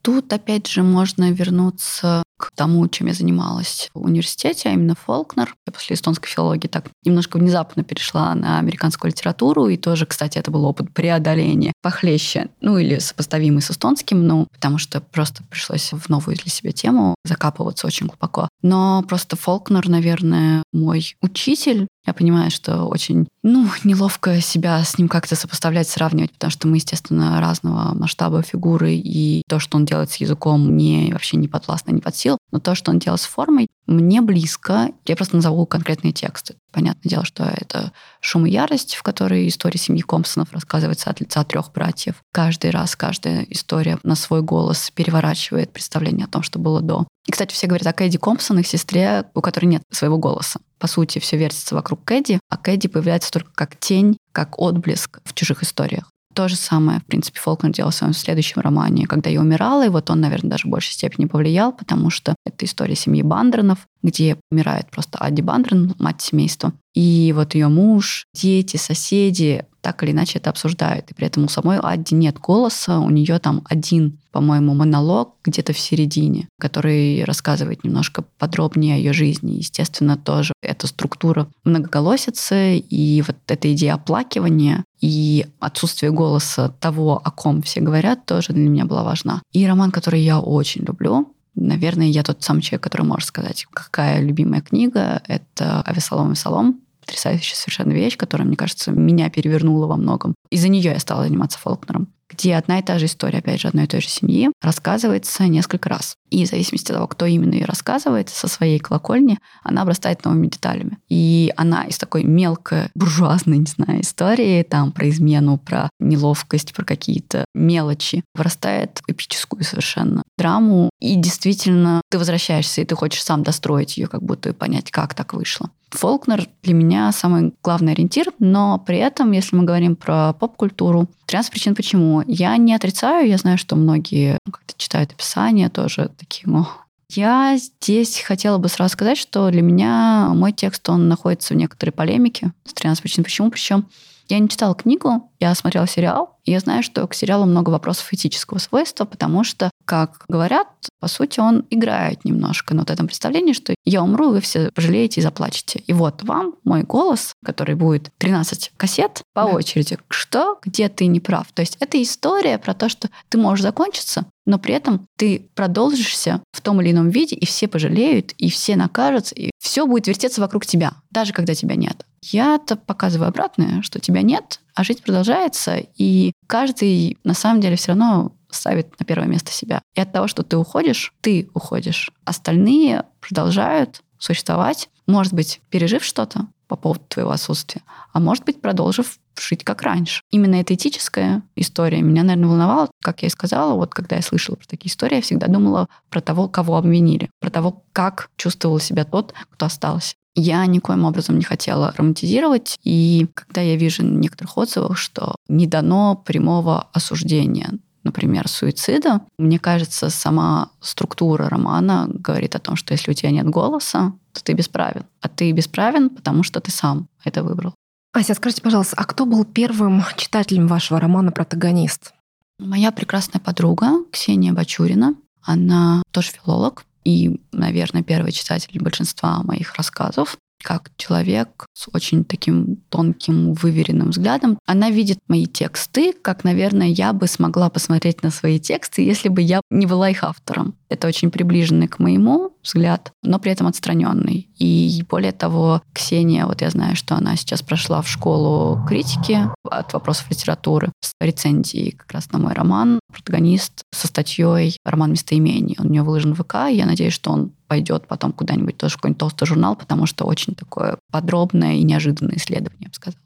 Тут, 0.03 0.31
опять 0.31 0.67
же, 0.67 0.83
можно 0.83 1.31
вернуться 1.31 2.21
к 2.39 2.51
тому, 2.55 2.87
чем 2.87 3.07
я 3.07 3.13
занималась 3.13 3.89
в 3.93 4.05
университете, 4.05 4.69
а 4.69 4.71
именно 4.71 4.95
Фолкнер. 4.95 5.53
Я 5.67 5.73
после 5.73 5.95
эстонской 5.95 6.29
филологии 6.29 6.67
так 6.67 6.85
немножко 7.03 7.37
внезапно 7.37 7.83
перешла 7.83 8.33
на 8.33 8.59
американскую 8.59 9.11
литературу, 9.11 9.67
и 9.67 9.75
тоже, 9.75 10.05
кстати, 10.05 10.37
это 10.37 10.49
был 10.49 10.63
опыт 10.65 10.93
преодоления 10.93 11.73
похлеще, 11.81 12.49
ну 12.61 12.77
или 12.77 12.99
сопоставимый 12.99 13.61
с 13.61 13.71
эстонским, 13.71 14.25
ну, 14.25 14.47
потому 14.53 14.77
что 14.77 15.01
просто 15.01 15.43
пришлось 15.43 15.91
в 15.91 16.09
новую 16.09 16.37
для 16.37 16.49
себя 16.49 16.71
тему 16.71 17.15
закапываться 17.25 17.85
очень 17.87 18.07
глубоко. 18.07 18.47
Но 18.61 19.03
просто 19.07 19.35
Фолкнер, 19.35 19.89
наверное, 19.89 20.63
мой 20.71 21.15
учитель, 21.21 21.87
я 22.05 22.13
понимаю, 22.13 22.49
что 22.49 22.85
очень, 22.85 23.27
ну, 23.43 23.67
неловко 23.83 24.41
себя 24.41 24.83
с 24.83 24.97
ним 24.97 25.07
как-то 25.07 25.35
сопоставлять, 25.35 25.87
сравнивать, 25.87 26.31
потому 26.31 26.51
что 26.51 26.67
мы, 26.67 26.77
естественно, 26.77 27.39
разного 27.39 27.93
масштаба 27.93 28.41
фигуры, 28.41 28.93
и 28.93 29.43
то, 29.47 29.59
что 29.59 29.77
он 29.77 29.85
делает 29.85 30.11
с 30.11 30.15
языком, 30.15 30.67
мне 30.67 31.09
вообще 31.11 31.37
не 31.37 31.47
подвластно, 31.47 31.91
не 31.91 32.01
под 32.01 32.15
сил. 32.15 32.37
Но 32.51 32.59
то, 32.59 32.75
что 32.75 32.91
он 32.91 32.99
делал 32.99 33.17
с 33.17 33.25
формой, 33.25 33.67
мне 33.85 34.21
близко. 34.21 34.89
Я 35.05 35.15
просто 35.15 35.35
назову 35.35 35.65
конкретные 35.65 36.13
тексты. 36.13 36.55
Понятное 36.71 37.09
дело, 37.09 37.25
что 37.25 37.43
это 37.43 37.91
«Шум 38.21 38.45
и 38.45 38.51
ярость», 38.51 38.95
в 38.95 39.03
которой 39.03 39.47
история 39.47 39.79
семьи 39.79 40.01
Компсонов 40.01 40.53
рассказывается 40.53 41.09
от 41.09 41.19
лица 41.19 41.43
трех 41.43 41.71
братьев. 41.71 42.15
Каждый 42.31 42.69
раз, 42.69 42.95
каждая 42.95 43.43
история 43.49 43.97
на 44.03 44.15
свой 44.15 44.41
голос 44.41 44.91
переворачивает 44.91 45.73
представление 45.73 46.25
о 46.25 46.29
том, 46.29 46.43
что 46.43 46.59
было 46.59 46.81
до. 46.81 47.07
И, 47.29 47.31
кстати, 47.31 47.53
все 47.53 47.67
говорят 47.67 47.85
о 47.85 47.93
Кэдди 47.93 48.17
Компсон, 48.17 48.57
их 48.57 48.65
сестре, 48.65 49.23
у 49.35 49.41
которой 49.41 49.67
нет 49.67 49.83
своего 49.91 50.17
голоса. 50.17 50.59
По 50.79 50.87
сути, 50.87 51.19
все 51.19 51.37
вертится 51.37 51.75
вокруг 51.75 52.03
Кэдди, 52.03 52.39
а 52.49 52.57
Кэдди 52.57 52.87
появляется 52.87 53.31
только 53.31 53.51
как 53.53 53.79
тень, 53.79 54.17
как 54.31 54.57
отблеск 54.59 55.19
в 55.25 55.35
чужих 55.35 55.61
историях. 55.61 56.09
То 56.33 56.47
же 56.47 56.55
самое, 56.55 57.01
в 57.01 57.05
принципе, 57.05 57.39
Фолкнер 57.39 57.71
делал 57.71 57.91
в 57.91 57.93
своем 57.93 58.13
следующем 58.13 58.61
романе 58.61 59.05
«Когда 59.05 59.29
я 59.29 59.41
умирала», 59.41 59.85
и 59.85 59.89
вот 59.89 60.09
он, 60.09 60.21
наверное, 60.21 60.49
даже 60.49 60.67
в 60.67 60.71
большей 60.71 60.93
степени 60.93 61.25
повлиял, 61.25 61.71
потому 61.71 62.09
что 62.09 62.33
это 62.47 62.65
история 62.65 62.95
семьи 62.95 63.21
Бандронов, 63.21 63.77
где 64.01 64.37
умирает 64.51 64.89
просто 64.91 65.17
Адди 65.19 65.41
Бандрон, 65.41 65.95
мать 65.99 66.21
семейства. 66.21 66.73
И 66.93 67.33
вот 67.35 67.53
ее 67.53 67.67
муж, 67.67 68.25
дети, 68.33 68.77
соседи 68.77 69.65
так 69.81 70.03
или 70.03 70.11
иначе 70.11 70.39
это 70.39 70.49
обсуждают. 70.49 71.09
И 71.09 71.13
при 71.13 71.27
этом 71.27 71.45
у 71.45 71.47
самой 71.47 71.77
Адди 71.81 72.13
нет 72.13 72.37
голоса, 72.39 72.99
у 72.99 73.09
нее 73.09 73.39
там 73.39 73.61
один, 73.65 74.19
по-моему, 74.31 74.73
монолог 74.73 75.35
где-то 75.43 75.73
в 75.73 75.79
середине, 75.79 76.47
который 76.59 77.23
рассказывает 77.23 77.83
немножко 77.83 78.23
подробнее 78.37 78.95
о 78.95 78.97
ее 78.97 79.13
жизни. 79.13 79.53
Естественно, 79.53 80.17
тоже 80.17 80.53
эта 80.61 80.87
структура 80.87 81.47
многоголосицы 81.63 82.77
и 82.77 83.23
вот 83.25 83.37
эта 83.47 83.71
идея 83.73 83.95
оплакивания 83.95 84.83
и 84.99 85.45
отсутствие 85.59 86.11
голоса 86.11 86.69
того, 86.79 87.21
о 87.23 87.31
ком 87.31 87.61
все 87.61 87.79
говорят, 87.79 88.25
тоже 88.25 88.53
для 88.53 88.67
меня 88.67 88.85
была 88.85 89.03
важна. 89.03 89.41
И 89.53 89.65
роман, 89.65 89.91
который 89.91 90.21
я 90.21 90.39
очень 90.39 90.83
люблю, 90.83 91.33
Наверное, 91.55 92.07
я 92.07 92.23
тот 92.23 92.43
самый 92.43 92.61
человек, 92.61 92.83
который 92.83 93.05
может 93.05 93.27
сказать, 93.27 93.65
какая 93.71 94.21
любимая 94.21 94.61
книга. 94.61 95.21
Это 95.27 95.81
«Авесолом 95.81 96.33
и 96.33 96.35
Солом». 96.35 96.81
Потрясающая 97.01 97.55
совершенно 97.55 97.91
вещь, 97.91 98.17
которая, 98.17 98.47
мне 98.47 98.55
кажется, 98.55 98.91
меня 98.91 99.29
перевернула 99.29 99.87
во 99.87 99.97
многом. 99.97 100.35
Из-за 100.51 100.69
нее 100.69 100.91
я 100.91 100.99
стала 100.99 101.23
заниматься 101.23 101.57
Фолкнером 101.57 102.09
где 102.29 102.55
одна 102.55 102.79
и 102.79 102.83
та 102.83 102.99
же 102.99 103.05
история, 103.05 103.39
опять 103.39 103.61
же, 103.61 103.67
одной 103.67 103.85
и 103.85 103.87
той 103.87 104.01
же 104.01 104.07
семьи, 104.07 104.49
рассказывается 104.61 105.47
несколько 105.47 105.89
раз. 105.89 106.15
И 106.29 106.45
в 106.45 106.49
зависимости 106.49 106.91
от 106.91 106.97
того, 106.97 107.07
кто 107.07 107.25
именно 107.25 107.53
ее 107.53 107.65
рассказывает, 107.65 108.29
со 108.29 108.47
своей 108.47 108.79
колокольни, 108.79 109.39
она 109.63 109.81
обрастает 109.81 110.23
новыми 110.23 110.47
деталями. 110.47 110.99
И 111.09 111.51
она 111.57 111.85
из 111.85 111.97
такой 111.97 112.23
мелкой, 112.23 112.89
буржуазной, 112.93 113.57
не 113.57 113.65
знаю, 113.65 114.01
истории, 114.01 114.63
там, 114.63 114.91
про 114.91 115.09
измену, 115.09 115.57
про 115.57 115.89
неловкость, 115.99 116.73
про 116.73 116.85
какие-то 116.85 117.45
мелочи, 117.53 118.23
вырастает 118.35 119.01
в 119.07 119.11
эпическую 119.11 119.63
совершенно 119.63 120.21
драму. 120.37 120.89
И 120.99 121.15
действительно, 121.15 122.01
ты 122.09 122.19
возвращаешься, 122.19 122.81
и 122.81 122.85
ты 122.85 122.95
хочешь 122.95 123.23
сам 123.23 123.43
достроить 123.43 123.97
ее, 123.97 124.07
как 124.07 124.21
будто 124.21 124.49
и 124.49 124.53
понять, 124.53 124.91
как 124.91 125.13
так 125.15 125.33
вышло. 125.33 125.71
Фолкнер 125.91 126.47
для 126.63 126.73
меня 126.73 127.11
самый 127.11 127.53
главный 127.63 127.93
ориентир, 127.93 128.27
но 128.39 128.77
при 128.79 128.97
этом, 128.97 129.31
если 129.31 129.55
мы 129.55 129.63
говорим 129.63 129.95
про 129.95 130.33
поп-культуру, 130.33 131.07
13 131.25 131.51
причин 131.51 131.75
почему. 131.75 132.23
Я 132.27 132.55
не 132.57 132.73
отрицаю, 132.73 133.27
я 133.27 133.37
знаю, 133.37 133.57
что 133.57 133.75
многие 133.75 134.37
как-то 134.45 134.73
читают 134.77 135.11
описание 135.11 135.69
тоже 135.69 136.11
такие, 136.17 136.47
о, 136.47 136.67
я 137.11 137.57
здесь 137.57 138.19
хотела 138.19 138.59
бы 138.59 138.69
сразу 138.69 138.93
сказать, 138.93 139.17
что 139.17 139.49
для 139.49 139.63
меня 139.63 140.29
мой 140.35 140.51
текст, 140.51 140.87
он 140.89 141.07
находится 141.07 141.53
в 141.53 141.57
некоторой 141.57 141.91
полемике 141.91 142.53
с 142.65 142.73
13 142.73 143.01
причин 143.01 143.23
почему. 143.23 143.49
Причем 143.49 143.87
я 144.27 144.37
не 144.37 144.47
читала 144.47 144.75
книгу, 144.75 145.31
я 145.39 145.55
смотрела 145.55 145.87
сериал, 145.87 146.37
и 146.45 146.51
я 146.51 146.59
знаю, 146.59 146.83
что 146.83 147.07
к 147.07 147.15
сериалу 147.15 147.45
много 147.45 147.71
вопросов 147.71 148.13
этического 148.13 148.59
свойства, 148.59 149.05
потому 149.05 149.43
что 149.43 149.71
как 149.89 150.23
говорят, 150.27 150.67
по 150.99 151.07
сути, 151.07 151.39
он 151.39 151.65
играет 151.71 152.23
немножко 152.23 152.75
на 152.75 152.81
вот 152.81 152.91
этом 152.91 153.07
представлении, 153.07 153.53
что 153.53 153.73
я 153.85 154.03
умру, 154.03 154.29
вы 154.29 154.39
все 154.39 154.69
пожалеете 154.69 155.19
и 155.19 155.23
заплачете. 155.23 155.79
И 155.87 155.93
вот 155.93 156.21
вам 156.21 156.53
мой 156.63 156.83
голос, 156.83 157.33
который 157.43 157.73
будет 157.73 158.11
13 158.19 158.71
кассет 158.77 159.23
по 159.33 159.45
Да. 159.45 159.47
очереди. 159.47 159.97
Что, 160.11 160.59
где 160.63 160.89
ты 160.89 161.07
не 161.07 161.19
прав? 161.19 161.47
То 161.55 161.61
есть 161.63 161.75
это 161.79 161.99
история 161.99 162.59
про 162.59 162.75
то, 162.75 162.87
что 162.87 163.09
ты 163.29 163.39
можешь 163.39 163.63
закончиться, 163.63 164.27
но 164.45 164.59
при 164.59 164.75
этом 164.75 165.07
ты 165.17 165.49
продолжишься 165.55 166.43
в 166.51 166.61
том 166.61 166.81
или 166.81 166.91
ином 166.91 167.09
виде, 167.09 167.35
и 167.35 167.47
все 167.47 167.67
пожалеют, 167.67 168.33
и 168.33 168.51
все 168.51 168.75
накажутся, 168.75 169.33
и 169.33 169.49
все 169.59 169.87
будет 169.87 170.05
вертеться 170.07 170.39
вокруг 170.39 170.67
тебя, 170.67 170.93
даже 171.09 171.33
когда 171.33 171.55
тебя 171.55 171.75
нет. 171.75 172.05
Я-то 172.21 172.75
показываю 172.75 173.29
обратное, 173.29 173.81
что 173.81 173.99
тебя 173.99 174.21
нет, 174.21 174.59
а 174.75 174.83
жизнь 174.83 175.01
продолжается, 175.01 175.77
и 175.97 176.31
каждый 176.45 177.17
на 177.23 177.33
самом 177.33 177.61
деле 177.61 177.75
все 177.75 177.93
равно 177.93 178.33
ставит 178.49 178.99
на 178.99 179.05
первое 179.05 179.27
место 179.27 179.51
себя. 179.51 179.81
И 179.95 180.01
от 180.01 180.11
того, 180.11 180.27
что 180.27 180.43
ты 180.43 180.57
уходишь, 180.57 181.13
ты 181.21 181.49
уходишь. 181.53 182.11
Остальные 182.25 183.03
продолжают 183.21 184.01
существовать, 184.17 184.89
может 185.07 185.33
быть, 185.33 185.61
пережив 185.69 186.03
что-то 186.03 186.47
по 186.67 186.75
поводу 186.75 187.01
твоего 187.07 187.31
отсутствия, 187.31 187.81
а 188.13 188.19
может 188.19 188.45
быть, 188.45 188.61
продолжив 188.61 189.17
жить 189.39 189.63
как 189.63 189.81
раньше. 189.81 190.21
Именно 190.29 190.55
эта 190.55 190.75
этическая 190.75 191.41
история 191.55 192.01
меня, 192.01 192.23
наверное, 192.23 192.49
волновала. 192.49 192.91
Как 193.01 193.23
я 193.23 193.27
и 193.27 193.31
сказала, 193.31 193.73
вот 193.73 193.93
когда 193.93 194.17
я 194.17 194.21
слышала 194.21 194.55
про 194.55 194.67
такие 194.67 194.91
истории, 194.91 195.15
я 195.15 195.21
всегда 195.21 195.47
думала 195.47 195.87
про 196.09 196.21
того, 196.21 196.47
кого 196.47 196.77
обвинили, 196.77 197.29
про 197.39 197.49
того, 197.49 197.83
как 197.91 198.29
чувствовал 198.37 198.79
себя 198.79 199.03
тот, 199.03 199.33
кто 199.49 199.65
остался. 199.65 200.13
Я 200.35 200.65
никоим 200.67 201.05
образом 201.05 201.37
не 201.37 201.43
хотела 201.43 201.91
романтизировать, 201.97 202.77
и 202.83 203.27
когда 203.33 203.61
я 203.61 203.75
вижу 203.75 204.03
в 204.03 204.05
некоторых 204.05 204.57
отзывах, 204.57 204.97
что 204.97 205.35
не 205.47 205.65
дано 205.65 206.15
прямого 206.15 206.87
осуждения 206.93 207.71
например, 208.09 208.47
суицида, 208.47 209.21
мне 209.37 209.59
кажется, 209.59 210.09
сама 210.09 210.69
структура 210.81 211.47
романа 211.47 212.07
говорит 212.09 212.55
о 212.55 212.59
том, 212.59 212.75
что 212.75 212.93
если 212.93 213.11
у 213.11 213.13
тебя 213.13 213.29
нет 213.31 213.47
голоса, 213.47 214.13
то 214.33 214.43
ты 214.43 214.53
бесправен. 214.53 215.03
А 215.21 215.27
ты 215.27 215.51
бесправен, 215.51 216.09
потому 216.09 216.43
что 216.43 216.59
ты 216.59 216.71
сам 216.71 217.07
это 217.23 217.43
выбрал. 217.43 217.75
Ася, 218.13 218.33
скажите, 218.33 218.63
пожалуйста, 218.63 218.95
а 218.97 219.05
кто 219.05 219.25
был 219.25 219.45
первым 219.45 220.03
читателем 220.17 220.67
вашего 220.67 220.99
романа 220.99 221.31
«Протагонист»? 221.31 222.13
Моя 222.57 222.91
прекрасная 222.91 223.39
подруга 223.39 224.03
Ксения 224.11 224.53
Бачурина, 224.53 225.13
она 225.43 226.01
тоже 226.11 226.31
филолог 226.31 226.83
и, 227.05 227.39
наверное, 227.51 228.01
первый 228.01 228.31
читатель 228.31 228.81
большинства 228.81 229.41
моих 229.43 229.75
рассказов. 229.75 230.37
Как 230.61 230.91
человек 230.97 231.67
с 231.79 231.87
очень 231.93 232.25
таким 232.25 232.77
тонким, 232.89 233.53
выверенным 233.53 234.09
взглядом, 234.09 234.59
она 234.65 234.89
видит 234.89 235.19
мои 235.29 235.45
тексты, 235.45 236.11
как, 236.11 236.43
наверное, 236.43 236.87
я 236.87 237.13
бы 237.13 237.27
смогла 237.27 237.69
посмотреть 237.69 238.21
на 238.21 238.31
свои 238.31 238.59
тексты, 238.59 239.01
если 239.01 239.29
бы 239.29 239.41
я 239.41 239.61
не 239.69 239.85
была 239.85 240.09
их 240.09 240.25
автором. 240.25 240.75
Это 240.89 241.07
очень 241.07 241.31
приближенный 241.31 241.87
к 241.87 241.99
моему 241.99 242.51
взгляд, 242.63 243.13
но 243.23 243.39
при 243.39 243.51
этом 243.51 243.67
отстраненный. 243.67 244.49
И 244.57 245.03
более 245.09 245.31
того, 245.31 245.81
Ксения, 245.93 246.45
вот 246.45 246.61
я 246.61 246.69
знаю, 246.69 246.97
что 246.97 247.15
она 247.15 247.37
сейчас 247.37 247.61
прошла 247.61 248.01
в 248.01 248.09
школу 248.09 248.83
критики 248.87 249.39
от 249.63 249.93
вопросов 249.93 250.29
литературы 250.29 250.91
с 250.99 251.13
рецензией 251.21 251.91
как 251.91 252.11
раз 252.11 252.31
на 252.31 252.39
мой 252.39 252.53
роман 252.53 252.99
«Протагонист» 253.13 253.83
со 253.93 254.07
статьей 254.07 254.77
«Роман 254.83 255.11
местоимений». 255.11 255.77
Он 255.79 255.87
у 255.87 255.89
нее 255.89 256.03
выложен 256.03 256.33
в 256.33 256.43
ВК, 256.43 256.55
и 256.69 256.75
я 256.75 256.85
надеюсь, 256.85 257.13
что 257.13 257.31
он 257.31 257.51
пойдет 257.69 258.07
потом 258.07 258.33
куда-нибудь 258.33 258.77
тоже 258.77 258.93
в 258.93 258.97
какой-нибудь 258.97 259.19
толстый 259.19 259.45
журнал, 259.45 259.75
потому 259.75 260.07
что 260.07 260.25
очень 260.25 260.55
такое 260.55 260.97
подробное 261.11 261.68
и 261.75 261.83
неожиданное 261.83 262.37
исследование, 262.37 262.85
я 262.85 262.87
бы 262.89 262.93
сказала. 262.93 263.23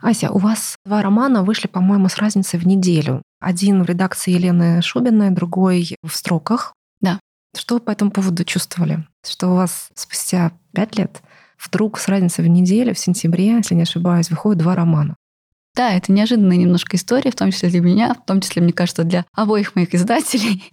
Ася, 0.00 0.30
у 0.30 0.38
вас 0.38 0.76
два 0.84 1.02
романа 1.02 1.44
вышли, 1.44 1.66
по-моему, 1.66 2.08
с 2.08 2.18
разницей 2.18 2.58
в 2.58 2.66
неделю. 2.66 3.22
Один 3.40 3.82
в 3.82 3.86
редакции 3.86 4.32
Елены 4.32 4.82
Шубиной, 4.82 5.30
другой 5.30 5.96
в 6.02 6.14
строках. 6.14 6.74
Да. 7.00 7.20
Что 7.56 7.76
вы 7.76 7.80
по 7.80 7.90
этому 7.90 8.10
поводу 8.10 8.44
чувствовали? 8.44 9.06
Что 9.26 9.48
у 9.48 9.54
вас 9.54 9.88
спустя 9.94 10.52
пять 10.72 10.98
лет 10.98 11.22
вдруг 11.58 11.98
с 11.98 12.08
разницей 12.08 12.44
в 12.44 12.48
неделю, 12.48 12.94
в 12.94 12.98
сентябре, 12.98 13.56
если 13.56 13.74
не 13.74 13.82
ошибаюсь, 13.82 14.30
выходит 14.30 14.62
два 14.62 14.74
романа? 14.74 15.16
Да, 15.74 15.92
это 15.92 16.12
неожиданная 16.12 16.56
немножко 16.56 16.96
история, 16.96 17.30
в 17.30 17.36
том 17.36 17.50
числе 17.50 17.68
для 17.68 17.80
меня, 17.80 18.14
в 18.14 18.24
том 18.26 18.40
числе, 18.40 18.62
мне 18.62 18.72
кажется, 18.72 19.02
для 19.04 19.24
обоих 19.32 19.74
моих 19.74 19.94
издателей. 19.94 20.72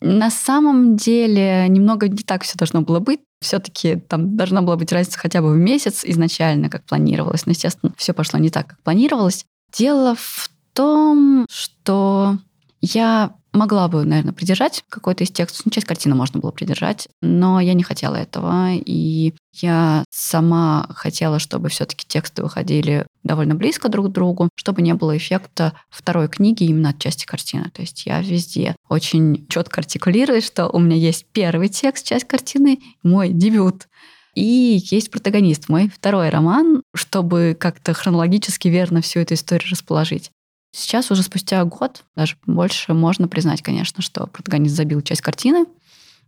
На 0.00 0.30
самом 0.30 0.96
деле 0.96 1.66
немного 1.68 2.08
не 2.08 2.22
так 2.22 2.42
все 2.42 2.56
должно 2.56 2.82
было 2.82 3.00
быть. 3.00 3.20
Все-таки 3.40 3.96
там 3.96 4.36
должна 4.36 4.62
была 4.62 4.76
быть 4.76 4.92
разница 4.92 5.18
хотя 5.18 5.40
бы 5.42 5.52
в 5.52 5.56
месяц 5.56 6.04
изначально, 6.04 6.68
как 6.68 6.84
планировалось. 6.84 7.46
Но, 7.46 7.52
естественно, 7.52 7.92
все 7.96 8.12
пошло 8.12 8.38
не 8.38 8.50
так, 8.50 8.66
как 8.66 8.82
планировалось. 8.82 9.46
Дело 9.72 10.14
в 10.14 10.50
том, 10.72 11.46
что 11.50 12.38
я 12.80 13.34
могла 13.56 13.88
бы, 13.88 14.04
наверное, 14.04 14.32
придержать 14.32 14.84
какой-то 14.88 15.24
из 15.24 15.30
текстов. 15.30 15.66
Ну, 15.66 15.70
часть 15.70 15.86
картины 15.86 16.14
можно 16.14 16.40
было 16.40 16.50
придержать, 16.50 17.08
но 17.22 17.60
я 17.60 17.74
не 17.74 17.82
хотела 17.82 18.16
этого. 18.16 18.72
И 18.74 19.34
я 19.54 20.04
сама 20.10 20.86
хотела, 20.90 21.38
чтобы 21.38 21.68
все-таки 21.68 22.06
тексты 22.06 22.42
выходили 22.42 23.06
довольно 23.22 23.54
близко 23.54 23.88
друг 23.88 24.08
к 24.08 24.12
другу, 24.12 24.48
чтобы 24.54 24.82
не 24.82 24.94
было 24.94 25.16
эффекта 25.16 25.72
второй 25.90 26.28
книги 26.28 26.64
именно 26.64 26.90
от 26.90 26.98
части 26.98 27.26
картины. 27.26 27.70
То 27.70 27.82
есть 27.82 28.06
я 28.06 28.20
везде 28.20 28.76
очень 28.88 29.46
четко 29.48 29.80
артикулирую, 29.80 30.42
что 30.42 30.68
у 30.68 30.78
меня 30.78 30.96
есть 30.96 31.26
первый 31.32 31.68
текст, 31.68 32.06
часть 32.06 32.26
картины, 32.26 32.80
мой 33.02 33.30
дебют. 33.30 33.88
И 34.36 34.82
есть 34.90 35.10
протагонист, 35.10 35.70
мой 35.70 35.88
второй 35.88 36.28
роман, 36.28 36.82
чтобы 36.94 37.56
как-то 37.58 37.94
хронологически 37.94 38.68
верно 38.68 39.00
всю 39.00 39.20
эту 39.20 39.32
историю 39.32 39.70
расположить. 39.70 40.30
Сейчас 40.72 41.10
уже 41.10 41.22
спустя 41.22 41.64
год, 41.64 42.04
даже 42.14 42.36
больше, 42.46 42.92
можно 42.92 43.28
признать, 43.28 43.62
конечно, 43.62 44.02
что 44.02 44.26
протагонист 44.26 44.74
забил 44.74 45.00
часть 45.00 45.22
картины. 45.22 45.66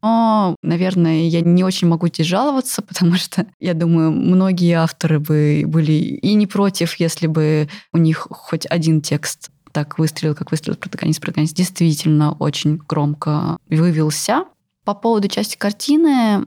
Но, 0.02 0.54
наверное, 0.62 1.28
я 1.28 1.40
не 1.40 1.64
очень 1.64 1.88
могу 1.88 2.08
здесь 2.08 2.26
жаловаться, 2.26 2.82
потому 2.88 3.16
что, 3.16 3.46
я 3.60 3.74
думаю, 3.74 4.12
многие 4.12 4.72
авторы 4.72 5.18
бы 5.18 5.64
были 5.66 5.92
и 5.92 6.34
не 6.34 6.46
против, 6.46 6.94
если 6.96 7.26
бы 7.26 7.68
у 7.92 7.98
них 7.98 8.26
хоть 8.30 8.66
один 8.66 9.00
текст 9.00 9.50
так 9.72 9.98
выстрелил, 9.98 10.34
как 10.34 10.50
выстрелил 10.50 10.78
протагонист. 10.78 11.20
Протагонист 11.20 11.54
действительно 11.54 12.32
очень 12.32 12.78
громко 12.88 13.58
вывелся. 13.68 14.44
По 14.84 14.94
поводу 14.94 15.28
части 15.28 15.56
картины, 15.56 16.46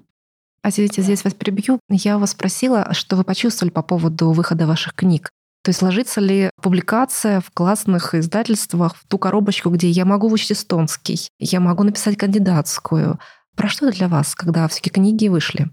А 0.64 0.70
извините, 0.70 1.02
здесь 1.02 1.24
вас 1.24 1.34
перебью. 1.34 1.80
Я 1.90 2.18
вас 2.18 2.32
спросила, 2.32 2.94
что 2.94 3.16
вы 3.16 3.24
почувствовали 3.24 3.72
по 3.72 3.82
поводу 3.84 4.32
выхода 4.32 4.68
ваших 4.68 4.96
книг. 4.96 5.30
То 5.64 5.70
есть 5.70 5.82
ложится 5.82 6.22
ли 6.22 6.50
публикация 6.62 7.40
в 7.40 7.52
классных 7.52 8.16
издательствах 8.16 8.96
в 8.96 9.08
ту 9.08 9.20
коробочку, 9.20 9.70
где 9.70 9.90
я 9.90 10.06
могу 10.06 10.28
выучить 10.28 10.54
эстонский, 10.54 11.30
я 11.40 11.60
могу 11.60 11.84
написать 11.84 12.18
кандидатскую? 12.18 13.20
Про 13.56 13.70
что 13.70 13.88
это 13.88 13.98
для 13.98 14.08
вас, 14.08 14.34
когда 14.34 14.68
все 14.68 14.82
книги 14.90 15.28
вышли? 15.28 15.70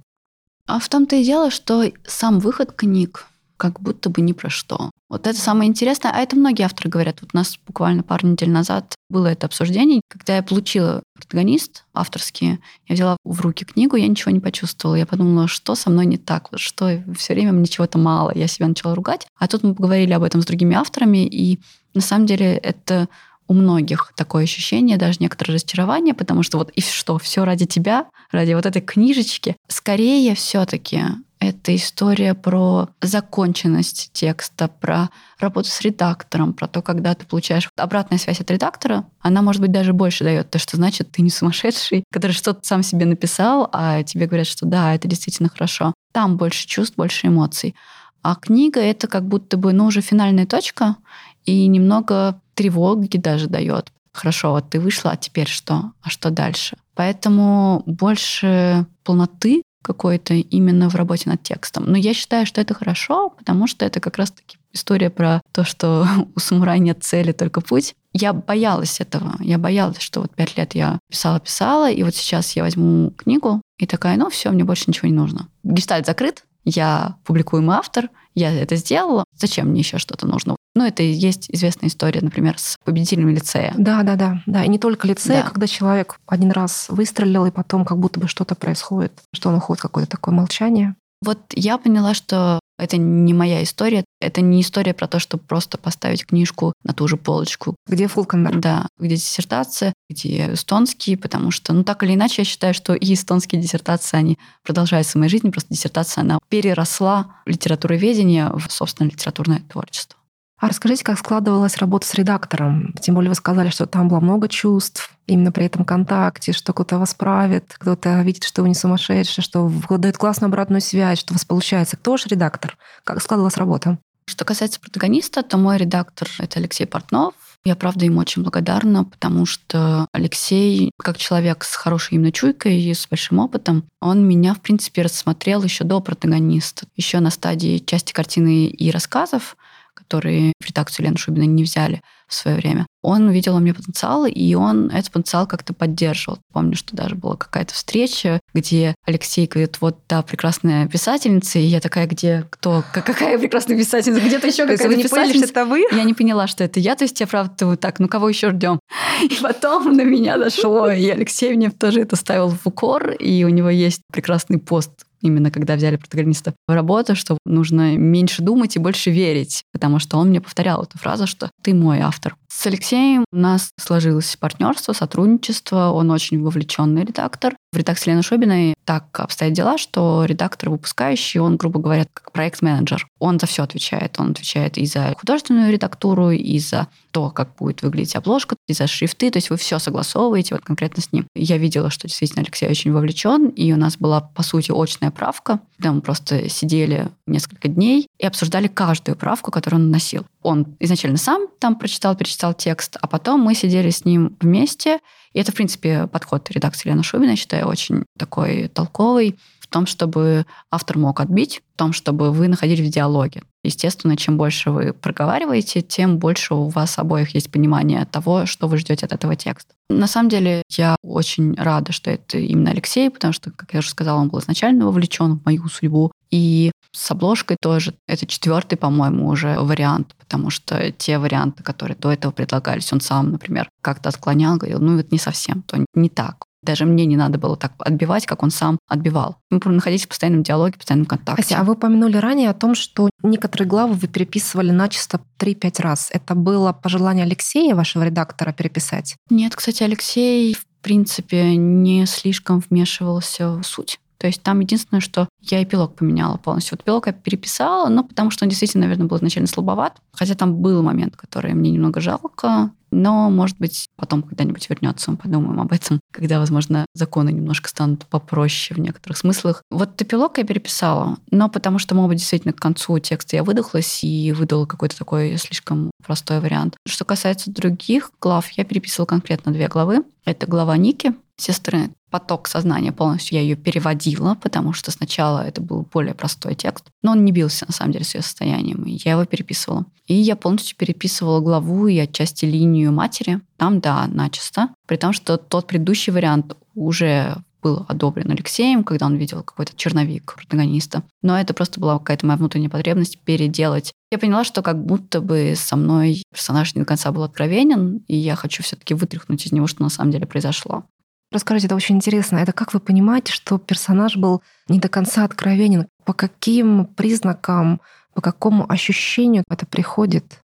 А 0.66 0.78
в 0.78 0.88
том-то 0.88 1.16
и 1.16 1.24
дело, 1.24 1.50
что 1.50 1.84
сам 2.06 2.38
выход 2.38 2.72
книг 2.72 3.26
как 3.56 3.80
будто 3.80 4.10
бы 4.10 4.20
ни 4.20 4.32
про 4.32 4.50
что. 4.50 4.90
Вот 5.08 5.26
это 5.26 5.38
самое 5.38 5.70
интересное, 5.70 6.12
а 6.12 6.18
это 6.18 6.36
многие 6.36 6.64
авторы 6.64 6.90
говорят. 6.90 7.18
Вот 7.22 7.30
у 7.32 7.36
нас 7.36 7.58
буквально 7.66 8.02
пару 8.02 8.28
недель 8.28 8.50
назад 8.50 8.94
было 9.08 9.28
это 9.28 9.46
обсуждение. 9.46 10.02
Когда 10.08 10.36
я 10.36 10.42
получила 10.42 11.02
протагонист 11.14 11.84
авторский, 11.94 12.60
я 12.86 12.94
взяла 12.94 13.16
в 13.24 13.40
руки 13.40 13.64
книгу, 13.64 13.96
я 13.96 14.06
ничего 14.06 14.30
не 14.32 14.40
почувствовала. 14.40 14.96
Я 14.96 15.06
подумала, 15.06 15.48
что 15.48 15.74
со 15.74 15.88
мной 15.88 16.04
не 16.04 16.18
так, 16.18 16.48
что 16.56 17.02
все 17.16 17.32
время 17.32 17.52
мне 17.52 17.66
чего-то 17.66 17.96
мало. 17.96 18.32
Я 18.34 18.48
себя 18.48 18.68
начала 18.68 18.94
ругать. 18.94 19.26
А 19.38 19.48
тут 19.48 19.62
мы 19.62 19.74
поговорили 19.74 20.12
об 20.12 20.22
этом 20.22 20.42
с 20.42 20.46
другими 20.46 20.76
авторами, 20.76 21.26
и 21.26 21.58
на 21.94 22.02
самом 22.02 22.26
деле 22.26 22.56
это 22.56 23.08
у 23.48 23.54
многих 23.54 24.12
такое 24.14 24.44
ощущение, 24.44 24.98
даже 24.98 25.18
некоторое 25.20 25.54
разочарование, 25.54 26.12
потому 26.12 26.42
что 26.42 26.58
вот 26.58 26.70
и 26.70 26.82
что, 26.82 27.18
все 27.18 27.46
ради 27.46 27.64
тебя, 27.64 28.06
ради 28.30 28.52
вот 28.52 28.66
этой 28.66 28.82
книжечки. 28.82 29.56
Скорее 29.68 30.34
все-таки 30.34 31.00
это 31.40 31.74
история 31.74 32.34
про 32.34 32.88
законченность 33.00 34.10
текста, 34.12 34.68
про 34.68 35.10
работу 35.38 35.68
с 35.68 35.80
редактором, 35.80 36.52
про 36.52 36.66
то, 36.66 36.82
когда 36.82 37.14
ты 37.14 37.26
получаешь 37.26 37.68
обратная 37.76 38.18
связь 38.18 38.40
от 38.40 38.50
редактора, 38.50 39.04
она, 39.20 39.42
может 39.42 39.62
быть, 39.62 39.72
даже 39.72 39.92
больше 39.92 40.24
дает. 40.24 40.50
То, 40.50 40.58
что 40.58 40.76
значит, 40.76 41.10
ты 41.12 41.22
не 41.22 41.30
сумасшедший, 41.30 42.04
который 42.12 42.32
что-то 42.32 42.60
сам 42.62 42.82
себе 42.82 43.06
написал, 43.06 43.68
а 43.72 44.02
тебе 44.02 44.26
говорят, 44.26 44.46
что 44.46 44.66
да, 44.66 44.94
это 44.94 45.06
действительно 45.08 45.48
хорошо. 45.48 45.94
Там 46.12 46.36
больше 46.36 46.66
чувств, 46.66 46.96
больше 46.96 47.28
эмоций. 47.28 47.74
А 48.22 48.34
книга— 48.34 48.80
это 48.82 49.06
как 49.06 49.26
будто 49.26 49.56
бы, 49.56 49.72
ну, 49.72 49.86
уже 49.86 50.00
финальная 50.00 50.46
точка, 50.46 50.96
и 51.44 51.66
немного 51.66 52.40
тревоги 52.54 53.16
даже 53.16 53.46
дает. 53.48 53.92
Хорошо, 54.12 54.50
вот 54.50 54.70
ты 54.70 54.80
вышла, 54.80 55.12
а 55.12 55.16
теперь 55.16 55.46
что? 55.46 55.92
А 56.02 56.10
что 56.10 56.30
дальше? 56.30 56.76
Поэтому 56.94 57.84
больше 57.86 58.86
полноты 59.04 59.62
какой-то 59.88 60.34
именно 60.34 60.90
в 60.90 60.94
работе 60.94 61.30
над 61.30 61.42
текстом. 61.42 61.84
Но 61.86 61.96
я 61.96 62.12
считаю, 62.12 62.44
что 62.44 62.60
это 62.60 62.74
хорошо, 62.74 63.30
потому 63.30 63.66
что 63.66 63.86
это 63.86 64.00
как 64.00 64.18
раз-таки 64.18 64.58
история 64.74 65.08
про 65.08 65.40
то, 65.52 65.64
что 65.64 66.06
у 66.36 66.38
самурая 66.38 66.78
нет 66.78 67.02
цели, 67.02 67.32
только 67.32 67.62
путь. 67.62 67.94
Я 68.12 68.34
боялась 68.34 69.00
этого. 69.00 69.36
Я 69.40 69.56
боялась, 69.56 70.00
что 70.00 70.20
вот 70.20 70.34
пять 70.34 70.58
лет 70.58 70.74
я 70.74 70.98
писала-писала, 71.10 71.90
и 71.90 72.02
вот 72.02 72.14
сейчас 72.14 72.54
я 72.54 72.62
возьму 72.62 73.12
книгу 73.12 73.62
и 73.78 73.86
такая, 73.86 74.18
ну 74.18 74.28
все, 74.28 74.50
мне 74.50 74.64
больше 74.64 74.84
ничего 74.88 75.08
не 75.08 75.14
нужно. 75.14 75.48
Гештальт 75.62 76.04
закрыт, 76.04 76.44
я 76.64 77.16
публикуемый 77.24 77.76
автор, 77.76 78.10
я 78.34 78.52
это 78.52 78.76
сделала, 78.76 79.24
зачем 79.36 79.68
мне 79.68 79.80
еще 79.80 79.98
что-то 79.98 80.26
нужно? 80.26 80.56
Ну, 80.74 80.84
это 80.84 81.02
и 81.02 81.10
есть 81.10 81.46
известная 81.50 81.88
история, 81.88 82.20
например, 82.20 82.56
с 82.58 82.76
победителями 82.84 83.34
лицея. 83.34 83.74
Да, 83.76 84.02
да, 84.04 84.14
да. 84.14 84.42
Да, 84.46 84.64
и 84.64 84.68
не 84.68 84.78
только 84.78 85.08
лицея, 85.08 85.42
Да. 85.42 85.48
когда 85.50 85.66
человек 85.66 86.20
один 86.26 86.52
раз 86.52 86.86
выстрелил, 86.88 87.46
и 87.46 87.50
потом 87.50 87.84
как 87.84 87.98
будто 87.98 88.20
бы 88.20 88.28
что-то 88.28 88.54
происходит, 88.54 89.12
что 89.34 89.48
он 89.48 89.56
уходит 89.56 89.80
в 89.80 89.82
какое-то 89.82 90.12
такое 90.12 90.34
молчание. 90.34 90.94
Вот 91.20 91.40
я 91.54 91.78
поняла, 91.78 92.14
что 92.14 92.60
это 92.78 92.96
не 92.96 93.34
моя 93.34 93.62
история, 93.62 94.04
это 94.20 94.40
не 94.40 94.60
история 94.60 94.94
про 94.94 95.06
то, 95.08 95.18
чтобы 95.18 95.42
просто 95.44 95.78
поставить 95.78 96.24
книжку 96.26 96.72
на 96.84 96.94
ту 96.94 97.08
же 97.08 97.16
полочку, 97.16 97.76
Где 97.86 98.08
Фулкандер? 98.08 98.58
Да, 98.58 98.86
где 98.98 99.16
диссертация, 99.16 99.92
где 100.08 100.54
эстонские, 100.54 101.16
потому 101.16 101.50
что, 101.50 101.72
ну, 101.72 101.84
так 101.84 102.02
или 102.02 102.14
иначе, 102.14 102.42
я 102.42 102.44
считаю, 102.44 102.74
что 102.74 102.94
и 102.94 103.14
эстонские 103.14 103.60
диссертации, 103.60 104.16
они 104.16 104.38
продолжаются 104.64 105.12
в 105.12 105.16
моей 105.16 105.30
жизни, 105.30 105.50
просто 105.50 105.74
диссертация, 105.74 106.22
она 106.22 106.38
переросла 106.48 107.36
литературоведение 107.46 108.50
в, 108.50 108.66
собственно, 108.70 109.08
литературное 109.08 109.62
творчество. 109.68 110.17
А 110.58 110.68
расскажите, 110.68 111.04
как 111.04 111.18
складывалась 111.18 111.76
работа 111.76 112.06
с 112.06 112.14
редактором? 112.14 112.92
Тем 113.00 113.14
более 113.14 113.28
вы 113.28 113.36
сказали, 113.36 113.68
что 113.70 113.86
там 113.86 114.08
было 114.08 114.18
много 114.18 114.48
чувств, 114.48 115.12
именно 115.26 115.52
при 115.52 115.66
этом 115.66 115.84
контакте, 115.84 116.52
что 116.52 116.72
кто-то 116.72 116.98
вас 116.98 117.14
правит, 117.14 117.76
кто-то 117.78 118.20
видит, 118.22 118.42
что 118.42 118.62
вы 118.62 118.68
не 118.68 118.74
сумасшедший, 118.74 119.44
что 119.44 119.70
дает 119.88 120.18
классную 120.18 120.48
обратную 120.48 120.80
связь, 120.80 121.20
что 121.20 121.32
у 121.32 121.36
вас 121.36 121.44
получается. 121.44 121.96
Кто 121.96 122.12
ваш 122.12 122.26
редактор? 122.26 122.76
Как 123.04 123.22
складывалась 123.22 123.56
работа? 123.56 123.98
Что 124.26 124.44
касается 124.44 124.80
протагониста, 124.80 125.42
то 125.42 125.58
мой 125.58 125.78
редактор— 125.78 126.28
это 126.38 126.58
Алексей 126.58 126.86
Портнов. 126.86 127.34
Я, 127.64 127.76
правда, 127.76 128.04
ему 128.04 128.20
очень 128.20 128.42
благодарна, 128.42 129.04
потому 129.04 129.46
что 129.46 130.06
Алексей, 130.12 130.90
как 130.98 131.18
человек 131.18 131.64
с 131.64 131.74
хорошей 131.74 132.14
именно 132.14 132.32
чуйкой 132.32 132.80
и 132.80 132.94
с 132.94 133.06
большим 133.08 133.38
опытом, 133.38 133.84
он 134.00 134.26
меня, 134.26 134.54
в 134.54 134.60
принципе, 134.60 135.02
рассмотрел 135.02 135.62
еще 135.62 135.84
до 135.84 136.00
протагониста, 136.00 136.86
еще 136.96 137.20
на 137.20 137.30
стадии 137.30 137.78
части 137.78 138.12
картины 138.12 138.66
и 138.66 138.90
рассказов, 138.90 139.56
которые 139.98 140.52
в 140.60 140.66
редакцию 140.66 141.06
Лены 141.06 141.16
Шубиной 141.16 141.46
не 141.46 141.64
взяли 141.64 142.00
в 142.28 142.34
свое 142.34 142.58
время. 142.58 142.86
Он 143.02 143.28
увидел 143.28 143.54
во 143.54 143.60
мне 143.60 143.72
потенциал, 143.72 144.26
и 144.26 144.54
он 144.54 144.90
этот 144.90 145.10
потенциал 145.10 145.46
как-то 145.46 145.72
поддерживал. 145.72 146.38
Помню, 146.52 146.76
что 146.76 146.94
даже 146.94 147.14
была 147.14 147.36
какая-то 147.36 147.72
встреча, 147.72 148.40
где 148.52 148.94
Алексей 149.06 149.46
говорит, 149.46 149.78
вот, 149.80 149.98
да, 150.08 150.22
прекрасная 150.22 150.86
писательница, 150.86 151.58
и 151.58 151.62
я 151.62 151.80
такая, 151.80 152.06
где, 152.06 152.46
кто, 152.50 152.84
какая 152.92 153.38
прекрасная 153.38 153.78
писательница, 153.78 154.20
где-то 154.20 154.46
еще 154.46 154.66
какая-то 154.66 154.88
не 154.88 155.04
поняли, 155.04 155.06
что 155.06 155.16
писательница. 155.16 155.52
это 155.52 155.64
вы? 155.64 155.84
Я 155.90 156.04
не 156.04 156.14
поняла, 156.14 156.46
что 156.46 156.64
это 156.64 156.80
я, 156.80 156.96
то 156.96 157.04
есть 157.04 157.18
я 157.18 157.26
правда 157.26 157.66
вот 157.66 157.80
так, 157.80 157.98
ну 157.98 158.08
кого 158.08 158.28
еще 158.28 158.50
ждем? 158.50 158.78
И 159.22 159.38
потом 159.40 159.96
на 159.96 160.02
меня 160.02 160.36
дошло, 160.36 160.90
и 160.90 161.08
Алексей 161.08 161.54
мне 161.54 161.70
тоже 161.70 162.02
это 162.02 162.16
ставил 162.16 162.50
в 162.50 162.66
укор, 162.66 163.10
и 163.12 163.44
у 163.44 163.48
него 163.48 163.70
есть 163.70 164.02
прекрасный 164.12 164.58
пост 164.58 164.90
именно 165.20 165.50
когда 165.50 165.76
взяли 165.76 165.96
протагониста 165.96 166.54
в 166.66 166.72
работу, 166.72 167.14
что 167.14 167.38
нужно 167.44 167.96
меньше 167.96 168.42
думать 168.42 168.76
и 168.76 168.78
больше 168.78 169.10
верить, 169.10 169.62
потому 169.72 169.98
что 169.98 170.18
он 170.18 170.28
мне 170.28 170.40
повторял 170.40 170.82
эту 170.82 170.98
фразу, 170.98 171.26
что 171.26 171.50
ты 171.62 171.74
мой 171.74 172.00
автор. 172.00 172.36
С 172.58 172.66
Алексеем 172.66 173.24
у 173.30 173.36
нас 173.36 173.70
сложилось 173.78 174.34
партнерство, 174.34 174.92
сотрудничество, 174.92 175.92
он 175.92 176.10
очень 176.10 176.42
вовлеченный 176.42 177.04
редактор. 177.04 177.54
В 177.72 177.76
редакции 177.76 178.10
Лены 178.10 178.22
Шубиной 178.24 178.74
так 178.84 179.04
обстоят 179.20 179.52
дела, 179.52 179.78
что 179.78 180.24
редактор 180.24 180.70
выпускающий, 180.70 181.38
он, 181.38 181.56
грубо 181.56 181.78
говоря, 181.78 182.06
как 182.12 182.32
проект-менеджер. 182.32 183.06
Он 183.20 183.38
за 183.38 183.46
все 183.46 183.62
отвечает. 183.62 184.18
Он 184.18 184.32
отвечает 184.32 184.76
и 184.76 184.86
за 184.86 185.14
художественную 185.20 185.70
редактуру, 185.70 186.30
и 186.30 186.58
за 186.58 186.88
то, 187.12 187.30
как 187.30 187.54
будет 187.56 187.82
выглядеть 187.82 188.16
обложка, 188.16 188.56
и 188.66 188.72
за 188.72 188.88
шрифты. 188.88 189.30
То 189.30 189.36
есть 189.36 189.50
вы 189.50 189.56
все 189.56 189.78
согласовываете 189.78 190.54
вот 190.54 190.64
конкретно 190.64 191.00
с 191.00 191.12
ним. 191.12 191.28
Я 191.36 191.58
видела, 191.58 191.90
что 191.90 192.08
действительно 192.08 192.42
Алексей 192.42 192.68
очень 192.68 192.90
вовлечен, 192.90 193.50
и 193.50 193.72
у 193.72 193.76
нас 193.76 193.98
была, 193.98 194.20
по 194.20 194.42
сути, 194.42 194.72
очная 194.74 195.12
правка, 195.12 195.60
когда 195.76 195.92
мы 195.92 196.00
просто 196.00 196.48
сидели 196.48 197.08
несколько 197.26 197.68
дней 197.68 198.08
и 198.18 198.26
обсуждали 198.26 198.66
каждую 198.66 199.14
правку, 199.14 199.52
которую 199.52 199.82
он 199.82 199.86
наносил. 199.88 200.26
Он 200.48 200.76
изначально 200.80 201.18
сам 201.18 201.46
там 201.58 201.76
прочитал, 201.76 202.16
перечитал 202.16 202.54
текст, 202.54 202.96
а 203.02 203.06
потом 203.06 203.40
мы 203.40 203.54
сидели 203.54 203.90
с 203.90 204.06
ним 204.06 204.34
вместе. 204.40 204.98
И 205.34 205.38
это, 205.38 205.52
в 205.52 205.54
принципе, 205.54 206.06
подход 206.06 206.50
редакции 206.50 206.88
Лены 206.88 207.02
Шубина, 207.02 207.30
я 207.32 207.36
считаю, 207.36 207.66
очень 207.66 208.06
такой 208.18 208.68
толковый 208.68 209.38
в 209.60 209.66
том, 209.66 209.84
чтобы 209.84 210.46
автор 210.70 210.96
мог 210.96 211.20
отбить, 211.20 211.60
в 211.74 211.78
том, 211.78 211.92
чтобы 211.92 212.32
вы 212.32 212.48
находились 212.48 212.88
в 212.88 212.90
диалоге. 212.90 213.42
Естественно, 213.62 214.16
чем 214.16 214.38
больше 214.38 214.70
вы 214.70 214.94
проговариваете, 214.94 215.82
тем 215.82 216.16
больше 216.16 216.54
у 216.54 216.68
вас 216.68 216.98
обоих 216.98 217.34
есть 217.34 217.50
понимание 217.50 218.06
того, 218.06 218.46
что 218.46 218.68
вы 218.68 218.78
ждете 218.78 219.04
от 219.04 219.12
этого 219.12 219.36
текста. 219.36 219.74
На 219.90 220.06
самом 220.06 220.30
деле, 220.30 220.62
я 220.70 220.96
очень 221.02 221.54
рада, 221.56 221.92
что 221.92 222.10
это 222.10 222.38
именно 222.38 222.70
Алексей, 222.70 223.10
потому 223.10 223.34
что, 223.34 223.50
как 223.50 223.74
я 223.74 223.80
уже 223.80 223.90
сказала, 223.90 224.20
он 224.20 224.28
был 224.28 224.38
изначально 224.38 224.86
вовлечен 224.86 225.38
в 225.38 225.44
мою 225.44 225.68
судьбу. 225.68 226.10
И 226.30 226.70
с 226.92 227.10
обложкой 227.10 227.56
тоже. 227.60 227.94
Это 228.06 228.26
четвертый, 228.26 228.76
по-моему, 228.76 229.28
уже 229.28 229.58
вариант, 229.58 230.14
потому 230.18 230.50
что 230.50 230.90
те 230.92 231.18
варианты, 231.18 231.62
которые 231.62 231.96
до 231.96 232.12
этого 232.12 232.32
предлагались, 232.32 232.92
он 232.92 233.00
сам, 233.00 233.30
например, 233.30 233.68
как-то 233.82 234.08
отклонял, 234.08 234.56
говорил, 234.56 234.80
ну, 234.80 234.98
это 234.98 235.08
не 235.10 235.18
совсем, 235.18 235.62
то 235.62 235.84
не 235.94 236.08
так. 236.08 236.44
Даже 236.62 236.86
мне 236.86 237.06
не 237.06 237.16
надо 237.16 237.38
было 237.38 237.56
так 237.56 237.72
отбивать, 237.78 238.26
как 238.26 238.42
он 238.42 238.50
сам 238.50 238.78
отбивал. 238.88 239.36
Мы 239.50 239.60
находились 239.64 240.06
в 240.06 240.08
постоянном 240.08 240.42
диалоге, 240.42 240.74
в 240.74 240.78
постоянном 240.78 241.06
контакте. 241.06 241.42
Ася, 241.42 241.60
а 241.60 241.64
вы 241.64 241.74
упомянули 241.74 242.16
ранее 242.16 242.50
о 242.50 242.54
том, 242.54 242.74
что 242.74 243.10
некоторые 243.22 243.68
главы 243.68 243.94
вы 243.94 244.08
переписывали 244.08 244.72
начисто 244.72 245.20
3-5 245.38 245.82
раз. 245.82 246.10
Это 246.12 246.34
было 246.34 246.72
пожелание 246.72 247.24
Алексея, 247.24 247.76
вашего 247.76 248.02
редактора, 248.02 248.52
переписать? 248.52 249.16
Нет, 249.30 249.54
кстати, 249.54 249.84
Алексей, 249.84 250.52
в 250.54 250.66
принципе, 250.82 251.54
не 251.54 252.06
слишком 252.06 252.60
вмешивался 252.68 253.52
в 253.52 253.62
суть. 253.62 254.00
То 254.18 254.26
есть 254.26 254.42
там 254.42 254.60
единственное, 254.60 255.00
что 255.00 255.28
я 255.40 255.62
эпилог 255.62 255.94
поменяла 255.94 256.36
полностью. 256.36 256.76
Вот 256.76 256.82
эпилог 256.82 257.06
я 257.06 257.12
переписала, 257.12 257.88
но 257.88 258.02
потому 258.04 258.30
что 258.30 258.44
он 258.44 258.48
действительно, 258.48 258.84
наверное, 258.84 259.06
был 259.06 259.16
изначально 259.18 259.46
слабоват. 259.46 259.96
Хотя 260.12 260.34
там 260.34 260.56
был 260.56 260.82
момент, 260.82 261.16
который 261.16 261.54
мне 261.54 261.70
немного 261.70 262.00
жалко. 262.00 262.72
Но, 262.90 263.28
может 263.30 263.58
быть, 263.58 263.86
потом 263.96 264.22
когда-нибудь 264.22 264.68
вернется, 264.68 265.10
мы 265.10 265.18
подумаем 265.18 265.60
об 265.60 265.72
этом, 265.72 266.00
когда, 266.12 266.38
возможно, 266.38 266.86
законы 266.94 267.30
немножко 267.30 267.68
станут 267.68 268.06
попроще 268.06 268.76
в 268.76 268.82
некоторых 268.82 269.18
смыслах. 269.18 269.62
Вот 269.70 270.00
эпилог 270.00 270.38
я 270.38 270.44
переписала, 270.44 271.18
но 271.30 271.48
потому 271.48 271.78
что, 271.78 271.94
может 271.94 272.08
быть, 272.08 272.18
действительно 272.18 272.52
к 272.52 272.60
концу 272.60 272.98
текста 272.98 273.36
я 273.36 273.44
выдохлась 273.44 274.02
и 274.02 274.32
выдала 274.32 274.66
какой-то 274.66 274.96
такой 274.96 275.36
слишком 275.36 275.90
простой 276.04 276.40
вариант. 276.40 276.76
Что 276.86 277.04
касается 277.04 277.50
других 277.50 278.10
глав, 278.20 278.50
я 278.52 278.64
переписывала 278.64 279.06
конкретно 279.06 279.52
две 279.52 279.68
главы. 279.68 280.04
Это 280.24 280.46
глава 280.46 280.76
Ники, 280.76 281.14
сестры 281.38 281.90
поток 282.10 282.48
сознания 282.48 282.92
полностью 282.92 283.36
я 283.36 283.42
ее 283.42 283.56
переводила, 283.56 284.34
потому 284.34 284.72
что 284.72 284.90
сначала 284.90 285.40
это 285.40 285.60
был 285.60 285.86
более 285.92 286.14
простой 286.14 286.54
текст, 286.54 286.86
но 287.02 287.12
он 287.12 287.24
не 287.24 287.32
бился 287.32 287.64
на 287.66 287.72
самом 287.72 287.92
деле 287.92 288.04
с 288.04 288.14
ее 288.14 288.22
состоянием, 288.22 288.82
и 288.84 288.98
я 289.04 289.12
его 289.12 289.24
переписывала. 289.24 289.86
И 290.06 290.14
я 290.14 290.36
полностью 290.36 290.76
переписывала 290.76 291.40
главу 291.40 291.86
и 291.86 291.98
отчасти 291.98 292.44
линию 292.44 292.92
матери. 292.92 293.40
Там, 293.56 293.80
да, 293.80 294.06
начисто. 294.06 294.70
При 294.86 294.96
том, 294.96 295.12
что 295.12 295.36
тот 295.36 295.66
предыдущий 295.66 296.12
вариант 296.12 296.56
уже 296.74 297.36
был 297.60 297.84
одобрен 297.88 298.30
Алексеем, 298.30 298.84
когда 298.84 299.06
он 299.06 299.16
видел 299.16 299.42
какой-то 299.42 299.72
черновик 299.76 300.34
протагониста. 300.36 301.02
Но 301.22 301.38
это 301.38 301.54
просто 301.54 301.80
была 301.80 301.98
какая-то 301.98 302.24
моя 302.24 302.36
внутренняя 302.36 302.70
потребность 302.70 303.18
переделать. 303.18 303.92
Я 304.10 304.18
поняла, 304.18 304.44
что 304.44 304.62
как 304.62 304.82
будто 304.82 305.20
бы 305.20 305.54
со 305.56 305.76
мной 305.76 306.22
персонаж 306.32 306.74
не 306.74 306.82
до 306.82 306.86
конца 306.86 307.10
был 307.10 307.24
откровенен, 307.24 308.04
и 308.06 308.16
я 308.16 308.36
хочу 308.36 308.62
все-таки 308.62 308.94
вытряхнуть 308.94 309.44
из 309.44 309.52
него, 309.52 309.66
что 309.66 309.82
на 309.82 309.88
самом 309.88 310.12
деле 310.12 310.26
произошло. 310.26 310.84
Расскажите, 311.30 311.66
это 311.66 311.76
очень 311.76 311.96
интересно. 311.96 312.38
Это 312.38 312.52
как 312.52 312.72
вы 312.72 312.80
понимаете, 312.80 313.32
что 313.32 313.58
персонаж 313.58 314.16
был 314.16 314.42
не 314.68 314.78
до 314.78 314.88
конца 314.88 315.24
откровенен? 315.24 315.86
По 316.04 316.14
каким 316.14 316.86
признакам, 316.86 317.80
по 318.14 318.22
какому 318.22 318.70
ощущению 318.70 319.44
это 319.50 319.66
приходит? 319.66 320.40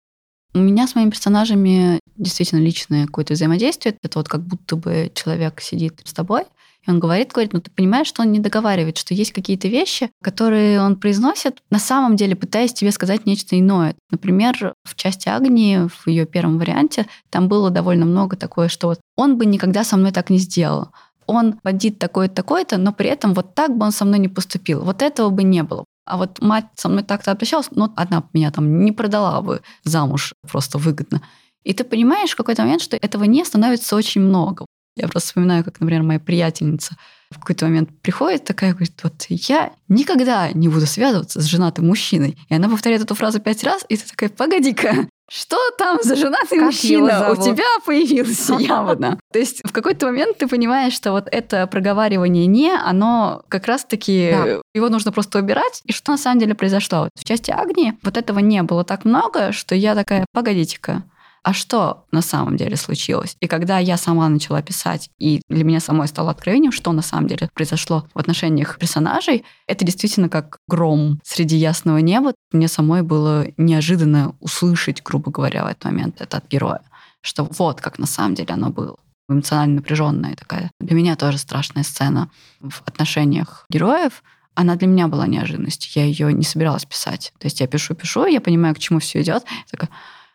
У 0.53 0.59
меня 0.59 0.87
с 0.87 0.95
моими 0.95 1.09
персонажами 1.09 1.99
действительно 2.17 2.59
личное 2.59 3.05
какое-то 3.05 3.33
взаимодействие. 3.33 3.97
Это 4.01 4.19
вот 4.19 4.27
как 4.27 4.45
будто 4.45 4.75
бы 4.75 5.11
человек 5.15 5.61
сидит 5.61 6.01
с 6.03 6.13
тобой, 6.13 6.43
и 6.85 6.91
он 6.91 6.99
говорит, 6.99 7.31
говорит, 7.31 7.53
ну 7.53 7.61
ты 7.61 7.71
понимаешь, 7.71 8.07
что 8.07 8.23
он 8.23 8.31
не 8.31 8.39
договаривает, 8.39 8.97
что 8.97 9.13
есть 9.13 9.31
какие-то 9.31 9.67
вещи, 9.67 10.11
которые 10.21 10.81
он 10.81 10.97
произносит, 10.97 11.61
на 11.69 11.79
самом 11.79 12.15
деле 12.15 12.35
пытаясь 12.35 12.73
тебе 12.73 12.91
сказать 12.91 13.25
нечто 13.25 13.57
иное. 13.57 13.95
Например, 14.11 14.73
в 14.83 14.95
части 14.95 15.29
Агнии, 15.29 15.87
в 15.87 16.07
ее 16.07 16.25
первом 16.25 16.59
варианте, 16.59 17.07
там 17.29 17.47
было 17.47 17.69
довольно 17.69 18.05
много 18.05 18.35
такое, 18.35 18.67
что 18.67 18.87
вот 18.87 18.99
он 19.15 19.37
бы 19.37 19.45
никогда 19.45 19.83
со 19.83 19.95
мной 19.95 20.11
так 20.11 20.29
не 20.29 20.39
сделал. 20.39 20.89
Он 21.25 21.59
бандит 21.63 21.99
такой-то, 21.99 22.35
такой-то, 22.35 22.77
но 22.77 22.91
при 22.91 23.09
этом 23.09 23.33
вот 23.33 23.55
так 23.55 23.77
бы 23.77 23.85
он 23.85 23.93
со 23.93 24.03
мной 24.03 24.19
не 24.19 24.27
поступил. 24.27 24.83
Вот 24.83 25.01
этого 25.01 25.29
бы 25.29 25.43
не 25.43 25.63
было. 25.63 25.85
А 26.05 26.17
вот 26.17 26.41
мать 26.41 26.65
со 26.75 26.89
мной 26.89 27.03
так-то 27.03 27.31
обращалась, 27.31 27.69
но 27.71 27.93
одна 27.95 28.19
б 28.19 28.27
меня 28.33 28.51
там 28.51 28.83
не 28.83 28.91
продала 28.91 29.41
бы 29.41 29.61
замуж 29.85 30.33
просто 30.51 30.77
выгодно. 30.77 31.21
И 31.63 31.73
ты 31.73 31.85
понимаешь 31.85 32.31
в 32.31 32.35
какой-то 32.35 32.63
момент, 32.63 32.81
что 32.81 32.97
этого 32.97 33.23
не 33.23 33.45
становится 33.45 33.95
очень 33.95 34.19
много. 34.19 34.65
Я 34.95 35.07
просто 35.07 35.27
вспоминаю, 35.29 35.63
как, 35.63 35.79
например, 35.79 36.03
моя 36.03 36.19
приятельница 36.19 36.95
в 37.31 37.39
какой-то 37.39 37.65
момент 37.65 37.89
приходит 38.01 38.43
такая, 38.43 38.71
говорит, 38.71 38.99
вот 39.03 39.25
я 39.27 39.71
никогда 39.87 40.51
не 40.51 40.67
буду 40.69 40.85
связываться 40.85 41.41
с 41.41 41.45
женатым 41.45 41.87
мужчиной. 41.87 42.37
И 42.47 42.53
она 42.53 42.69
повторяет 42.69 43.01
эту 43.01 43.15
фразу 43.15 43.39
пять 43.39 43.63
раз, 43.63 43.83
и 43.89 43.97
ты 43.97 44.07
такая, 44.07 44.29
погоди-ка, 44.29 45.07
что 45.31 45.57
там 45.79 45.97
за 46.03 46.15
женатый 46.15 46.59
Как 46.59 46.67
мужчина 46.67 47.31
у 47.31 47.35
тебя 47.35 47.65
появился 47.85 48.53
явно. 48.59 49.19
То 49.31 49.39
есть 49.39 49.61
в 49.63 49.71
какой-то 49.71 50.05
момент 50.05 50.37
ты 50.37 50.47
понимаешь, 50.47 50.93
что 50.93 51.11
вот 51.11 51.27
это 51.31 51.65
проговаривание 51.65 52.45
«не», 52.45 52.71
оно 52.71 53.43
как 53.47 53.65
раз-таки, 53.65 54.29
Да. 54.31 54.61
его 54.75 54.89
нужно 54.89 55.11
просто 55.11 55.39
убирать. 55.39 55.81
И 55.85 55.91
что 55.91 56.11
на 56.11 56.17
самом 56.19 56.39
деле 56.39 56.53
произошло? 56.53 56.99
Вот 56.99 57.09
в 57.15 57.23
части 57.23 57.49
Агнии 57.49 57.97
вот 58.03 58.15
этого 58.17 58.39
не 58.39 58.61
было 58.61 58.83
так 58.83 59.05
много, 59.05 59.53
что 59.53 59.73
я 59.73 59.95
такая, 59.95 60.25
погодите-ка, 60.33 61.03
а 61.43 61.53
что 61.53 62.05
на 62.11 62.21
самом 62.21 62.55
деле 62.55 62.77
случилось? 62.77 63.35
И 63.41 63.47
когда 63.47 63.77
я 63.77 63.97
сама 63.97 64.29
начала 64.29 64.61
писать, 64.61 65.09
и 65.19 65.41
для 65.49 65.65
меня 65.65 65.81
самой 65.81 66.07
стало 66.07 66.31
откровением, 66.31 66.71
что 66.71 66.93
на 66.93 67.01
самом 67.01 67.27
деле 67.27 67.49
произошло 67.53 68.07
в 68.13 68.19
отношениях 68.19 68.79
персонажей, 68.79 69.43
это 69.67 69.83
действительно 69.83 70.29
как 70.29 70.57
гром 70.69 71.19
среди 71.23 71.57
ясного 71.57 71.97
неба. 71.97 72.33
Мне 72.53 72.69
самой 72.69 73.01
было 73.01 73.45
неожиданно 73.57 74.35
услышать, 74.39 75.03
грубо 75.03 75.31
говоря, 75.31 75.65
в 75.65 75.67
этот 75.67 75.83
момент 75.83 76.21
это 76.21 76.37
от 76.37 76.47
героя, 76.47 76.81
что 77.21 77.43
вот 77.43 77.81
как 77.81 77.99
на 77.99 78.07
самом 78.07 78.35
деле 78.35 78.53
оно 78.53 78.69
было 78.69 78.95
эмоционально 79.27 79.75
напряженная 79.75 80.35
такая. 80.35 80.71
Для 80.79 80.95
меня 80.95 81.15
тоже 81.17 81.37
страшная 81.37 81.83
сцена 81.83 82.29
в 82.61 82.81
отношениях 82.85 83.65
героев. 83.69 84.23
Она 84.55 84.75
для 84.75 84.87
меня 84.87 85.07
была 85.07 85.27
неожиданностью. 85.27 85.91
Я 86.01 86.07
ее 86.07 86.31
не 86.31 86.43
собиралась 86.43 86.85
писать. 86.85 87.33
То 87.39 87.47
есть 87.47 87.59
я 87.59 87.67
пишу, 87.67 87.95
пишу, 87.95 88.27
я 88.27 88.39
понимаю, 88.39 88.75
к 88.75 88.79
чему 88.79 88.99
все 88.99 89.21
идет. 89.21 89.43
Такая, 89.71 89.89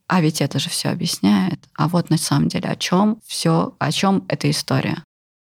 а 0.08 0.20
ведь 0.20 0.40
это 0.40 0.58
же 0.58 0.68
все 0.70 0.88
объясняет. 0.88 1.60
А 1.76 1.86
вот 1.88 2.10
на 2.10 2.16
самом 2.16 2.48
деле 2.48 2.68
о 2.68 2.76
чем 2.76 3.18
все, 3.26 3.74
о 3.78 3.92
чем 3.92 4.24
эта 4.28 4.50
история. 4.50 5.04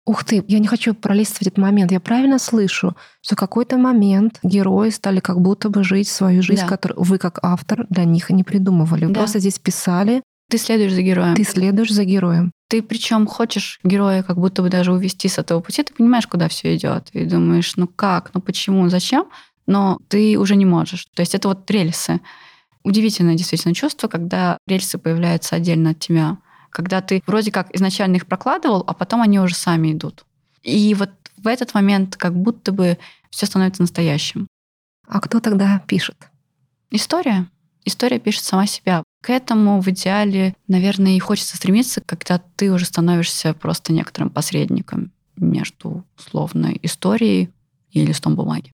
Ух 0.06 0.24
ты, 0.24 0.44
я 0.48 0.58
не 0.58 0.66
хочу 0.66 0.94
пролистывать 0.94 1.48
этот 1.48 1.58
момент. 1.58 1.92
Я 1.92 2.00
правильно 2.00 2.38
слышу, 2.38 2.96
что 3.22 3.36
в 3.36 3.38
какой-то 3.38 3.76
момент 3.78 4.38
герои 4.42 4.90
стали 4.90 5.20
как 5.20 5.40
будто 5.40 5.68
бы 5.68 5.84
жить 5.84 6.08
свою 6.08 6.42
жизнь, 6.42 6.62
Да. 6.62 6.68
которую 6.68 7.02
вы 7.02 7.18
как 7.18 7.38
автор 7.42 7.86
для 7.90 8.04
них 8.04 8.30
не 8.30 8.42
придумывали. 8.44 9.04
Вы 9.06 9.12
Да. 9.12 9.20
просто 9.20 9.38
здесь 9.38 9.58
писали, 9.58 10.22
Ты 10.50 10.58
следуешь 10.58 10.92
за 10.94 11.02
героем. 11.02 11.34
ты 11.36 11.44
следуешь 11.44 11.92
за 11.92 12.04
героем. 12.04 12.50
Ты 12.68 12.82
причем 12.82 13.26
хочешь 13.26 13.78
героя 13.84 14.22
как 14.22 14.38
будто 14.38 14.62
бы 14.62 14.68
даже 14.68 14.92
увести 14.92 15.28
с 15.28 15.38
этого 15.38 15.60
пути, 15.60 15.82
ты 15.82 15.92
понимаешь, 15.94 16.26
куда 16.26 16.48
все 16.48 16.74
идет. 16.74 17.08
И 17.12 17.24
думаешь, 17.24 17.76
ну 17.76 17.86
как, 17.86 18.30
ну 18.34 18.40
почему, 18.40 18.88
зачем? 18.88 19.26
Но 19.66 19.98
ты 20.08 20.36
уже 20.38 20.56
не 20.56 20.64
можешь. 20.64 21.06
То 21.14 21.20
есть 21.20 21.34
это 21.34 21.46
вот 21.48 21.70
рельсы. 21.70 22.20
Удивительное 22.82 23.34
действительно 23.34 23.74
чувство, 23.74 24.08
когда 24.08 24.58
рельсы 24.66 24.98
появляются 24.98 25.56
отдельно 25.56 25.90
от 25.90 25.98
тебя. 25.98 26.38
Когда 26.70 27.00
ты 27.00 27.22
вроде 27.26 27.50
как 27.50 27.74
изначально 27.74 28.16
их 28.16 28.26
прокладывал, 28.26 28.84
а 28.86 28.94
потом 28.94 29.22
они 29.22 29.38
уже 29.40 29.54
сами 29.54 29.92
идут. 29.92 30.24
И 30.62 30.94
вот 30.94 31.10
в 31.36 31.46
этот 31.46 31.74
момент 31.74 32.16
как 32.16 32.34
будто 32.34 32.72
бы 32.72 32.98
все 33.30 33.46
становится 33.46 33.82
настоящим. 33.82 34.46
А 35.06 35.20
кто 35.20 35.40
тогда 35.40 35.80
пишет? 35.86 36.16
История. 36.90 37.48
История 37.84 38.18
пишет 38.18 38.44
сама 38.44 38.66
себя. 38.66 39.02
К 39.22 39.30
этому 39.30 39.80
в 39.80 39.88
идеале, 39.88 40.54
наверное, 40.68 41.16
и 41.16 41.18
хочется 41.18 41.56
стремиться, 41.56 42.00
когда 42.00 42.38
ты 42.38 42.72
уже 42.72 42.84
становишься 42.84 43.54
просто 43.54 43.92
некоторым 43.92 44.30
посредником 44.30 45.12
между 45.36 46.04
условной 46.16 46.78
историей 46.82 47.50
и 47.90 48.04
листом 48.04 48.36
бумаги. 48.36 48.72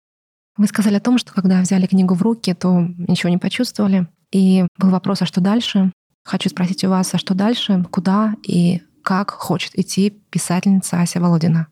Вы 0.57 0.67
сказали 0.67 0.97
о 0.97 1.01
том, 1.01 1.19
что 1.19 1.33
когда 1.33 1.61
взяли 1.61 1.87
книгу 1.87 2.15
в 2.15 2.23
руки, 2.23 2.53
то 2.55 2.81
ничего 2.99 3.31
не 3.31 3.39
почувствовали. 3.39 4.07
И 4.31 4.67
был 4.79 4.91
вопрос, 4.91 5.23
а 5.23 5.27
что 5.27 5.41
дальше? 5.41 5.93
Хочу 6.25 6.49
спросить 6.49 6.85
у 6.85 6.89
вас, 6.89 7.15
а 7.15 7.19
что 7.19 7.35
дальше? 7.35 7.85
Куда 7.91 8.35
и 8.47 8.83
как 9.03 9.31
хочет 9.31 9.79
идти 9.79 10.11
писательница 10.31 11.01
Ася 11.01 11.21
Володина? 11.21 11.67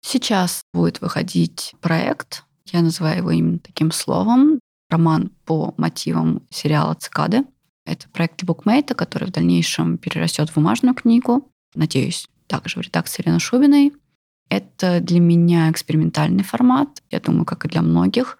Сейчас 0.00 0.62
будет 0.72 1.00
выходить 1.00 1.74
проект, 1.80 2.44
я 2.72 2.82
называю 2.82 3.18
его 3.18 3.30
именно 3.30 3.58
таким 3.58 3.90
словом, 3.90 4.60
роман 4.88 5.30
по 5.44 5.74
мотивам 5.76 6.42
сериала 6.50 6.94
«Цикады». 6.94 7.44
Это 7.84 8.08
проект 8.08 8.42
букмейта, 8.44 8.94
который 8.94 9.28
в 9.28 9.32
дальнейшем 9.32 9.98
перерастет 9.98 10.50
в 10.50 10.54
бумажную 10.54 10.94
книгу. 10.94 11.50
Надеюсь, 11.74 12.26
также 12.46 12.78
в 12.78 12.82
редакции 12.82 13.22
Елены 13.22 13.40
Шубиной. 13.40 13.92
Это 14.48 15.00
для 15.00 15.20
меня 15.20 15.70
экспериментальный 15.70 16.44
формат, 16.44 17.02
я 17.10 17.20
думаю, 17.20 17.44
как 17.44 17.64
и 17.64 17.68
для 17.68 17.82
многих. 17.82 18.38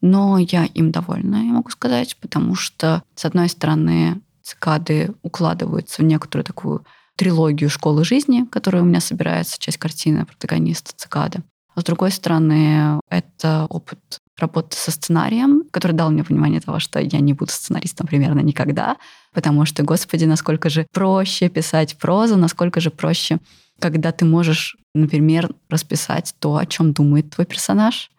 Но 0.00 0.38
я 0.38 0.64
им 0.64 0.92
довольна, 0.92 1.36
я 1.36 1.52
могу 1.52 1.70
сказать, 1.70 2.16
потому 2.20 2.54
что, 2.54 3.02
с 3.14 3.24
одной 3.24 3.48
стороны, 3.48 4.20
цикады 4.42 5.14
укладываются 5.22 6.02
в 6.02 6.04
некоторую 6.04 6.44
такую 6.44 6.86
трилогию 7.16 7.68
школы 7.68 8.04
жизни, 8.04 8.46
которая 8.50 8.82
у 8.82 8.86
меня 8.86 9.00
собирается, 9.00 9.58
часть 9.58 9.76
картины 9.76 10.24
протагониста 10.24 10.92
цикады. 10.96 11.42
А 11.74 11.80
с 11.82 11.84
другой 11.84 12.10
стороны, 12.10 12.98
это 13.10 13.66
опыт 13.68 14.20
работы 14.38 14.76
со 14.76 14.90
сценарием, 14.90 15.64
который 15.70 15.92
дал 15.92 16.10
мне 16.10 16.24
понимание 16.24 16.60
того, 16.60 16.80
что 16.80 16.98
я 16.98 17.20
не 17.20 17.34
буду 17.34 17.52
сценаристом 17.52 18.06
примерно 18.06 18.40
никогда, 18.40 18.96
потому 19.34 19.66
что, 19.66 19.82
господи, 19.82 20.24
насколько 20.24 20.70
же 20.70 20.86
проще 20.92 21.48
писать 21.48 21.98
прозу, 21.98 22.36
насколько 22.36 22.80
же 22.80 22.90
проще, 22.90 23.38
когда 23.80 24.12
ты 24.12 24.24
можешь, 24.24 24.76
например, 24.94 25.50
расписать 25.68 26.34
то, 26.38 26.56
о 26.56 26.66
чем 26.66 26.92
думает 26.92 27.30
твой 27.30 27.46
персонаж, 27.46 28.10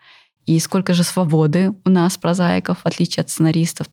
и 0.46 0.60
сколько 0.60 0.94
же 0.94 1.04
свободы 1.04 1.74
у 1.86 1.90
нас, 1.90 2.18
прозаиков, 2.18 2.80
в 2.80 2.86
отличие 2.86 3.22
от 3.22 3.30
сценаристов. 3.30 3.88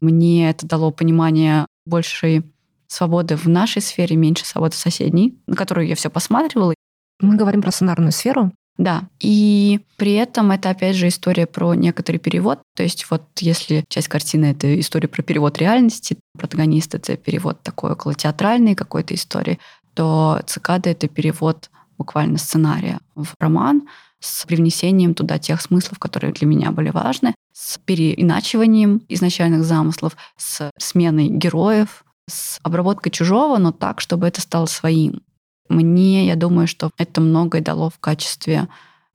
Мне 0.00 0.50
это 0.50 0.66
дало 0.66 0.90
понимание 0.90 1.66
большей 1.86 2.42
свободы 2.88 3.36
в 3.36 3.46
нашей 3.46 3.80
сфере, 3.80 4.16
меньше 4.16 4.44
свободы 4.44 4.74
в 4.74 4.78
соседней, 4.78 5.38
на 5.46 5.56
которую 5.56 5.86
я 5.86 5.94
все 5.94 6.10
посматривала. 6.10 6.74
Мы 7.20 7.36
говорим 7.36 7.62
про 7.62 7.70
сценарную 7.70 8.12
сферу. 8.12 8.52
Да, 8.78 9.08
и 9.20 9.80
при 9.96 10.14
этом 10.14 10.50
это 10.50 10.70
опять 10.70 10.96
же 10.96 11.08
история 11.08 11.46
про 11.46 11.74
некоторый 11.74 12.16
перевод. 12.16 12.60
То 12.74 12.82
есть 12.82 13.06
вот 13.10 13.22
если 13.38 13.84
часть 13.88 14.08
картины— 14.08 14.46
это 14.52 14.80
история 14.80 15.08
про 15.08 15.22
перевод 15.22 15.58
реальности, 15.58 16.16
протагонист— 16.38 16.94
это 16.96 17.16
перевод 17.16 17.62
такой 17.62 17.92
около 17.92 18.14
театральной 18.14 18.74
какой-то 18.74 19.14
истории, 19.14 19.58
то 19.94 20.40
цикада— 20.46 20.90
это 20.90 21.08
перевод 21.08 21.70
буквально 21.98 22.38
сценария 22.38 22.98
в 23.14 23.34
роман 23.38 23.82
с 24.20 24.46
привнесением 24.46 25.14
туда 25.14 25.38
тех 25.38 25.60
смыслов, 25.60 25.98
которые 25.98 26.32
для 26.32 26.46
меня 26.46 26.70
были 26.70 26.90
важны, 26.90 27.34
с 27.52 27.78
переиначиванием 27.78 29.02
изначальных 29.08 29.64
замыслов, 29.64 30.16
с 30.36 30.70
сменой 30.78 31.28
героев, 31.28 32.04
с 32.28 32.58
обработкой 32.62 33.10
чужого, 33.12 33.58
но 33.58 33.72
так, 33.72 34.00
чтобы 34.00 34.26
это 34.26 34.40
стало 34.40 34.66
своим. 34.66 35.22
Мне, 35.68 36.26
я 36.26 36.36
думаю, 36.36 36.66
что 36.66 36.90
это 36.98 37.20
многое 37.20 37.62
дало 37.62 37.90
в 37.90 37.98
качестве 37.98 38.68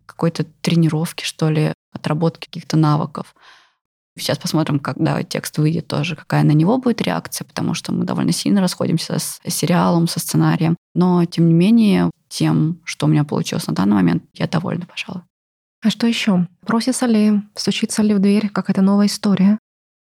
какой-то 0.06 0.46
тренировки, 0.62 1.24
что 1.24 1.50
ли, 1.50 1.74
отработки 1.94 2.46
каких-то 2.46 2.78
навыков. 2.78 3.36
Сейчас 4.18 4.38
посмотрим, 4.38 4.80
когда 4.80 5.24
текст 5.24 5.58
выйдет 5.58 5.88
тоже, 5.88 6.16
какая 6.16 6.44
на 6.44 6.52
него 6.52 6.78
будет 6.78 7.02
реакция, 7.02 7.46
потому 7.46 7.74
что 7.74 7.94
мы 7.94 8.06
довольно 8.06 8.32
сильно 8.32 8.62
расходимся 8.62 9.20
с 9.20 9.40
сериалом, 9.48 10.08
со 10.08 10.20
сценарием. 10.20 10.76
Но, 10.96 11.24
тем 11.26 11.48
не 11.48 11.54
менее, 11.54 12.10
тем, 12.30 12.80
что 12.84 13.06
у 13.06 13.10
меня 13.10 13.24
получилось 13.24 13.68
на 13.68 13.76
данный 13.76 13.96
момент, 13.96 14.24
я 14.34 14.48
довольна, 14.48 14.86
пожалуй. 14.86 15.22
А 15.84 15.90
что 15.90 16.08
еще? 16.08 16.48
Просится 16.66 17.06
ли, 17.06 17.42
стучится 17.56 18.02
ли 18.02 18.14
в 18.14 18.20
дверь 18.20 18.50
какая-то 18.50 18.82
новая 18.82 19.06
история? 19.06 19.60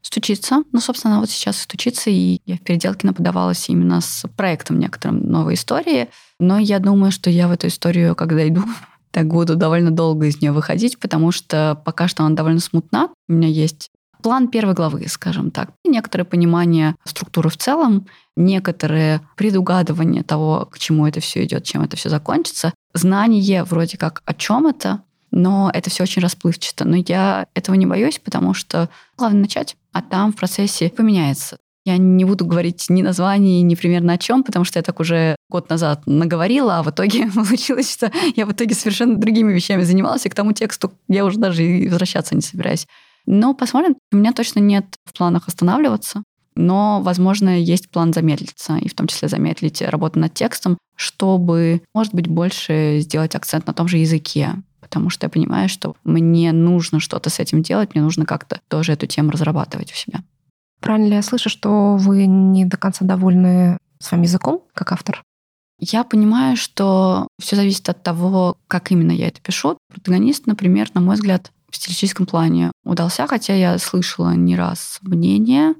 Стучится. 0.03 0.62
Ну, 0.72 0.80
собственно, 0.80 1.14
она 1.14 1.20
вот 1.20 1.30
сейчас 1.30 1.59
и 1.59 1.62
стучится, 1.62 2.09
и 2.09 2.40
я 2.46 2.57
в 2.57 2.61
переделке 2.61 3.07
подавалась 3.12 3.68
именно 3.68 4.01
с 4.01 4.26
проектом 4.36 4.78
некоторым 4.78 5.20
новой 5.30 5.55
истории. 5.55 6.09
Но 6.38 6.59
я 6.59 6.78
думаю, 6.78 7.12
что 7.12 7.28
я 7.28 7.48
в 7.48 7.53
эту 7.53 7.66
историю, 7.66 8.16
когда 8.16 8.48
иду, 8.48 8.64
так 9.11 9.26
буду 9.28 9.56
довольно 9.56 9.90
долго 9.90 10.26
из 10.26 10.40
нее 10.40 10.52
выходить, 10.52 10.98
потому 10.98 11.32
что 11.32 11.80
пока 11.84 12.08
что 12.08 12.24
она 12.24 12.34
довольно 12.34 12.61
смутна. 12.61 13.11
У 13.28 13.32
меня 13.32 13.48
есть 13.48 13.90
план 14.22 14.48
первой 14.48 14.74
главы, 14.74 15.06
скажем 15.08 15.50
так. 15.50 15.70
Некоторое 15.84 16.24
понимание 16.24 16.96
структуры 17.04 17.48
в 17.48 17.56
целом, 17.56 18.06
некоторое 18.36 19.22
предугадывание 19.36 20.22
того, 20.22 20.68
к 20.70 20.78
чему 20.78 21.06
это 21.06 21.20
все 21.20 21.44
идет, 21.44 21.64
чем 21.64 21.82
это 21.82 21.96
все 21.96 22.08
закончится. 22.08 22.72
Знание 22.94 23.64
вроде 23.64 23.96
как 23.96 24.22
о 24.24 24.34
чем 24.34 24.66
это, 24.66 25.02
но 25.30 25.70
это 25.72 25.90
все 25.90 26.02
очень 26.02 26.22
расплывчато. 26.22 26.84
Но 26.84 26.96
я 26.96 27.46
этого 27.54 27.74
не 27.76 27.86
боюсь, 27.86 28.18
потому 28.18 28.54
что 28.54 28.88
главное 29.16 29.42
начать, 29.42 29.76
а 29.92 30.02
там 30.02 30.32
в 30.32 30.36
процессе 30.36 30.90
поменяется. 30.90 31.58
Я 31.87 31.97
не 31.97 32.24
буду 32.24 32.45
говорить 32.45 32.87
ни 32.91 33.01
названий, 33.01 33.62
ни 33.62 33.74
примерно 33.74 34.14
о 34.14 34.18
чем, 34.18 34.45
потому 34.45 34.64
что 34.64 34.78
я 34.78 34.83
так 34.83 35.01
уже 35.01 35.37
год 35.49 35.70
назад 35.70 36.03
наговорила, 36.07 36.78
а 36.78 36.83
в 36.83 36.91
итоге 36.91 37.31
получилось, 37.35 37.93
что 37.93 38.12
я 38.37 38.47
в 38.47 38.53
итоге 38.53 38.74
совершенно 38.74 39.16
другими 39.16 39.53
вещами 39.53 39.83
занималась, 39.83 40.26
и 40.26 40.28
к 40.28 40.35
тому 40.35 40.53
тексту 40.53 40.93
я 41.09 41.24
уже 41.24 41.39
даже 41.39 41.64
и 41.64 41.89
возвращаться 41.89 42.35
не 42.35 42.43
собираюсь. 42.43 42.87
Но 43.26 43.55
посмотрим. 43.55 43.97
У 44.12 44.16
меня 44.16 44.33
точно 44.33 44.61
нет 44.61 44.85
в 45.05 45.16
планах 45.16 45.49
останавливаться, 45.49 46.22
но, 46.55 47.01
возможно, 47.03 47.59
есть 47.59 47.91
план 47.91 48.12
замедлиться, 48.12 48.76
и 48.76 48.89
в 48.89 48.95
том 48.95 49.07
числе 49.07 49.28
замедлить 49.28 49.81
работу 49.83 50.18
над 50.18 50.35
текстом, 50.35 50.78
чтобы, 50.97 51.83
может 51.95 52.14
быть, 52.14 52.28
больше 52.28 52.99
сделать 53.01 53.35
акцент 53.35 53.66
на 53.66 53.72
том 53.72 53.89
же 53.89 53.99
языке, 53.99 54.55
потому 54.81 55.09
что 55.09 55.26
я 55.26 55.31
понимаю, 55.31 55.68
что 55.68 55.97
мне 56.05 56.53
нужно 56.53 57.01
что-то 57.01 57.31
с 57.31 57.39
этим 57.39 57.62
делать, 57.62 57.95
мне 57.95 58.03
нужно 58.03 58.26
как-то 58.26 58.61
тоже 58.68 58.93
эту 58.93 59.07
тему 59.07 59.31
разрабатывать 59.31 59.93
у 59.93 59.95
себя. 59.95 60.22
Правильно 60.81 61.09
ли 61.09 61.14
я 61.14 61.22
слышу, 61.22 61.49
что 61.49 61.97
вы 61.97 62.26
не 62.26 62.64
до 62.64 62.76
конца 62.76 63.05
довольны 63.05 63.78
своим 63.99 64.22
языком 64.22 64.62
как 64.74 64.93
автор? 64.93 65.22
Я 65.78 66.05
понимаю, 66.05 66.57
что 66.57 67.26
все 67.41 67.57
зависит 67.57 67.89
от 67.89 68.03
того, 68.03 68.57
как 68.68 68.91
именно 68.93 69.12
я 69.12 69.28
это 69.28 69.41
пишу. 69.41 69.78
Протагонист, 69.93 70.47
например, 70.47 70.91
на 70.95 71.01
мой 71.01 71.14
взгляд, 71.14 71.53
в 71.70 71.76
стилистическом 71.76 72.26
плане 72.26 72.70
удался, 72.85 73.26
хотя 73.26 73.55
я 73.55 73.78
слышала 73.78 74.35
не 74.35 74.57
раз 74.57 74.99
мнение, 75.03 75.74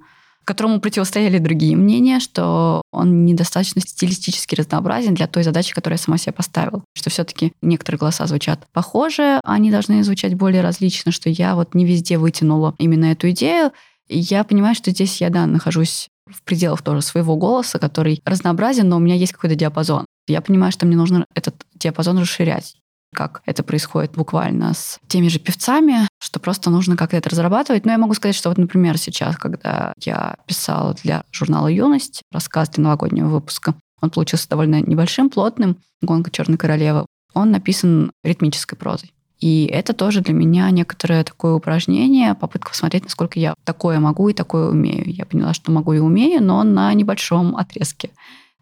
которому 0.51 0.81
противостояли 0.81 1.39
другие 1.39 1.77
мнения, 1.77 2.19
что 2.19 2.83
он 2.91 3.25
недостаточно 3.25 3.81
стилистически 3.81 4.57
разнообразен 4.57 5.15
для 5.15 5.29
той 5.29 5.45
задачи, 5.45 5.73
которую 5.73 5.97
я 5.99 6.03
сама 6.03 6.19
себе 6.19 6.33
поставила. 6.33 6.83
Что 6.93 7.09
все-таки 7.09 7.53
некоторые 7.63 8.01
голоса 8.01 8.27
звучат 8.27 8.67
похоже, 8.73 9.41
а 9.45 9.53
они 9.53 9.71
должны 9.71 10.03
звучать 10.03 10.35
более 10.35 10.63
различно, 10.63 11.13
что 11.13 11.31
я 11.31 11.55
вот 11.55 11.75
не 11.75 11.85
везде 11.85 12.19
вытянула 12.19 12.75
именно 12.79 13.07
эту 13.07 13.31
идею. 13.31 13.71
Я 14.13 14.43
понимаю, 14.43 14.75
что 14.75 14.91
здесь 14.91 15.21
я, 15.21 15.31
да, 15.31 15.47
нахожусь 15.47 16.09
в 16.27 16.43
пределах 16.43 16.83
тоже 16.83 17.01
своего 17.01 17.37
голоса, 17.37 17.79
который 17.79 18.21
разнообразен, 18.25 18.89
но 18.89 18.97
у 18.97 19.01
меня 19.01 19.15
есть 19.15 19.33
какой-то 19.33 19.55
диапазон. 19.55 20.05
Я 20.27 20.41
понимаю, 20.41 20.73
что 20.73 20.85
мне 20.85 20.97
нужно 20.97 21.27
этот 21.35 21.55
диапазон 21.75 22.19
расширять 22.19 22.75
как 23.13 23.43
это 23.45 23.63
происходит 23.63 24.13
буквально 24.13 24.73
с 24.73 24.99
теми 25.09 25.29
же 25.29 25.39
певцами, 25.39 26.09
что 26.23 26.39
просто 26.39 26.71
нужно 26.71 26.97
как-то 26.97 27.17
это 27.17 27.31
разрабатывать. 27.31 27.85
Но 27.85 27.93
я 27.93 27.99
могу 27.99 28.15
сказать, 28.15 28.37
что 28.37 28.49
вот, 28.49 28.59
например, 28.59 28.99
сейчас, 28.99 29.37
когда 29.37 29.93
я 29.99 30.37
писала 30.47 30.95
для 31.03 31.25
журнала 31.33 31.67
«Юность» 31.67 32.23
рассказ 32.31 32.69
для 32.71 32.85
новогоднего 32.85 33.29
выпуска, 33.29 33.75
он 34.01 34.11
получился 34.11 34.49
довольно 34.49 34.81
небольшим, 34.81 35.29
плотным, 35.29 35.79
«Гонка 36.01 36.31
черной 36.31 36.57
королевы», 36.57 37.05
он 37.35 37.51
написан 37.51 38.13
ритмической 38.23 38.79
прозой. 38.79 39.13
И 39.41 39.65
это 39.73 39.95
тоже 39.95 40.21
для 40.21 40.35
меня 40.35 40.71
некоторое 40.71 41.25
такое 41.25 41.55
упражнение, 41.55 42.35
попытка 42.35 42.71
посмотреть, 42.71 43.05
насколько 43.05 43.41
я 43.41 43.55
такое 43.65 43.99
могу 43.99 44.29
и 44.29 44.35
такое 44.35 44.71
умею. 44.71 45.05
Я 45.07 45.25
поняла, 45.25 45.55
что 45.55 45.73
могу 45.73 45.95
и 45.95 45.99
умею, 45.99 46.43
но 46.43 46.63
на 46.63 46.93
небольшом 46.93 47.57
отрезке. 47.57 48.11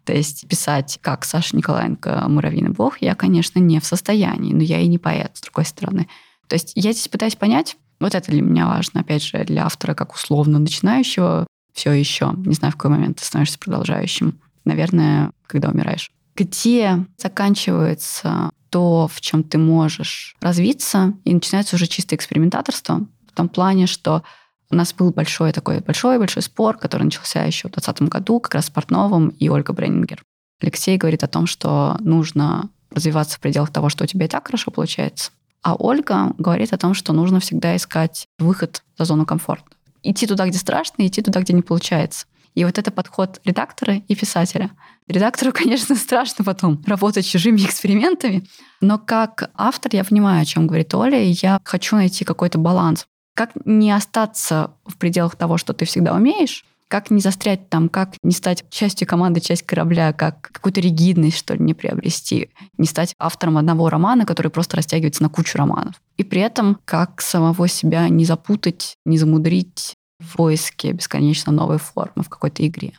То 0.05 0.13
есть 0.13 0.47
писать, 0.47 0.97
как 1.01 1.25
Саша 1.25 1.55
Николаенко 1.55 2.25
«Муравьиный 2.29 2.71
бог», 2.71 3.01
я, 3.01 3.13
конечно, 3.13 3.59
не 3.59 3.79
в 3.79 3.85
состоянии, 3.85 4.53
но 4.53 4.63
я 4.63 4.79
и 4.79 4.87
не 4.87 4.97
поэт, 4.97 5.31
с 5.35 5.41
другой 5.41 5.65
стороны. 5.65 6.07
То 6.47 6.55
есть 6.55 6.71
я 6.75 6.93
здесь 6.93 7.09
пытаюсь 7.09 7.35
понять, 7.35 7.77
вот 7.99 8.15
это 8.15 8.31
для 8.31 8.41
меня 8.41 8.65
важно, 8.65 9.01
опять 9.01 9.23
же, 9.23 9.43
для 9.43 9.65
автора 9.65 9.93
как 9.93 10.13
условно 10.13 10.57
начинающего, 10.57 11.45
все 11.73 11.91
еще, 11.91 12.33
не 12.37 12.53
знаю, 12.53 12.71
в 12.71 12.77
какой 12.77 12.91
момент 12.91 13.17
ты 13.17 13.25
становишься 13.25 13.59
продолжающим. 13.59 14.39
Наверное, 14.65 15.31
когда 15.45 15.69
умираешь. 15.69 16.11
Где 16.35 17.05
заканчивается 17.17 18.49
то, 18.69 19.07
в 19.07 19.21
чем 19.21 19.43
ты 19.43 19.57
можешь 19.57 20.35
развиться, 20.41 21.13
и 21.25 21.33
начинается 21.33 21.75
уже 21.75 21.87
чисто 21.87 22.15
экспериментаторство, 22.15 23.05
в 23.27 23.35
том 23.35 23.49
плане, 23.49 23.87
что 23.87 24.23
у 24.71 24.75
нас 24.75 24.93
был 24.93 25.11
большой 25.11 25.51
такой 25.51 25.79
большой-большой 25.79 26.43
спор, 26.43 26.77
который 26.77 27.03
начался 27.03 27.43
еще 27.43 27.67
в 27.67 27.71
2020 27.71 28.09
году, 28.09 28.39
как 28.39 28.55
раз 28.55 28.67
с 28.67 28.69
Портновым 28.69 29.29
и 29.29 29.49
Ольга 29.49 29.73
Бреннингер. 29.73 30.23
Алексей 30.61 30.97
говорит 30.97 31.23
о 31.23 31.27
том, 31.27 31.47
что 31.47 31.97
нужно 31.99 32.69
развиваться 32.91 33.37
в 33.37 33.39
пределах 33.39 33.71
того, 33.71 33.89
что 33.89 34.03
у 34.03 34.07
тебя 34.07 34.25
и 34.25 34.29
так 34.29 34.45
хорошо 34.45 34.71
получается. 34.71 35.31
А 35.61 35.75
Ольга 35.75 36.33
говорит 36.37 36.73
о 36.73 36.77
том, 36.77 36.93
что 36.93 37.13
нужно 37.13 37.39
всегда 37.39 37.75
искать 37.75 38.27
выход 38.37 38.83
за 38.97 39.05
зону 39.05 39.25
комфорта. 39.25 39.65
Идти 40.03 40.27
туда, 40.27 40.47
где 40.47 40.57
страшно, 40.57 41.05
идти 41.05 41.21
туда, 41.21 41.41
где 41.41 41.53
не 41.53 41.61
получается. 41.61 42.25
И 42.55 42.63
вот 42.63 42.77
это 42.77 42.91
подход 42.91 43.41
редактора 43.45 43.95
и 43.95 44.15
писателя. 44.15 44.71
Редактору, 45.09 45.51
конечно, 45.53 45.95
страшно 45.95 46.45
потом 46.45 46.81
работать 46.85 47.25
чужими 47.25 47.59
экспериментами, 47.61 48.47
но 48.79 48.99
как 48.99 49.49
автор 49.55 49.93
я 49.93 50.03
понимаю, 50.05 50.41
о 50.41 50.45
чем 50.45 50.67
говорит 50.67 50.93
Оля, 50.93 51.21
и 51.21 51.35
я 51.41 51.59
хочу 51.63 51.95
найти 51.95 52.23
какой-то 52.23 52.59
баланс. 52.59 53.05
Как 53.35 53.51
не 53.65 53.91
остаться 53.91 54.71
в 54.85 54.97
пределах 54.97 55.35
того, 55.35 55.57
что 55.57 55.73
ты 55.73 55.85
всегда 55.85 56.13
умеешь, 56.13 56.63
как 56.87 57.11
не 57.11 57.21
застрять 57.21 57.69
там, 57.69 57.87
как 57.87 58.15
не 58.23 58.31
стать 58.31 58.65
частью 58.69 59.07
команды, 59.07 59.39
часть 59.39 59.63
корабля, 59.63 60.11
как 60.11 60.49
какую-то 60.51 60.81
ригидность, 60.81 61.37
что 61.37 61.53
ли, 61.53 61.63
не 61.63 61.73
приобрести, 61.73 62.49
не 62.77 62.87
стать 62.87 63.13
автором 63.19 63.57
одного 63.57 63.89
романа, 63.89 64.25
который 64.25 64.49
просто 64.49 64.77
растягивается 64.77 65.23
на 65.23 65.29
кучу 65.29 65.57
романов. 65.57 65.95
И 66.17 66.23
при 66.23 66.41
этом, 66.41 66.79
как 66.85 67.21
самого 67.21 67.67
себя 67.67 68.09
не 68.09 68.25
запутать, 68.25 68.95
не 69.05 69.17
замудрить 69.17 69.93
в 70.19 70.35
поиске 70.35 70.91
бесконечно 70.91 71.51
новой 71.51 71.77
формы 71.77 72.23
в 72.23 72.29
какой-то 72.29 72.65
игре. 72.65 72.93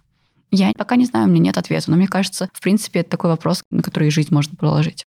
Я 0.51 0.72
пока 0.76 0.96
не 0.96 1.07
знаю, 1.07 1.26
у 1.26 1.30
меня 1.30 1.44
нет 1.44 1.59
ответа, 1.59 1.90
но 1.90 1.96
мне 1.96 2.09
кажется, 2.09 2.48
в 2.53 2.61
принципе, 2.61 3.01
это 3.01 3.11
такой 3.11 3.30
вопрос, 3.30 3.62
на 3.70 3.82
который 3.82 4.11
жизнь 4.11 4.34
можно 4.34 4.57
проложить. 4.57 5.05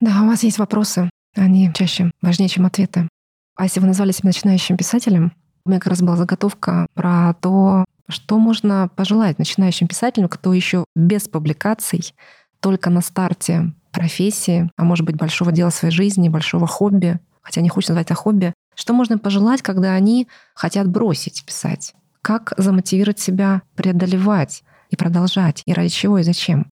Да, 0.00 0.22
у 0.22 0.26
вас 0.26 0.42
есть 0.42 0.58
вопросы. 0.58 1.10
Они 1.34 1.70
чаще 1.74 2.10
важнее, 2.22 2.48
чем 2.48 2.66
ответы. 2.66 3.08
А 3.56 3.64
если 3.64 3.80
вы 3.80 3.86
назвали 3.86 4.12
себя 4.12 4.28
начинающим 4.28 4.76
писателем, 4.76 5.32
у 5.64 5.70
меня 5.70 5.80
как 5.80 5.90
раз 5.90 6.02
была 6.02 6.16
заготовка 6.16 6.86
про 6.94 7.34
то, 7.40 7.84
что 8.08 8.38
можно 8.38 8.88
пожелать 8.94 9.38
начинающим 9.38 9.88
писателям, 9.88 10.28
кто 10.28 10.52
еще 10.52 10.84
без 10.94 11.28
публикаций, 11.28 12.14
только 12.60 12.90
на 12.90 13.00
старте 13.00 13.72
профессии, 13.90 14.70
а 14.76 14.84
может 14.84 15.04
быть 15.04 15.16
большого 15.16 15.52
дела 15.52 15.70
своей 15.70 15.92
жизни, 15.92 16.28
большого 16.28 16.66
хобби, 16.66 17.18
хотя 17.42 17.60
не 17.60 17.68
хочется 17.68 17.92
назвать 17.92 18.06
это 18.06 18.14
хобби, 18.14 18.52
что 18.74 18.92
можно 18.92 19.18
пожелать, 19.18 19.62
когда 19.62 19.94
они 19.94 20.28
хотят 20.54 20.88
бросить 20.88 21.44
писать? 21.44 21.94
Как 22.22 22.52
замотивировать 22.56 23.18
себя 23.18 23.62
преодолевать 23.74 24.62
и 24.90 24.96
продолжать? 24.96 25.62
И 25.66 25.72
ради 25.72 25.88
чего 25.88 26.18
и 26.18 26.22
зачем? 26.22 26.70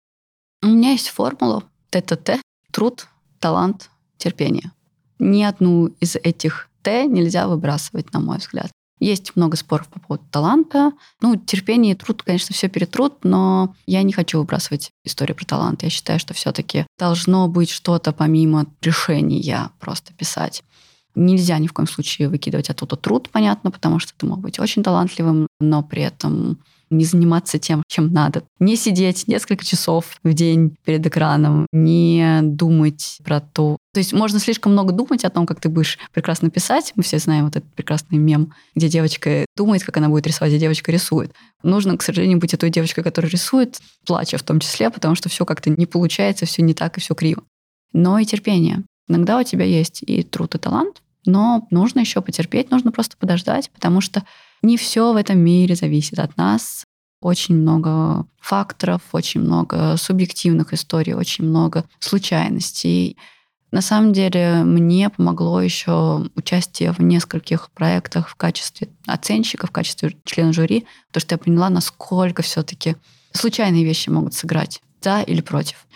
У 0.63 0.67
меня 0.67 0.93
есть 0.93 1.09
формула 1.09 1.65
ТТТ– 1.91 2.41
труд, 2.73 3.07
талант, 3.39 3.91
терпение. 4.17 4.73
Ни 5.19 5.43
одну 5.43 5.87
из 6.01 6.17
этих 6.17 6.69
Т 6.83 7.07
нельзя 7.07 7.49
выбрасывать, 7.49 8.13
на 8.13 8.21
мой 8.21 8.39
взгляд. 8.39 8.71
Есть 9.01 9.37
много 9.37 9.57
споров 9.57 9.89
по 9.89 10.01
поводу 10.01 10.25
таланта. 10.31 10.93
Ну, 11.21 11.37
терпение 11.37 11.93
и 11.93 11.97
труд, 11.97 12.23
конечно, 12.23 12.55
все 12.55 12.69
перетрут, 12.69 13.25
но 13.25 13.75
я 13.87 14.03
не 14.03 14.13
хочу 14.13 14.39
выбрасывать 14.39 14.91
историю 15.05 15.37
про 15.37 15.45
талант. 15.45 15.83
Я 15.83 15.91
считаю, 15.91 16.19
что 16.19 16.33
все-таки 16.33 16.87
должно 16.99 17.49
быть 17.49 17.71
что-то 17.71 18.13
помимо 18.13 18.67
решения 18.83 19.71
просто 19.81 20.13
писать. 20.13 20.63
Нельзя 21.15 21.59
ни 21.59 21.67
в 21.67 21.73
коем 21.73 21.87
случае 21.87 22.29
выкидывать 22.29 22.71
оттуда 22.71 22.97
труд, 22.97 23.29
понятно, 23.31 23.71
потому 23.71 23.99
что 23.99 24.13
ты 24.17 24.27
мог 24.27 24.41
быть 24.41 24.59
очень 24.59 24.83
талантливым, 24.83 25.47
но 25.61 25.83
при 25.83 26.03
этом 26.03 26.59
не 26.91 27.05
заниматься 27.05 27.59
тем, 27.59 27.83
чем 27.89 28.13
надо. 28.13 28.45
Не 28.59 28.77
сидеть 28.77 29.27
несколько 29.27 29.65
часов 29.65 30.19
в 30.23 30.33
день 30.33 30.77
перед 30.85 31.07
экраном, 31.07 31.67
не 31.73 32.41
думать 32.43 33.19
про 33.25 33.41
то. 33.41 33.77
То 33.93 33.99
есть 33.99 34.13
можно 34.13 34.39
слишком 34.39 34.73
много 34.73 34.93
думать 34.93 35.25
о 35.25 35.31
том, 35.31 35.47
как 35.47 35.61
ты 35.61 35.69
будешь 35.69 35.99
прекрасно 36.13 36.51
писать. 36.51 36.93
Мы 36.97 37.03
все 37.03 37.19
знаем 37.19 37.45
вот 37.45 37.57
этот 37.57 37.73
прекрасный 37.75 38.19
мем, 38.19 38.53
где 38.75 38.89
девочка 38.89 39.47
думает, 39.57 39.85
как 39.85 39.97
она 39.97 40.09
будет 40.09 40.27
рисовать, 40.27 40.53
где 40.53 40.61
девочка 40.61 40.91
рисует. 40.91 41.33
Нужно, 41.63 41.97
к 41.97 42.03
сожалению, 42.03 42.39
быть 42.39 42.55
и 42.55 42.57
той 42.57 42.71
девочкой, 42.71 43.05
которая 43.05 43.31
рисует, 43.31 43.81
плача 44.07 44.39
в 44.39 44.43
том 44.43 44.61
числе, 44.61 44.91
потому 44.91 45.15
что 45.15 45.29
все 45.29 45.45
как-то 45.45 45.71
не 45.71 45.87
получается, 45.87 46.47
все 46.47 46.63
не 46.63 46.75
так 46.75 46.99
и 46.99 47.01
все 47.01 47.15
криво. 47.15 47.43
Но 47.93 48.19
и 48.19 48.25
терпение. 48.25 48.83
Иногда 49.09 49.39
у 49.39 49.43
тебя 49.43 49.65
есть 49.65 50.03
и 50.03 50.23
труд, 50.23 50.55
и 50.55 50.59
талант, 50.59 51.03
но 51.27 51.67
нужно 51.71 52.01
еще 52.01 52.21
потерпеть, 52.21 52.71
нужно 52.71 52.93
просто 52.93 53.17
подождать, 53.17 53.71
потому 53.71 54.01
что 54.01 54.25
не 54.65 54.77
все 54.77 55.13
в 55.13 55.17
этом 55.17 55.39
мире 55.39 55.75
зависит 55.75 56.19
от 56.19 56.37
нас. 56.37 56.85
Очень 57.21 57.57
много 57.57 58.27
факторов, 58.41 59.03
очень 59.13 59.41
много 59.41 59.97
субъективных 59.97 60.73
историй, 60.75 61.15
очень 61.15 61.45
много 61.45 61.85
случайностей. 61.99 63.17
На 63.71 63.81
самом 63.81 64.13
деле 64.13 64.63
мне 64.63 65.11
помогло 65.11 65.61
еще 65.61 66.29
участие 66.37 66.93
в 66.93 67.01
нескольких 67.01 67.71
проектах 67.73 68.29
в 68.29 68.35
качестве 68.37 68.89
оценщика, 69.07 69.67
в 69.67 69.71
качестве 69.71 70.17
члена 70.25 70.53
жюри, 70.53 70.87
потому 71.09 71.21
что 71.23 71.35
я 71.35 71.39
поняла, 71.39 71.71
насколько 71.71 72.43
все-таки 72.43 72.97
случайные 73.33 73.85
вещи 73.85 74.11
могут 74.11 74.35
сыграть, 74.35 74.81
за 75.01 75.23
или 75.23 75.41
против. 75.41 75.87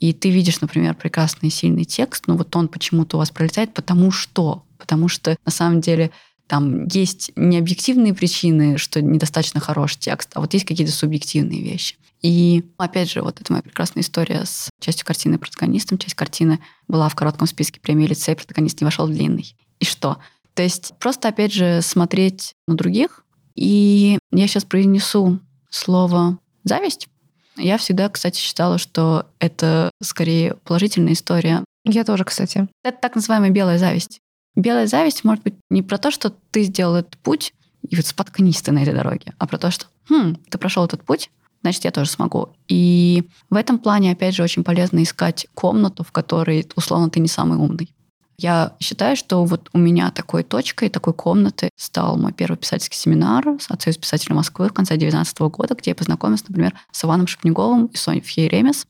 И 0.00 0.14
ты 0.14 0.30
видишь, 0.30 0.60
например, 0.62 0.94
прекрасный 0.94 1.50
сильный 1.50 1.84
текст, 1.84 2.26
но 2.26 2.36
вот 2.36 2.56
он 2.56 2.68
почему-то 2.68 3.16
у 3.16 3.20
вас 3.20 3.30
пролетает, 3.30 3.74
потому 3.74 4.10
что, 4.10 4.64
потому 4.78 5.08
что 5.08 5.36
на 5.44 5.52
самом 5.52 5.82
деле 5.82 6.10
там 6.50 6.88
есть 6.88 7.30
не 7.36 7.58
объективные 7.58 8.12
причины, 8.12 8.76
что 8.76 9.00
недостаточно 9.00 9.60
хороший 9.60 10.00
текст, 10.00 10.30
а 10.34 10.40
вот 10.40 10.52
есть 10.52 10.66
какие-то 10.66 10.92
субъективные 10.92 11.62
вещи. 11.62 11.94
И 12.22 12.64
опять 12.76 13.08
же, 13.08 13.22
вот 13.22 13.40
это 13.40 13.52
моя 13.52 13.62
прекрасная 13.62 14.02
история 14.02 14.44
с 14.44 14.68
частью 14.80 15.06
картины 15.06 15.38
протагонистом. 15.38 15.96
Часть 15.96 16.16
картины 16.16 16.58
была 16.88 17.08
в 17.08 17.14
коротком 17.14 17.46
списке 17.46 17.78
премии 17.78 18.08
лицея, 18.08 18.34
протагонист 18.34 18.80
не 18.80 18.84
вошел 18.84 19.06
в 19.06 19.10
длинный. 19.10 19.54
И 19.78 19.84
что? 19.84 20.18
То 20.54 20.64
есть 20.64 20.92
просто, 20.98 21.28
опять 21.28 21.52
же, 21.52 21.82
смотреть 21.82 22.54
на 22.66 22.74
других. 22.74 23.24
И 23.54 24.18
я 24.32 24.48
сейчас 24.48 24.64
произнесу 24.64 25.38
слово 25.70 26.36
«зависть». 26.64 27.06
Я 27.56 27.78
всегда, 27.78 28.08
кстати, 28.08 28.40
считала, 28.40 28.78
что 28.78 29.26
это 29.38 29.92
скорее 30.02 30.54
положительная 30.64 31.12
история. 31.12 31.64
Я 31.84 32.02
тоже, 32.02 32.24
кстати. 32.24 32.66
Это 32.82 32.98
так 33.00 33.14
называемая 33.14 33.50
белая 33.50 33.78
зависть. 33.78 34.20
Белая 34.56 34.86
зависть 34.86 35.24
может 35.24 35.44
быть 35.44 35.54
не 35.70 35.82
про 35.82 35.98
то, 35.98 36.10
что 36.10 36.30
ты 36.50 36.64
сделал 36.64 36.96
этот 36.96 37.16
путь, 37.18 37.54
и 37.88 37.96
вот 37.96 38.06
споткнись 38.06 38.62
ты 38.62 38.72
на 38.72 38.82
этой 38.82 38.94
дороге, 38.94 39.32
а 39.38 39.46
про 39.46 39.58
то, 39.58 39.70
что 39.70 39.86
хм, 40.08 40.36
ты 40.48 40.58
прошел 40.58 40.84
этот 40.84 41.04
путь, 41.04 41.30
значит, 41.62 41.84
я 41.84 41.90
тоже 41.90 42.10
смогу. 42.10 42.50
И 42.68 43.28
в 43.48 43.56
этом 43.56 43.78
плане, 43.78 44.12
опять 44.12 44.34
же, 44.34 44.42
очень 44.42 44.64
полезно 44.64 45.02
искать 45.02 45.46
комнату, 45.54 46.04
в 46.04 46.12
которой, 46.12 46.66
условно, 46.76 47.10
ты 47.10 47.20
не 47.20 47.28
самый 47.28 47.58
умный. 47.58 47.92
Я 48.38 48.74
считаю, 48.80 49.16
что 49.16 49.44
вот 49.44 49.68
у 49.74 49.78
меня 49.78 50.10
такой 50.10 50.44
точкой, 50.44 50.88
такой 50.88 51.12
комнаты 51.12 51.68
стал 51.76 52.16
мой 52.16 52.32
первый 52.32 52.56
писательский 52.56 52.96
семинар 52.96 53.44
с 53.60 53.68
Союз 53.82 53.98
писателя 53.98 54.34
Москвы 54.34 54.70
в 54.70 54.72
конце 54.72 54.94
2019 54.94 55.38
года, 55.40 55.74
где 55.74 55.90
я 55.90 55.94
познакомилась, 55.94 56.48
например, 56.48 56.74
с 56.90 57.04
Иваном 57.04 57.26
Шепнеговым 57.26 57.86
и 57.86 57.96
Софьей 57.96 58.48
Ремес. 58.48 58.86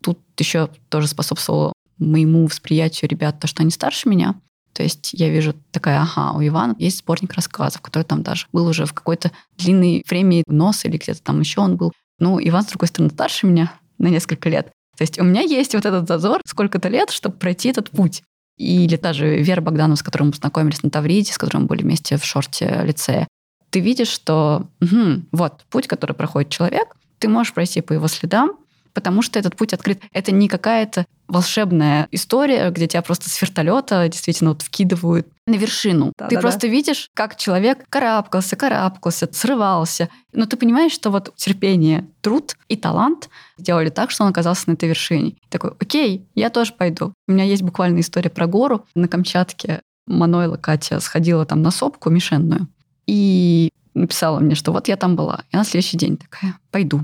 Тут 0.00 0.18
еще 0.38 0.70
тоже 0.88 1.08
способствовало 1.08 1.74
моему 1.98 2.46
восприятию 2.46 3.10
ребят 3.10 3.38
то, 3.38 3.46
что 3.46 3.62
они 3.62 3.70
старше 3.70 4.08
меня, 4.08 4.34
То 4.76 4.82
есть 4.82 5.14
я 5.14 5.30
вижу 5.30 5.54
такая, 5.70 6.02
ага, 6.02 6.36
у 6.36 6.46
Ивана 6.46 6.76
есть 6.78 6.98
сборник 6.98 7.32
рассказов, 7.32 7.80
который 7.80 8.02
там 8.02 8.22
даже 8.22 8.46
был 8.52 8.66
уже 8.66 8.84
в 8.84 8.92
какой-то 8.92 9.32
длинной 9.56 10.04
премии 10.06 10.44
НОС 10.46 10.84
или 10.84 10.98
где-то 10.98 11.22
там 11.22 11.40
еще 11.40 11.62
он 11.62 11.76
был. 11.76 11.92
Ну, 12.18 12.38
Иван, 12.38 12.62
с 12.62 12.66
другой 12.66 12.88
стороны, 12.88 13.10
старше 13.10 13.46
меня 13.46 13.72
на 13.98 14.08
несколько 14.08 14.50
лет. 14.50 14.66
То 14.98 15.02
есть 15.02 15.18
у 15.18 15.24
меня 15.24 15.40
есть 15.40 15.74
вот 15.74 15.86
этот 15.86 16.06
зазор 16.06 16.42
сколько-то 16.46 16.90
лет, 16.90 17.08
чтобы 17.08 17.36
пройти 17.36 17.70
этот 17.70 17.88
путь. 17.88 18.22
Или 18.58 18.96
даже 18.96 19.38
Вера 19.38 19.62
Богданова, 19.62 19.96
с 19.96 20.02
которой 20.02 20.24
мы 20.24 20.32
познакомились 20.32 20.82
на 20.82 20.90
Тавриде, 20.90 21.32
с 21.32 21.38
которой 21.38 21.62
мы 21.62 21.66
были 21.68 21.82
вместе 21.82 22.18
в 22.18 22.24
шорте 22.24 22.82
лицея. 22.84 23.26
Ты 23.70 23.80
видишь, 23.80 24.08
что 24.08 24.68
угу, 24.82 25.22
вот 25.32 25.64
путь, 25.70 25.86
который 25.86 26.12
проходит 26.12 26.50
человек, 26.50 26.96
ты 27.18 27.28
можешь 27.28 27.54
пройти 27.54 27.80
по 27.80 27.94
его 27.94 28.08
следам, 28.08 28.58
потому 28.96 29.20
что 29.20 29.38
этот 29.38 29.56
путь 29.56 29.74
открыт. 29.74 30.00
Это 30.10 30.32
не 30.32 30.48
какая-то 30.48 31.04
волшебная 31.28 32.08
история, 32.12 32.70
где 32.70 32.86
тебя 32.86 33.02
просто 33.02 33.28
с 33.28 33.42
вертолета 33.42 34.08
действительно 34.08 34.50
вот 34.50 34.62
вкидывают 34.62 35.28
на 35.46 35.52
вершину. 35.56 36.14
Да, 36.16 36.28
ты 36.28 36.36
да, 36.36 36.40
просто 36.40 36.66
видишь, 36.66 37.10
как 37.12 37.36
человек 37.36 37.84
карабкался, 37.90 38.56
карабкался, 38.56 39.28
срывался. 39.30 40.08
Но 40.32 40.46
ты 40.46 40.56
понимаешь, 40.56 40.92
что 40.92 41.10
вот 41.10 41.36
терпение, 41.36 42.08
труд 42.22 42.56
и 42.68 42.76
талант 42.76 43.28
сделали 43.58 43.90
так, 43.90 44.10
что 44.10 44.24
он 44.24 44.30
оказался 44.30 44.70
на 44.70 44.72
этой 44.72 44.88
вершине. 44.88 45.36
Такой, 45.50 45.72
окей, 45.78 46.26
я 46.34 46.48
тоже 46.48 46.72
пойду. 46.72 47.12
У 47.28 47.32
меня 47.32 47.44
есть 47.44 47.62
буквально 47.62 48.00
история 48.00 48.30
про 48.30 48.46
гору. 48.46 48.86
На 48.94 49.08
Камчатке 49.08 49.82
Манойла 50.06 50.56
Катя 50.56 51.00
сходила 51.00 51.44
там 51.44 51.60
на 51.60 51.70
сопку 51.70 52.08
мишенную 52.08 52.66
и 53.06 53.68
написала 53.92 54.40
мне, 54.40 54.54
что 54.54 54.72
вот 54.72 54.88
я 54.88 54.96
там 54.96 55.16
была. 55.16 55.44
И 55.52 55.56
на 55.56 55.64
следующий 55.64 55.98
день 55.98 56.16
такая, 56.16 56.58
пойду. 56.70 57.02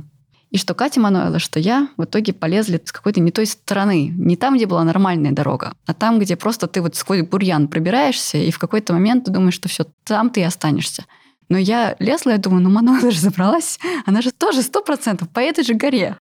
И 0.53 0.59
что 0.59 0.75
Катя 0.75 1.01
Мануэла, 1.01 1.39
что 1.39 1.59
я 1.59 1.89
в 1.97 2.05
итоге 2.05 2.35
полезли 2.35 2.81
с 2.85 2.93
какой-то 2.93 3.21
не 3.21 3.31
той 3.31 3.47
стороны. 3.47 4.13
Не 4.15 4.37
там, 4.37 4.55
где 4.55 4.67
была 4.67 4.85
нормальная 4.85 5.33
дорога, 5.33 5.75
а 5.87 5.95
там, 5.95 6.21
где 6.21 6.37
просто 6.37 6.67
ты 6.67 6.83
вот 6.83 6.95
сквозь 6.95 7.23
бурьян 7.23 7.69
пробираешься, 7.69 8.37
и 8.37 8.51
в 8.51 8.59
какой-то 8.59 8.93
момент 8.93 9.25
ты 9.25 9.31
думаешь, 9.31 9.55
что 9.55 9.71
все, 9.71 9.87
там 10.05 10.29
ты 10.29 10.41
и 10.41 10.45
останешься. 10.45 11.07
Но 11.49 11.59
я 11.59 11.97
лезла, 11.99 12.31
я 12.31 12.39
думаю, 12.39 12.63
ну 12.63 12.71
Мануэла 12.71 13.11
же 13.11 13.19
забралась, 13.19 13.79
она 14.07 14.21
же 14.21 14.31
тоже 14.31 14.63
сто 14.63 14.83
процентов 14.83 15.31
по 15.31 15.41
этой 15.41 15.65
же 15.65 15.75
горе. 15.75 16.19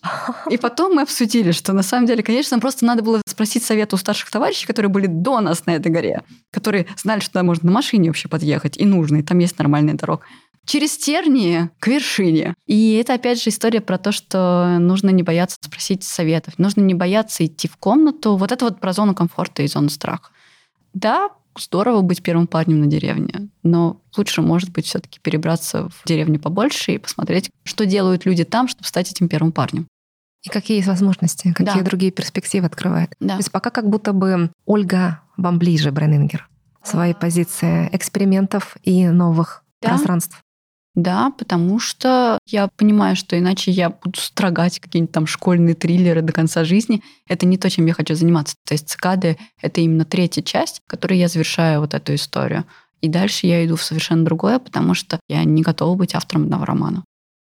И 0.50 0.58
потом 0.58 0.94
мы 0.94 1.02
обсудили, 1.02 1.52
что 1.52 1.72
на 1.72 1.82
самом 1.82 2.06
деле, 2.06 2.22
конечно, 2.22 2.58
просто 2.58 2.84
надо 2.84 3.02
было 3.02 3.20
спросить 3.26 3.62
совета 3.62 3.96
у 3.96 3.98
старших 3.98 4.30
товарищей, 4.30 4.66
которые 4.66 4.90
были 4.90 5.06
до 5.06 5.40
нас 5.40 5.64
на 5.64 5.72
этой 5.72 5.90
горе, 5.90 6.22
которые 6.50 6.86
знали, 6.96 7.20
что 7.20 7.32
туда 7.32 7.42
можно 7.44 7.66
на 7.66 7.72
машине 7.72 8.10
вообще 8.10 8.28
подъехать, 8.28 8.76
и 8.76 8.84
нужно, 8.84 9.16
и 9.16 9.22
там 9.22 9.38
есть 9.38 9.58
нормальная 9.58 9.94
дорога 9.94 10.22
через 10.68 10.96
тернии 10.98 11.70
к 11.80 11.88
вершине. 11.88 12.54
И 12.66 12.94
это, 12.94 13.14
опять 13.14 13.42
же, 13.42 13.50
история 13.50 13.80
про 13.80 13.96
то, 13.98 14.12
что 14.12 14.76
нужно 14.78 15.08
не 15.10 15.22
бояться 15.22 15.56
спросить 15.60 16.04
советов, 16.04 16.54
нужно 16.58 16.82
не 16.82 16.94
бояться 16.94 17.44
идти 17.44 17.66
в 17.68 17.76
комнату. 17.76 18.36
Вот 18.36 18.52
это 18.52 18.66
вот 18.66 18.78
про 18.78 18.92
зону 18.92 19.14
комфорта 19.14 19.62
и 19.62 19.66
зону 19.66 19.88
страха. 19.88 20.30
Да, 20.92 21.30
здорово 21.58 22.02
быть 22.02 22.22
первым 22.22 22.46
парнем 22.46 22.80
на 22.80 22.86
деревне, 22.86 23.48
но 23.62 24.00
лучше, 24.16 24.42
может 24.42 24.70
быть, 24.70 24.86
все-таки 24.86 25.18
перебраться 25.20 25.88
в 25.88 26.02
деревню 26.04 26.38
побольше 26.38 26.92
и 26.92 26.98
посмотреть, 26.98 27.50
что 27.64 27.86
делают 27.86 28.26
люди 28.26 28.44
там, 28.44 28.68
чтобы 28.68 28.86
стать 28.86 29.10
этим 29.10 29.28
первым 29.28 29.52
парнем. 29.52 29.86
И 30.42 30.50
какие 30.50 30.76
есть 30.76 30.88
возможности, 30.88 31.52
какие 31.52 31.78
Да. 31.78 31.82
другие 31.82 32.12
перспективы 32.12 32.66
открывает. 32.66 33.14
Да. 33.20 33.34
То 33.34 33.38
есть 33.38 33.50
пока 33.50 33.70
как 33.70 33.88
будто 33.88 34.12
бы 34.12 34.50
Ольга 34.66 35.20
вам 35.36 35.58
ближе, 35.58 35.90
Бреннингер, 35.90 36.48
в 36.82 36.88
своей 36.88 37.14
позиции 37.14 37.88
экспериментов 37.92 38.76
и 38.82 39.08
новых 39.08 39.64
Да. 39.82 39.88
пространств. 39.90 40.38
Да, 40.98 41.30
потому 41.38 41.78
что 41.78 42.40
я 42.44 42.66
понимаю, 42.66 43.14
что 43.14 43.38
иначе 43.38 43.70
я 43.70 43.88
буду 43.88 44.18
строгать 44.18 44.80
какие-нибудь 44.80 45.12
там 45.12 45.28
школьные 45.28 45.76
триллеры 45.76 46.22
до 46.22 46.32
конца 46.32 46.64
жизни. 46.64 47.04
Это 47.28 47.46
не 47.46 47.56
то, 47.56 47.70
чем 47.70 47.86
я 47.86 47.92
хочу 47.92 48.16
заниматься. 48.16 48.56
То 48.66 48.74
есть 48.74 48.88
цикады— 48.88 49.38
это 49.62 49.80
именно 49.80 50.04
третья 50.04 50.42
часть, 50.42 50.82
которой 50.88 51.16
я 51.16 51.28
завершаю 51.28 51.82
вот 51.82 51.94
эту 51.94 52.16
историю. 52.16 52.64
И 53.00 53.08
дальше 53.08 53.46
я 53.46 53.64
иду 53.64 53.76
в 53.76 53.82
совершенно 53.84 54.24
другое, 54.24 54.58
потому 54.58 54.94
что 54.94 55.20
я 55.28 55.44
не 55.44 55.62
готова 55.62 55.94
быть 55.94 56.16
автором 56.16 56.42
одного 56.42 56.64
романа. 56.64 57.04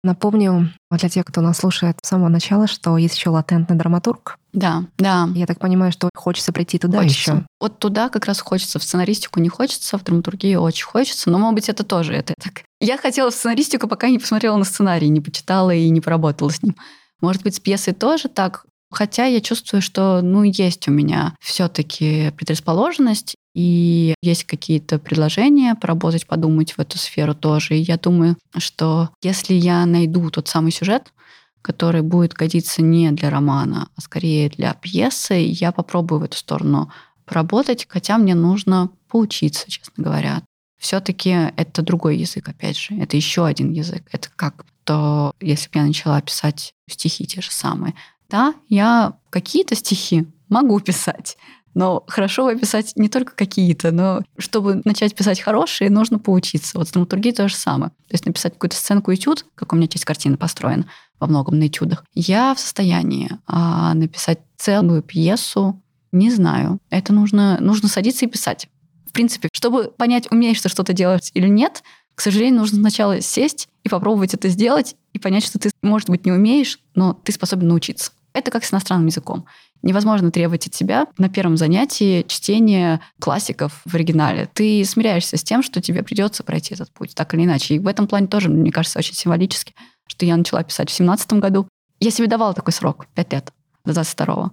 Напомню 0.03 0.69
для 0.91 1.07
тех, 1.07 1.23
кто 1.25 1.39
нас 1.39 1.59
слушает 1.59 1.97
с 2.03 2.09
самого 2.09 2.27
начала, 2.27 2.67
что 2.67 2.97
есть 2.97 3.15
еще 3.15 3.29
латентный 3.29 3.77
драматург. 3.77 4.37
Да, 4.51 4.83
да. 4.97 5.29
Я 5.33 5.45
так 5.45 5.59
понимаю, 5.59 5.93
что 5.93 6.09
хочется 6.13 6.51
прийти 6.51 6.77
туда 6.77 6.99
хочется. 6.99 7.31
еще. 7.31 7.45
Вот 7.61 7.79
туда 7.79 8.09
как 8.09 8.25
раз 8.25 8.41
хочется. 8.41 8.79
В 8.79 8.83
сценаристику 8.83 9.39
не 9.39 9.47
хочется, 9.49 9.97
в 9.97 10.03
драматургию 10.03 10.61
очень 10.61 10.85
хочется. 10.85 11.29
Но, 11.29 11.39
может 11.39 11.55
быть, 11.55 11.69
это 11.69 11.83
тоже 11.83 12.13
это 12.13 12.33
так. 12.37 12.63
Я 12.81 12.97
хотела 12.97 13.31
в 13.31 13.33
сценаристику, 13.33 13.87
пока 13.87 14.09
не 14.09 14.19
посмотрела 14.19 14.57
на 14.57 14.65
сценарий, 14.65 15.07
не 15.07 15.21
почитала 15.21 15.73
и 15.73 15.89
не 15.89 16.01
поработала 16.01 16.49
с 16.49 16.61
ним. 16.61 16.75
Может 17.21 17.43
быть, 17.43 17.55
с 17.55 17.59
пьесой 17.61 17.93
тоже 17.93 18.27
так. 18.27 18.65
Хотя 18.91 19.25
я 19.25 19.41
чувствую, 19.41 19.81
что, 19.81 20.21
ну, 20.21 20.43
есть 20.43 20.87
у 20.87 20.91
меня 20.91 21.35
все-таки 21.39 22.31
предрасположенность, 22.37 23.35
и 23.53 24.15
есть 24.21 24.45
какие-то 24.45 24.99
предложения 24.99 25.75
поработать, 25.75 26.25
подумать 26.25 26.73
в 26.73 26.79
эту 26.79 26.97
сферу 26.97 27.35
тоже. 27.35 27.77
И 27.77 27.81
я 27.81 27.97
думаю, 27.97 28.37
что 28.57 29.09
если 29.21 29.53
я 29.53 29.85
найду 29.85 30.29
тот 30.29 30.47
самый 30.47 30.71
сюжет, 30.71 31.13
который 31.61 32.01
будет 32.01 32.33
годиться 32.33 32.81
не 32.81 33.11
для 33.11 33.29
романа, 33.29 33.89
а 33.95 34.01
скорее 34.01 34.49
для 34.49 34.73
пьесы, 34.73 35.35
я 35.35 35.71
попробую 35.71 36.19
в 36.19 36.23
эту 36.23 36.37
сторону 36.37 36.91
поработать, 37.25 37.85
хотя 37.89 38.17
мне 38.17 38.35
нужно 38.35 38.89
поучиться, 39.07 39.69
честно 39.69 40.03
говоря. 40.03 40.41
Все-таки 40.77 41.29
это 41.55 41.81
другой 41.81 42.17
язык, 42.17 42.49
опять 42.49 42.77
же. 42.77 42.95
Это 42.95 43.15
еще 43.15 43.45
один 43.45 43.71
язык. 43.71 44.03
Это 44.11 44.27
как 44.35 44.65
то, 44.83 45.31
если 45.39 45.69
бы 45.69 45.79
я 45.79 45.85
начала 45.85 46.21
писать 46.21 46.73
стихи 46.89 47.25
те 47.25 47.39
же 47.39 47.51
самые. 47.51 47.93
Да, 48.29 48.53
я 48.67 49.13
какие-то 49.29 49.75
стихи 49.75 50.27
могу 50.49 50.79
писать, 50.81 51.37
но 51.73 52.03
хорошо 52.07 52.53
писать 52.55 52.93
не 52.95 53.09
только 53.09 53.35
какие-то, 53.35 53.91
но 53.91 54.21
чтобы 54.37 54.81
начать 54.85 55.15
писать 55.15 55.41
хорошие, 55.41 55.89
нужно 55.89 56.19
поучиться. 56.19 56.77
Вот 56.77 56.87
с 56.87 56.91
драматургией 56.91 57.35
то 57.35 57.47
же 57.47 57.55
самое. 57.55 57.91
То 58.07 58.13
есть 58.13 58.25
написать 58.25 58.53
какую-то 58.53 58.75
сценку 58.75 59.13
этюд, 59.13 59.45
как 59.55 59.73
у 59.73 59.75
меня 59.75 59.87
часть 59.87 60.05
картины 60.05 60.37
построена 60.37 60.85
во 61.19 61.27
многом 61.27 61.59
на 61.59 61.67
этюдах, 61.67 62.03
я 62.13 62.53
в 62.53 62.59
состоянии 62.59 63.29
а 63.47 63.93
написать 63.93 64.39
целую 64.57 65.01
пьесу, 65.01 65.81
не 66.11 66.29
знаю. 66.29 66.79
Это 66.89 67.13
нужно, 67.13 67.57
нужно 67.59 67.89
садиться 67.89 68.25
и 68.25 68.29
писать. 68.29 68.67
В 69.07 69.11
принципе, 69.13 69.49
чтобы 69.51 69.91
понять, 69.97 70.31
умеешь 70.31 70.61
ты 70.61 70.69
что-то 70.69 70.93
делать 70.93 71.31
или 71.33 71.47
нет, 71.47 71.83
к 72.15 72.21
сожалению, 72.21 72.59
нужно 72.59 72.79
сначала 72.79 73.21
сесть 73.21 73.69
и 73.83 73.89
попробовать 73.89 74.33
это 74.33 74.47
сделать 74.49 74.95
и 75.13 75.19
понять, 75.19 75.43
что 75.43 75.59
ты, 75.59 75.71
может 75.81 76.09
быть, 76.09 76.25
не 76.25 76.31
умеешь, 76.31 76.79
но 76.95 77.13
ты 77.13 77.31
способен 77.31 77.67
научиться. 77.67 78.11
Это 78.33 78.51
как 78.51 78.65
с 78.65 78.73
иностранным 78.73 79.07
языком. 79.07 79.45
Невозможно 79.81 80.31
требовать 80.31 80.67
от 80.67 80.73
себя 80.73 81.07
на 81.17 81.29
первом 81.29 81.57
занятии 81.57 82.25
чтения 82.27 82.99
классиков 83.19 83.81
в 83.85 83.93
оригинале. 83.93 84.49
Ты 84.53 84.83
смиряешься 84.85 85.37
с 85.37 85.43
тем, 85.43 85.61
что 85.61 85.81
тебе 85.81 86.03
придется 86.03 86.43
пройти 86.43 86.73
этот 86.73 86.91
путь, 86.91 87.13
так 87.15 87.33
или 87.33 87.43
иначе. 87.43 87.75
И 87.75 87.79
в 87.79 87.87
этом 87.87 88.07
плане 88.07 88.27
тоже, 88.27 88.49
мне 88.49 88.71
кажется, 88.71 88.99
очень 88.99 89.13
символически, 89.13 89.75
что 90.07 90.25
я 90.25 90.35
начала 90.35 90.63
писать 90.63 90.89
в 90.89 90.93
17 90.93 91.33
году. 91.33 91.67
Я 91.99 92.11
себе 92.11 92.27
давала 92.27 92.53
такой 92.53 92.73
срок, 92.73 93.07
5 93.15 93.33
лет, 93.33 93.53
до 93.85 93.93
22 93.93 94.51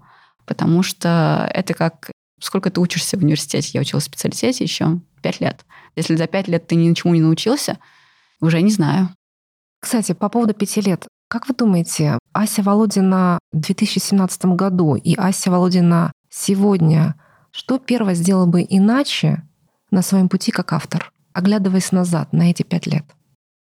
потому 0.50 0.82
что 0.82 1.48
это 1.54 1.74
как 1.74 2.10
сколько 2.40 2.72
ты 2.72 2.80
учишься 2.80 3.16
в 3.16 3.22
университете. 3.22 3.70
Я 3.72 3.82
училась 3.82 4.02
в 4.02 4.06
специалитете 4.08 4.64
еще 4.64 4.98
5 5.22 5.40
лет. 5.40 5.64
Если 5.94 6.16
за 6.16 6.26
5 6.26 6.48
лет 6.48 6.66
ты 6.66 6.74
ничему 6.74 7.14
не 7.14 7.20
научился, 7.20 7.78
уже 8.40 8.60
не 8.60 8.72
знаю. 8.72 9.10
Кстати, 9.80 10.10
по 10.10 10.28
поводу 10.28 10.52
пяти 10.52 10.80
лет. 10.80 11.06
Как 11.28 11.48
вы 11.48 11.54
думаете, 11.54 12.18
Ася 12.32 12.62
Володина 12.62 13.38
в 13.52 13.60
2017 13.60 14.44
году 14.46 14.94
и 14.94 15.14
Ася 15.14 15.50
Володина 15.50 16.12
сегодня, 16.28 17.14
что 17.50 17.78
первое 17.78 18.14
сделала 18.14 18.46
бы 18.46 18.66
иначе 18.68 19.42
на 19.90 20.02
своем 20.02 20.28
пути 20.28 20.52
как 20.52 20.72
автор, 20.72 21.12
оглядываясь 21.32 21.92
назад 21.92 22.32
на 22.32 22.50
эти 22.50 22.62
пять 22.62 22.86
лет? 22.86 23.04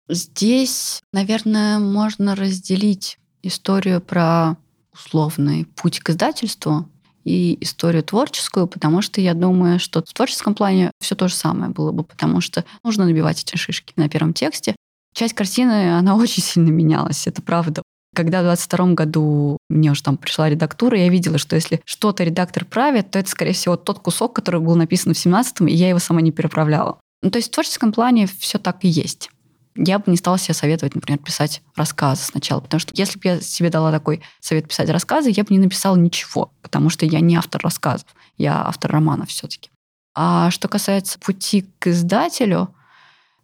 Здесь, 0.08 1.00
наверное, 1.12 1.78
можно 1.78 2.34
разделить 2.34 3.18
историю 3.42 4.00
про 4.00 4.56
условный 4.92 5.64
путь 5.64 6.00
к 6.00 6.10
издательству 6.10 6.88
и 7.24 7.56
историю 7.62 8.02
творческую, 8.02 8.66
потому 8.66 9.00
что 9.02 9.20
я 9.20 9.34
думаю, 9.34 9.78
что 9.78 10.00
в 10.00 10.12
творческом 10.12 10.54
плане 10.54 10.90
все 11.00 11.14
то 11.14 11.28
же 11.28 11.34
самое 11.34 11.70
было 11.70 11.92
бы, 11.92 12.04
потому 12.04 12.40
что 12.40 12.64
нужно 12.84 13.04
набивать 13.04 13.42
эти 13.42 13.56
шишки 13.56 13.92
на 13.96 14.08
первом 14.08 14.32
тексте. 14.32 14.74
Часть 15.14 15.34
картины, 15.34 15.96
она 15.96 16.16
очень 16.16 16.42
сильно 16.42 16.70
менялась, 16.70 17.26
это 17.26 17.42
правда. 17.42 17.82
Когда 18.14 18.40
в 18.40 18.44
22 18.44 18.94
году 18.94 19.56
мне 19.70 19.90
уже 19.90 20.02
там 20.02 20.18
пришла 20.18 20.48
редактура, 20.48 20.98
я 20.98 21.08
видела, 21.08 21.38
что 21.38 21.56
если 21.56 21.80
что-то 21.84 22.24
редактор 22.24 22.64
правит, 22.64 23.10
то 23.10 23.18
это, 23.18 23.28
скорее 23.30 23.52
всего, 23.52 23.76
тот 23.76 24.00
кусок, 24.00 24.34
который 24.34 24.60
был 24.60 24.76
написан 24.76 25.14
в 25.14 25.16
17-м, 25.16 25.66
и 25.66 25.72
я 25.72 25.88
его 25.88 25.98
сама 25.98 26.20
не 26.20 26.30
переправляла. 26.30 26.98
Ну, 27.22 27.30
то 27.30 27.38
есть 27.38 27.48
в 27.48 27.52
творческом 27.52 27.92
плане 27.92 28.26
все 28.26 28.58
так 28.58 28.78
и 28.84 28.88
есть. 28.88 29.30
Я 29.74 29.98
бы 29.98 30.10
не 30.10 30.18
стала 30.18 30.38
себе 30.38 30.52
советовать, 30.52 30.94
например, 30.94 31.18
писать 31.18 31.62
рассказы 31.74 32.24
сначала, 32.24 32.60
потому 32.60 32.80
что 32.80 32.92
если 32.94 33.18
бы 33.18 33.22
я 33.24 33.40
себе 33.40 33.70
дала 33.70 33.90
такой 33.90 34.20
совет 34.40 34.68
писать 34.68 34.90
рассказы, 34.90 35.32
я 35.34 35.44
бы 35.44 35.54
не 35.54 35.58
написала 35.58 35.96
ничего, 35.96 36.52
потому 36.60 36.90
что 36.90 37.06
я 37.06 37.20
не 37.20 37.36
автор 37.36 37.62
рассказов, 37.62 38.06
я 38.36 38.66
автор 38.66 38.92
романов 38.92 39.30
все-таки. 39.30 39.70
А 40.14 40.50
что 40.50 40.68
касается 40.68 41.18
пути 41.18 41.66
к 41.78 41.86
издателю, 41.86 42.74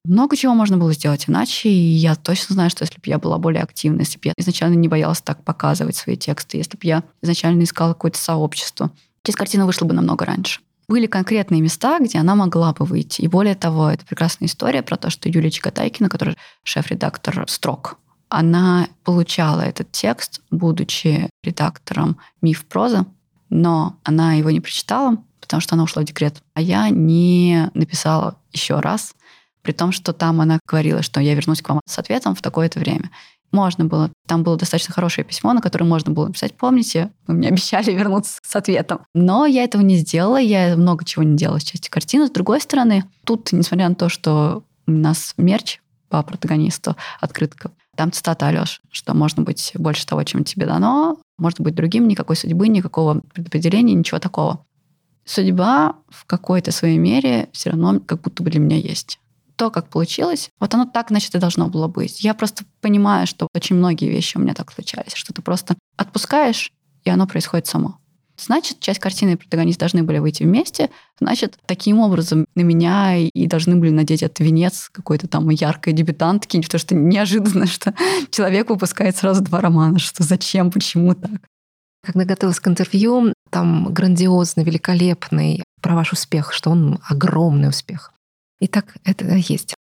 много 0.05 0.37
чего 0.37 0.55
можно 0.55 0.77
было 0.77 0.93
сделать 0.93 1.29
иначе, 1.29 1.69
и 1.69 1.73
я 1.73 2.15
точно 2.15 2.55
знаю, 2.55 2.71
что 2.71 2.83
если 2.85 2.97
бы 2.97 3.03
я 3.05 3.19
была 3.19 3.39
более 3.39 3.63
активна, 3.63 4.01
если 4.01 4.17
бы 4.19 4.29
я 4.29 4.33
изначально 4.37 4.75
не 4.75 4.89
боялась 4.89 5.21
так 5.21 5.43
показывать 5.45 5.97
свои 5.97 6.17
тексты, 6.17 6.57
если 6.57 6.77
бы 6.77 6.87
я 6.87 7.03
изначально 7.23 7.63
искала 7.63 7.93
какое-то 7.93 8.19
сообщество, 8.19 8.91
часть 9.23 9.39
картины 9.39 9.65
вышла 9.67 9.87
бы 9.87 9.95
намного 9.95 10.25
раньше. 10.25 10.61
были 10.89 11.07
конкретные 11.07 11.61
места, 11.61 11.99
где 12.01 12.19
она 12.19 12.35
могла 12.35 12.73
бы 12.73 12.87
выйти. 12.87 13.21
И 13.21 13.29
более 13.29 13.55
того, 13.55 13.91
это 13.91 14.07
прекрасная 14.07 14.49
история 14.49 14.83
про 14.83 14.97
то, 14.97 15.11
что 15.11 15.29
Юлия 15.29 15.51
Чикатайкина, 15.51 16.09
которая 16.09 16.37
шеф-редактор 16.63 17.45
«Строк», 17.49 17.99
она 18.31 18.89
получала 19.05 19.61
этот 19.63 19.93
текст, 19.93 20.41
будучи 20.51 21.29
редактором 21.43 22.19
«Миф 22.41 22.65
проза», 22.65 23.07
но 23.51 23.97
она 24.03 24.35
его 24.35 24.51
не 24.51 24.61
прочитала, 24.61 25.17
потому 25.41 25.61
что 25.61 25.75
она 25.75 25.85
ушла 25.85 26.03
в 26.03 26.05
декрет. 26.05 26.43
А 26.55 26.61
я 26.61 26.91
не 26.91 27.71
написала 27.75 28.37
еще 28.53 28.81
раз, 28.81 29.15
при 29.63 29.73
том, 29.73 29.93
что 29.93 30.13
там 30.13 30.41
она 30.41 30.59
говорила, 30.67 31.03
что 31.03 31.21
я 31.21 31.35
вернусь 31.35 31.63
к 31.63 31.69
вам 31.69 31.81
с 31.87 31.99
ответом 31.99 32.35
в 32.35 32.43
такое-то 32.43 32.81
время. 32.81 33.11
Можно 33.51 33.87
было. 33.87 34.11
Там 34.27 34.43
было 34.43 34.57
достаточно 34.57 34.93
хорошее 34.93 35.25
письмо, 35.25 35.53
на 35.55 35.63
которое 35.63 35.85
можно 35.85 36.13
было 36.13 36.27
написать. 36.27 36.55
Помните, 36.55 37.11
вы 37.27 37.35
мне 37.35 37.49
обещали 37.49 37.93
вернуться 37.93 38.39
с 38.43 38.57
ответом. 38.57 39.01
Но 39.15 39.47
я 39.47 39.65
этого 39.65 39.83
не 39.83 39.97
сделала, 39.97 40.37
я 40.39 40.77
много 40.77 41.05
чего 41.05 41.23
не 41.23 41.37
делала 41.37 41.59
с 41.59 41.65
части 41.65 41.89
картины. 41.89 42.27
С 42.27 42.31
другой 42.31 42.61
стороны, 42.61 43.05
тут, 43.25 43.53
несмотря 43.53 43.89
на 43.89 43.95
то, 43.95 44.09
что 44.09 44.65
у 44.87 44.91
нас 44.91 45.33
мерч 45.39 45.81
по 46.11 46.23
протагонисту, 46.23 46.97
открытка, 47.21 47.71
там 47.97 48.13
цитата 48.13 48.47
Алёш, 48.47 48.81
что 48.91 49.15
можно 49.15 49.43
быть 49.43 49.73
больше 49.75 50.07
того, 50.07 50.23
чем 50.25 50.45
тебе 50.45 50.67
дано, 50.67 51.19
можно 51.39 51.65
быть 51.65 51.75
другим, 51.75 52.07
никакой 52.07 52.37
судьбы, 52.37 52.69
никакого 52.69 53.23
предопределения, 53.35 53.95
ничего 53.95 54.19
такого. 54.19 54.65
Судьба 55.25 55.97
в 56.09 56.25
какой-то 56.25 56.71
своей 56.71 56.97
мере 56.97 57.49
все 57.53 57.71
равно 57.71 58.01
как 58.01 58.23
будто 58.23 58.43
бы 58.43 58.51
для 58.51 58.61
меня 58.61 58.77
есть. 58.77 59.19
То, 59.59 59.71
как 59.71 59.89
получилось, 59.89 60.51
вот 60.61 60.73
оно 60.73 60.87
так, 60.87 61.09
значит, 61.09 61.35
и 61.35 61.39
должно 61.39 61.69
было 61.69 61.89
быть. 61.89 62.23
Я 62.23 62.33
просто 62.33 62.65
понимаю, 62.81 63.27
что 63.27 63.49
очень 63.55 63.75
многие 63.75 64.09
вещи 64.09 64.37
у 64.37 64.41
меня 64.41 64.55
так 64.55 64.73
случались, 64.73 65.15
что 65.15 65.35
ты 65.35 65.43
просто 65.43 65.75
отпускаешь, 65.97 66.73
и 67.03 67.11
оно 67.11 67.27
происходит 67.27 67.67
само. 67.67 67.99
Значит, 68.41 68.79
часть 68.79 69.01
картины 69.01 69.33
и 69.33 69.37
протагонист 69.37 69.81
должны 69.81 70.05
были 70.05 70.19
выйти 70.19 70.45
вместе. 70.45 70.91
Значит, 71.21 71.59
таким 71.67 71.99
образом 71.99 72.47
на 72.55 72.61
меня 72.61 73.17
и 73.17 73.47
должны 73.49 73.75
были 73.75 73.91
надеть 73.91 74.23
этот 74.23 74.39
венец 74.39 74.89
какой-то 74.93 75.27
там 75.27 75.49
яркой 75.51 75.93
дебютантки, 75.93 76.61
потому 76.61 76.79
что 76.79 76.95
неожиданно, 76.95 77.67
что 77.67 77.93
человек 78.31 78.71
выпускает 78.71 79.17
сразу 79.17 79.43
два 79.43 79.61
романа. 79.61 79.99
Что 79.99 80.23
зачем, 80.23 80.71
почему 80.71 81.15
так? 81.15 81.41
Когда 82.05 82.25
готовилась 82.25 82.61
к 82.61 82.69
интервью, 82.69 83.33
там 83.51 83.93
грандиозный, 83.93 84.63
великолепный 84.63 85.65
про 85.83 85.97
ваш 85.97 86.13
успех, 86.13 86.53
что 86.53 86.71
он 86.71 87.01
огромный 87.09 87.69
успех. 87.69 88.13
И 88.61 88.67
так 88.67 88.97
это 89.05 89.25
есть. 89.37 89.75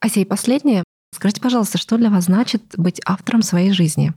Ася, 0.00 0.20
и 0.20 0.24
последнее. 0.24 0.84
Скажите, 1.14 1.40
пожалуйста, 1.40 1.78
что 1.78 1.98
для 1.98 2.10
вас 2.10 2.24
значит 2.24 2.62
быть 2.76 3.00
автором 3.04 3.42
своей 3.42 3.72
жизни? 3.72 4.14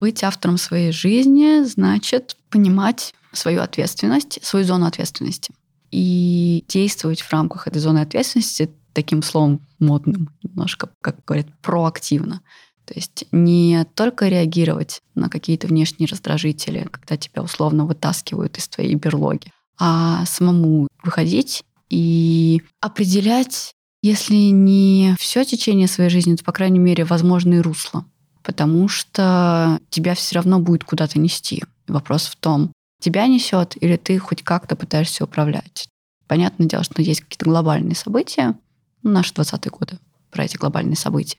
Быть 0.00 0.22
автором 0.22 0.58
своей 0.58 0.92
жизни 0.92 1.64
значит 1.64 2.36
понимать 2.50 3.14
свою 3.32 3.62
ответственность, 3.62 4.38
свою 4.44 4.64
зону 4.64 4.86
ответственности 4.86 5.52
и 5.90 6.64
действовать 6.68 7.22
в 7.22 7.32
рамках 7.32 7.66
этой 7.66 7.78
зоны 7.78 8.00
ответственности 8.00 8.70
таким 8.92 9.22
словом 9.22 9.66
модным, 9.78 10.30
немножко, 10.42 10.90
как 11.00 11.24
говорят, 11.24 11.46
проактивно. 11.62 12.42
То 12.84 12.94
есть 12.94 13.26
не 13.32 13.84
только 13.94 14.28
реагировать 14.28 15.02
на 15.14 15.28
какие-то 15.28 15.66
внешние 15.66 16.08
раздражители, 16.08 16.88
когда 16.90 17.16
тебя 17.16 17.42
условно 17.42 17.84
вытаскивают 17.84 18.56
из 18.58 18.68
твоей 18.68 18.94
берлоги, 18.94 19.52
а 19.78 20.24
самому 20.26 20.88
выходить 21.02 21.64
и 21.90 22.62
определять, 22.80 23.72
если 24.02 24.34
не 24.34 25.14
все 25.18 25.44
течение 25.44 25.88
своей 25.88 26.10
жизни, 26.10 26.36
то, 26.36 26.44
по 26.44 26.52
крайней 26.52 26.78
мере, 26.78 27.04
возможные 27.04 27.60
русла 27.60 28.04
потому 28.48 28.88
что 28.88 29.78
тебя 29.90 30.14
все 30.14 30.36
равно 30.36 30.58
будет 30.58 30.82
куда-то 30.82 31.18
нести. 31.18 31.62
Вопрос 31.86 32.24
в 32.24 32.36
том, 32.36 32.72
тебя 32.98 33.26
несет 33.26 33.76
или 33.78 33.96
ты 33.96 34.18
хоть 34.18 34.42
как-то 34.42 34.74
пытаешься 34.74 35.24
управлять. 35.24 35.86
Понятное 36.26 36.66
дело, 36.66 36.82
что 36.82 37.02
есть 37.02 37.20
какие-то 37.20 37.44
глобальные 37.44 37.94
события, 37.94 38.58
ну, 39.02 39.10
наши 39.10 39.34
20-е 39.34 39.70
годы, 39.70 39.98
про 40.30 40.44
эти 40.46 40.56
глобальные 40.56 40.96
события. 40.96 41.36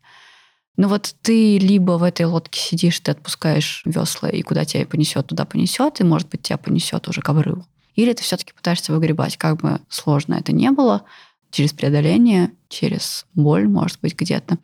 Но 0.78 0.88
вот 0.88 1.16
ты 1.24 1.58
либо 1.58 1.94
в 1.94 2.04
этой 2.04 2.28
лодке 2.28 2.60
сидишь, 2.60 3.00
ты 3.00 3.10
отпускаешь 3.10 3.82
весла, 3.86 4.30
и 4.30 4.44
куда 4.44 4.64
тебя 4.64 4.86
понесет, 4.86 5.26
туда 5.26 5.46
понесет, 5.46 6.02
и, 6.02 6.04
может 6.04 6.30
быть, 6.30 6.44
тебя 6.44 6.60
понесет 6.60 7.08
уже 7.08 7.22
к 7.22 7.30
обрыву. 7.30 7.66
Или 8.00 8.14
ты 8.14 8.24
все-таки 8.24 8.54
пытаешься 8.54 8.94
выгребать, 8.94 9.36
как 9.36 9.58
бы 9.58 9.82
сложно 9.90 10.36
это 10.36 10.54
не 10.54 10.72
было, 10.72 11.04
через 11.52 11.74
преодоление, 11.74 12.54
через 12.70 13.26
боль, 13.34 13.68
может 13.68 14.00
быть, 14.00 14.16
где-то. 14.16 14.58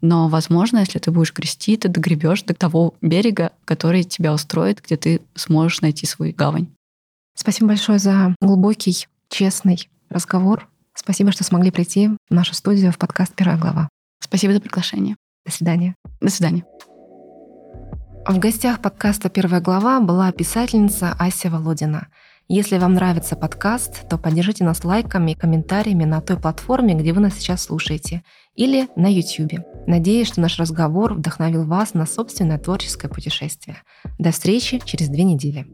Но, 0.00 0.28
возможно, 0.28 0.78
если 0.78 0.98
ты 0.98 1.10
будешь 1.10 1.34
грести, 1.34 1.76
ты 1.76 1.88
догребешь 1.88 2.44
до 2.44 2.54
того 2.54 2.94
берега, 3.02 3.52
который 3.66 4.04
тебя 4.04 4.32
устроит, 4.32 4.80
где 4.82 4.96
ты 4.96 5.20
сможешь 5.34 5.82
найти 5.82 6.06
свою 6.06 6.34
гавань. 6.34 6.68
Спасибо 7.34 7.68
большое 7.68 7.98
за 7.98 8.34
глубокий, 8.40 9.06
честный 9.28 9.90
разговор. 10.08 10.66
Спасибо, 10.94 11.30
что 11.30 11.44
смогли 11.44 11.70
прийти 11.70 12.08
в 12.30 12.34
нашу 12.34 12.54
студию 12.54 12.90
в 12.90 12.96
подкаст 12.96 13.34
«Первая 13.34 13.58
глава». 13.58 13.90
Спасибо 14.20 14.54
за 14.54 14.60
приглашение. 14.60 15.16
До 15.44 15.52
свидания. 15.52 15.94
До 16.22 16.30
свидания. 16.30 16.64
В 18.26 18.38
гостях 18.38 18.80
подкаста 18.80 19.28
«Первая 19.28 19.60
глава» 19.60 20.00
была 20.00 20.32
писательница 20.32 21.14
Ася 21.18 21.50
Володина. 21.50 22.08
Если 22.50 22.78
вам 22.78 22.94
нравится 22.94 23.36
подкаст, 23.36 24.08
то 24.08 24.16
поддержите 24.16 24.64
нас 24.64 24.82
лайками 24.82 25.32
и 25.32 25.34
комментариями 25.34 26.04
на 26.04 26.22
той 26.22 26.38
платформе, 26.38 26.94
где 26.94 27.12
вы 27.12 27.20
нас 27.20 27.34
сейчас 27.34 27.64
слушаете, 27.64 28.22
или 28.54 28.88
на 28.96 29.06
YouTube. 29.06 29.60
Надеюсь, 29.86 30.28
что 30.28 30.40
наш 30.40 30.58
разговор 30.58 31.12
вдохновил 31.12 31.66
вас 31.66 31.92
на 31.92 32.06
собственное 32.06 32.58
творческое 32.58 33.08
путешествие. 33.08 33.76
До 34.18 34.30
встречи 34.30 34.80
через 34.86 35.10
две 35.10 35.24
недели. 35.24 35.66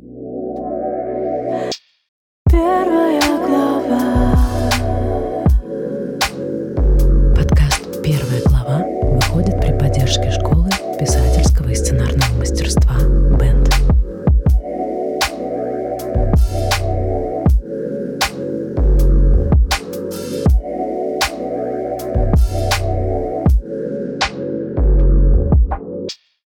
Подкаст 7.37 8.03
«Первая 8.03 8.43
глава» 8.47 8.85
выходит 9.15 9.61
при 9.61 9.79
поддержке 9.79 10.33
школы 10.33 10.71
писательского 10.99 11.69
и 11.69 11.75
сценарного 11.77 12.37
мастерства 12.37 12.97
«Бенд». 13.39 13.74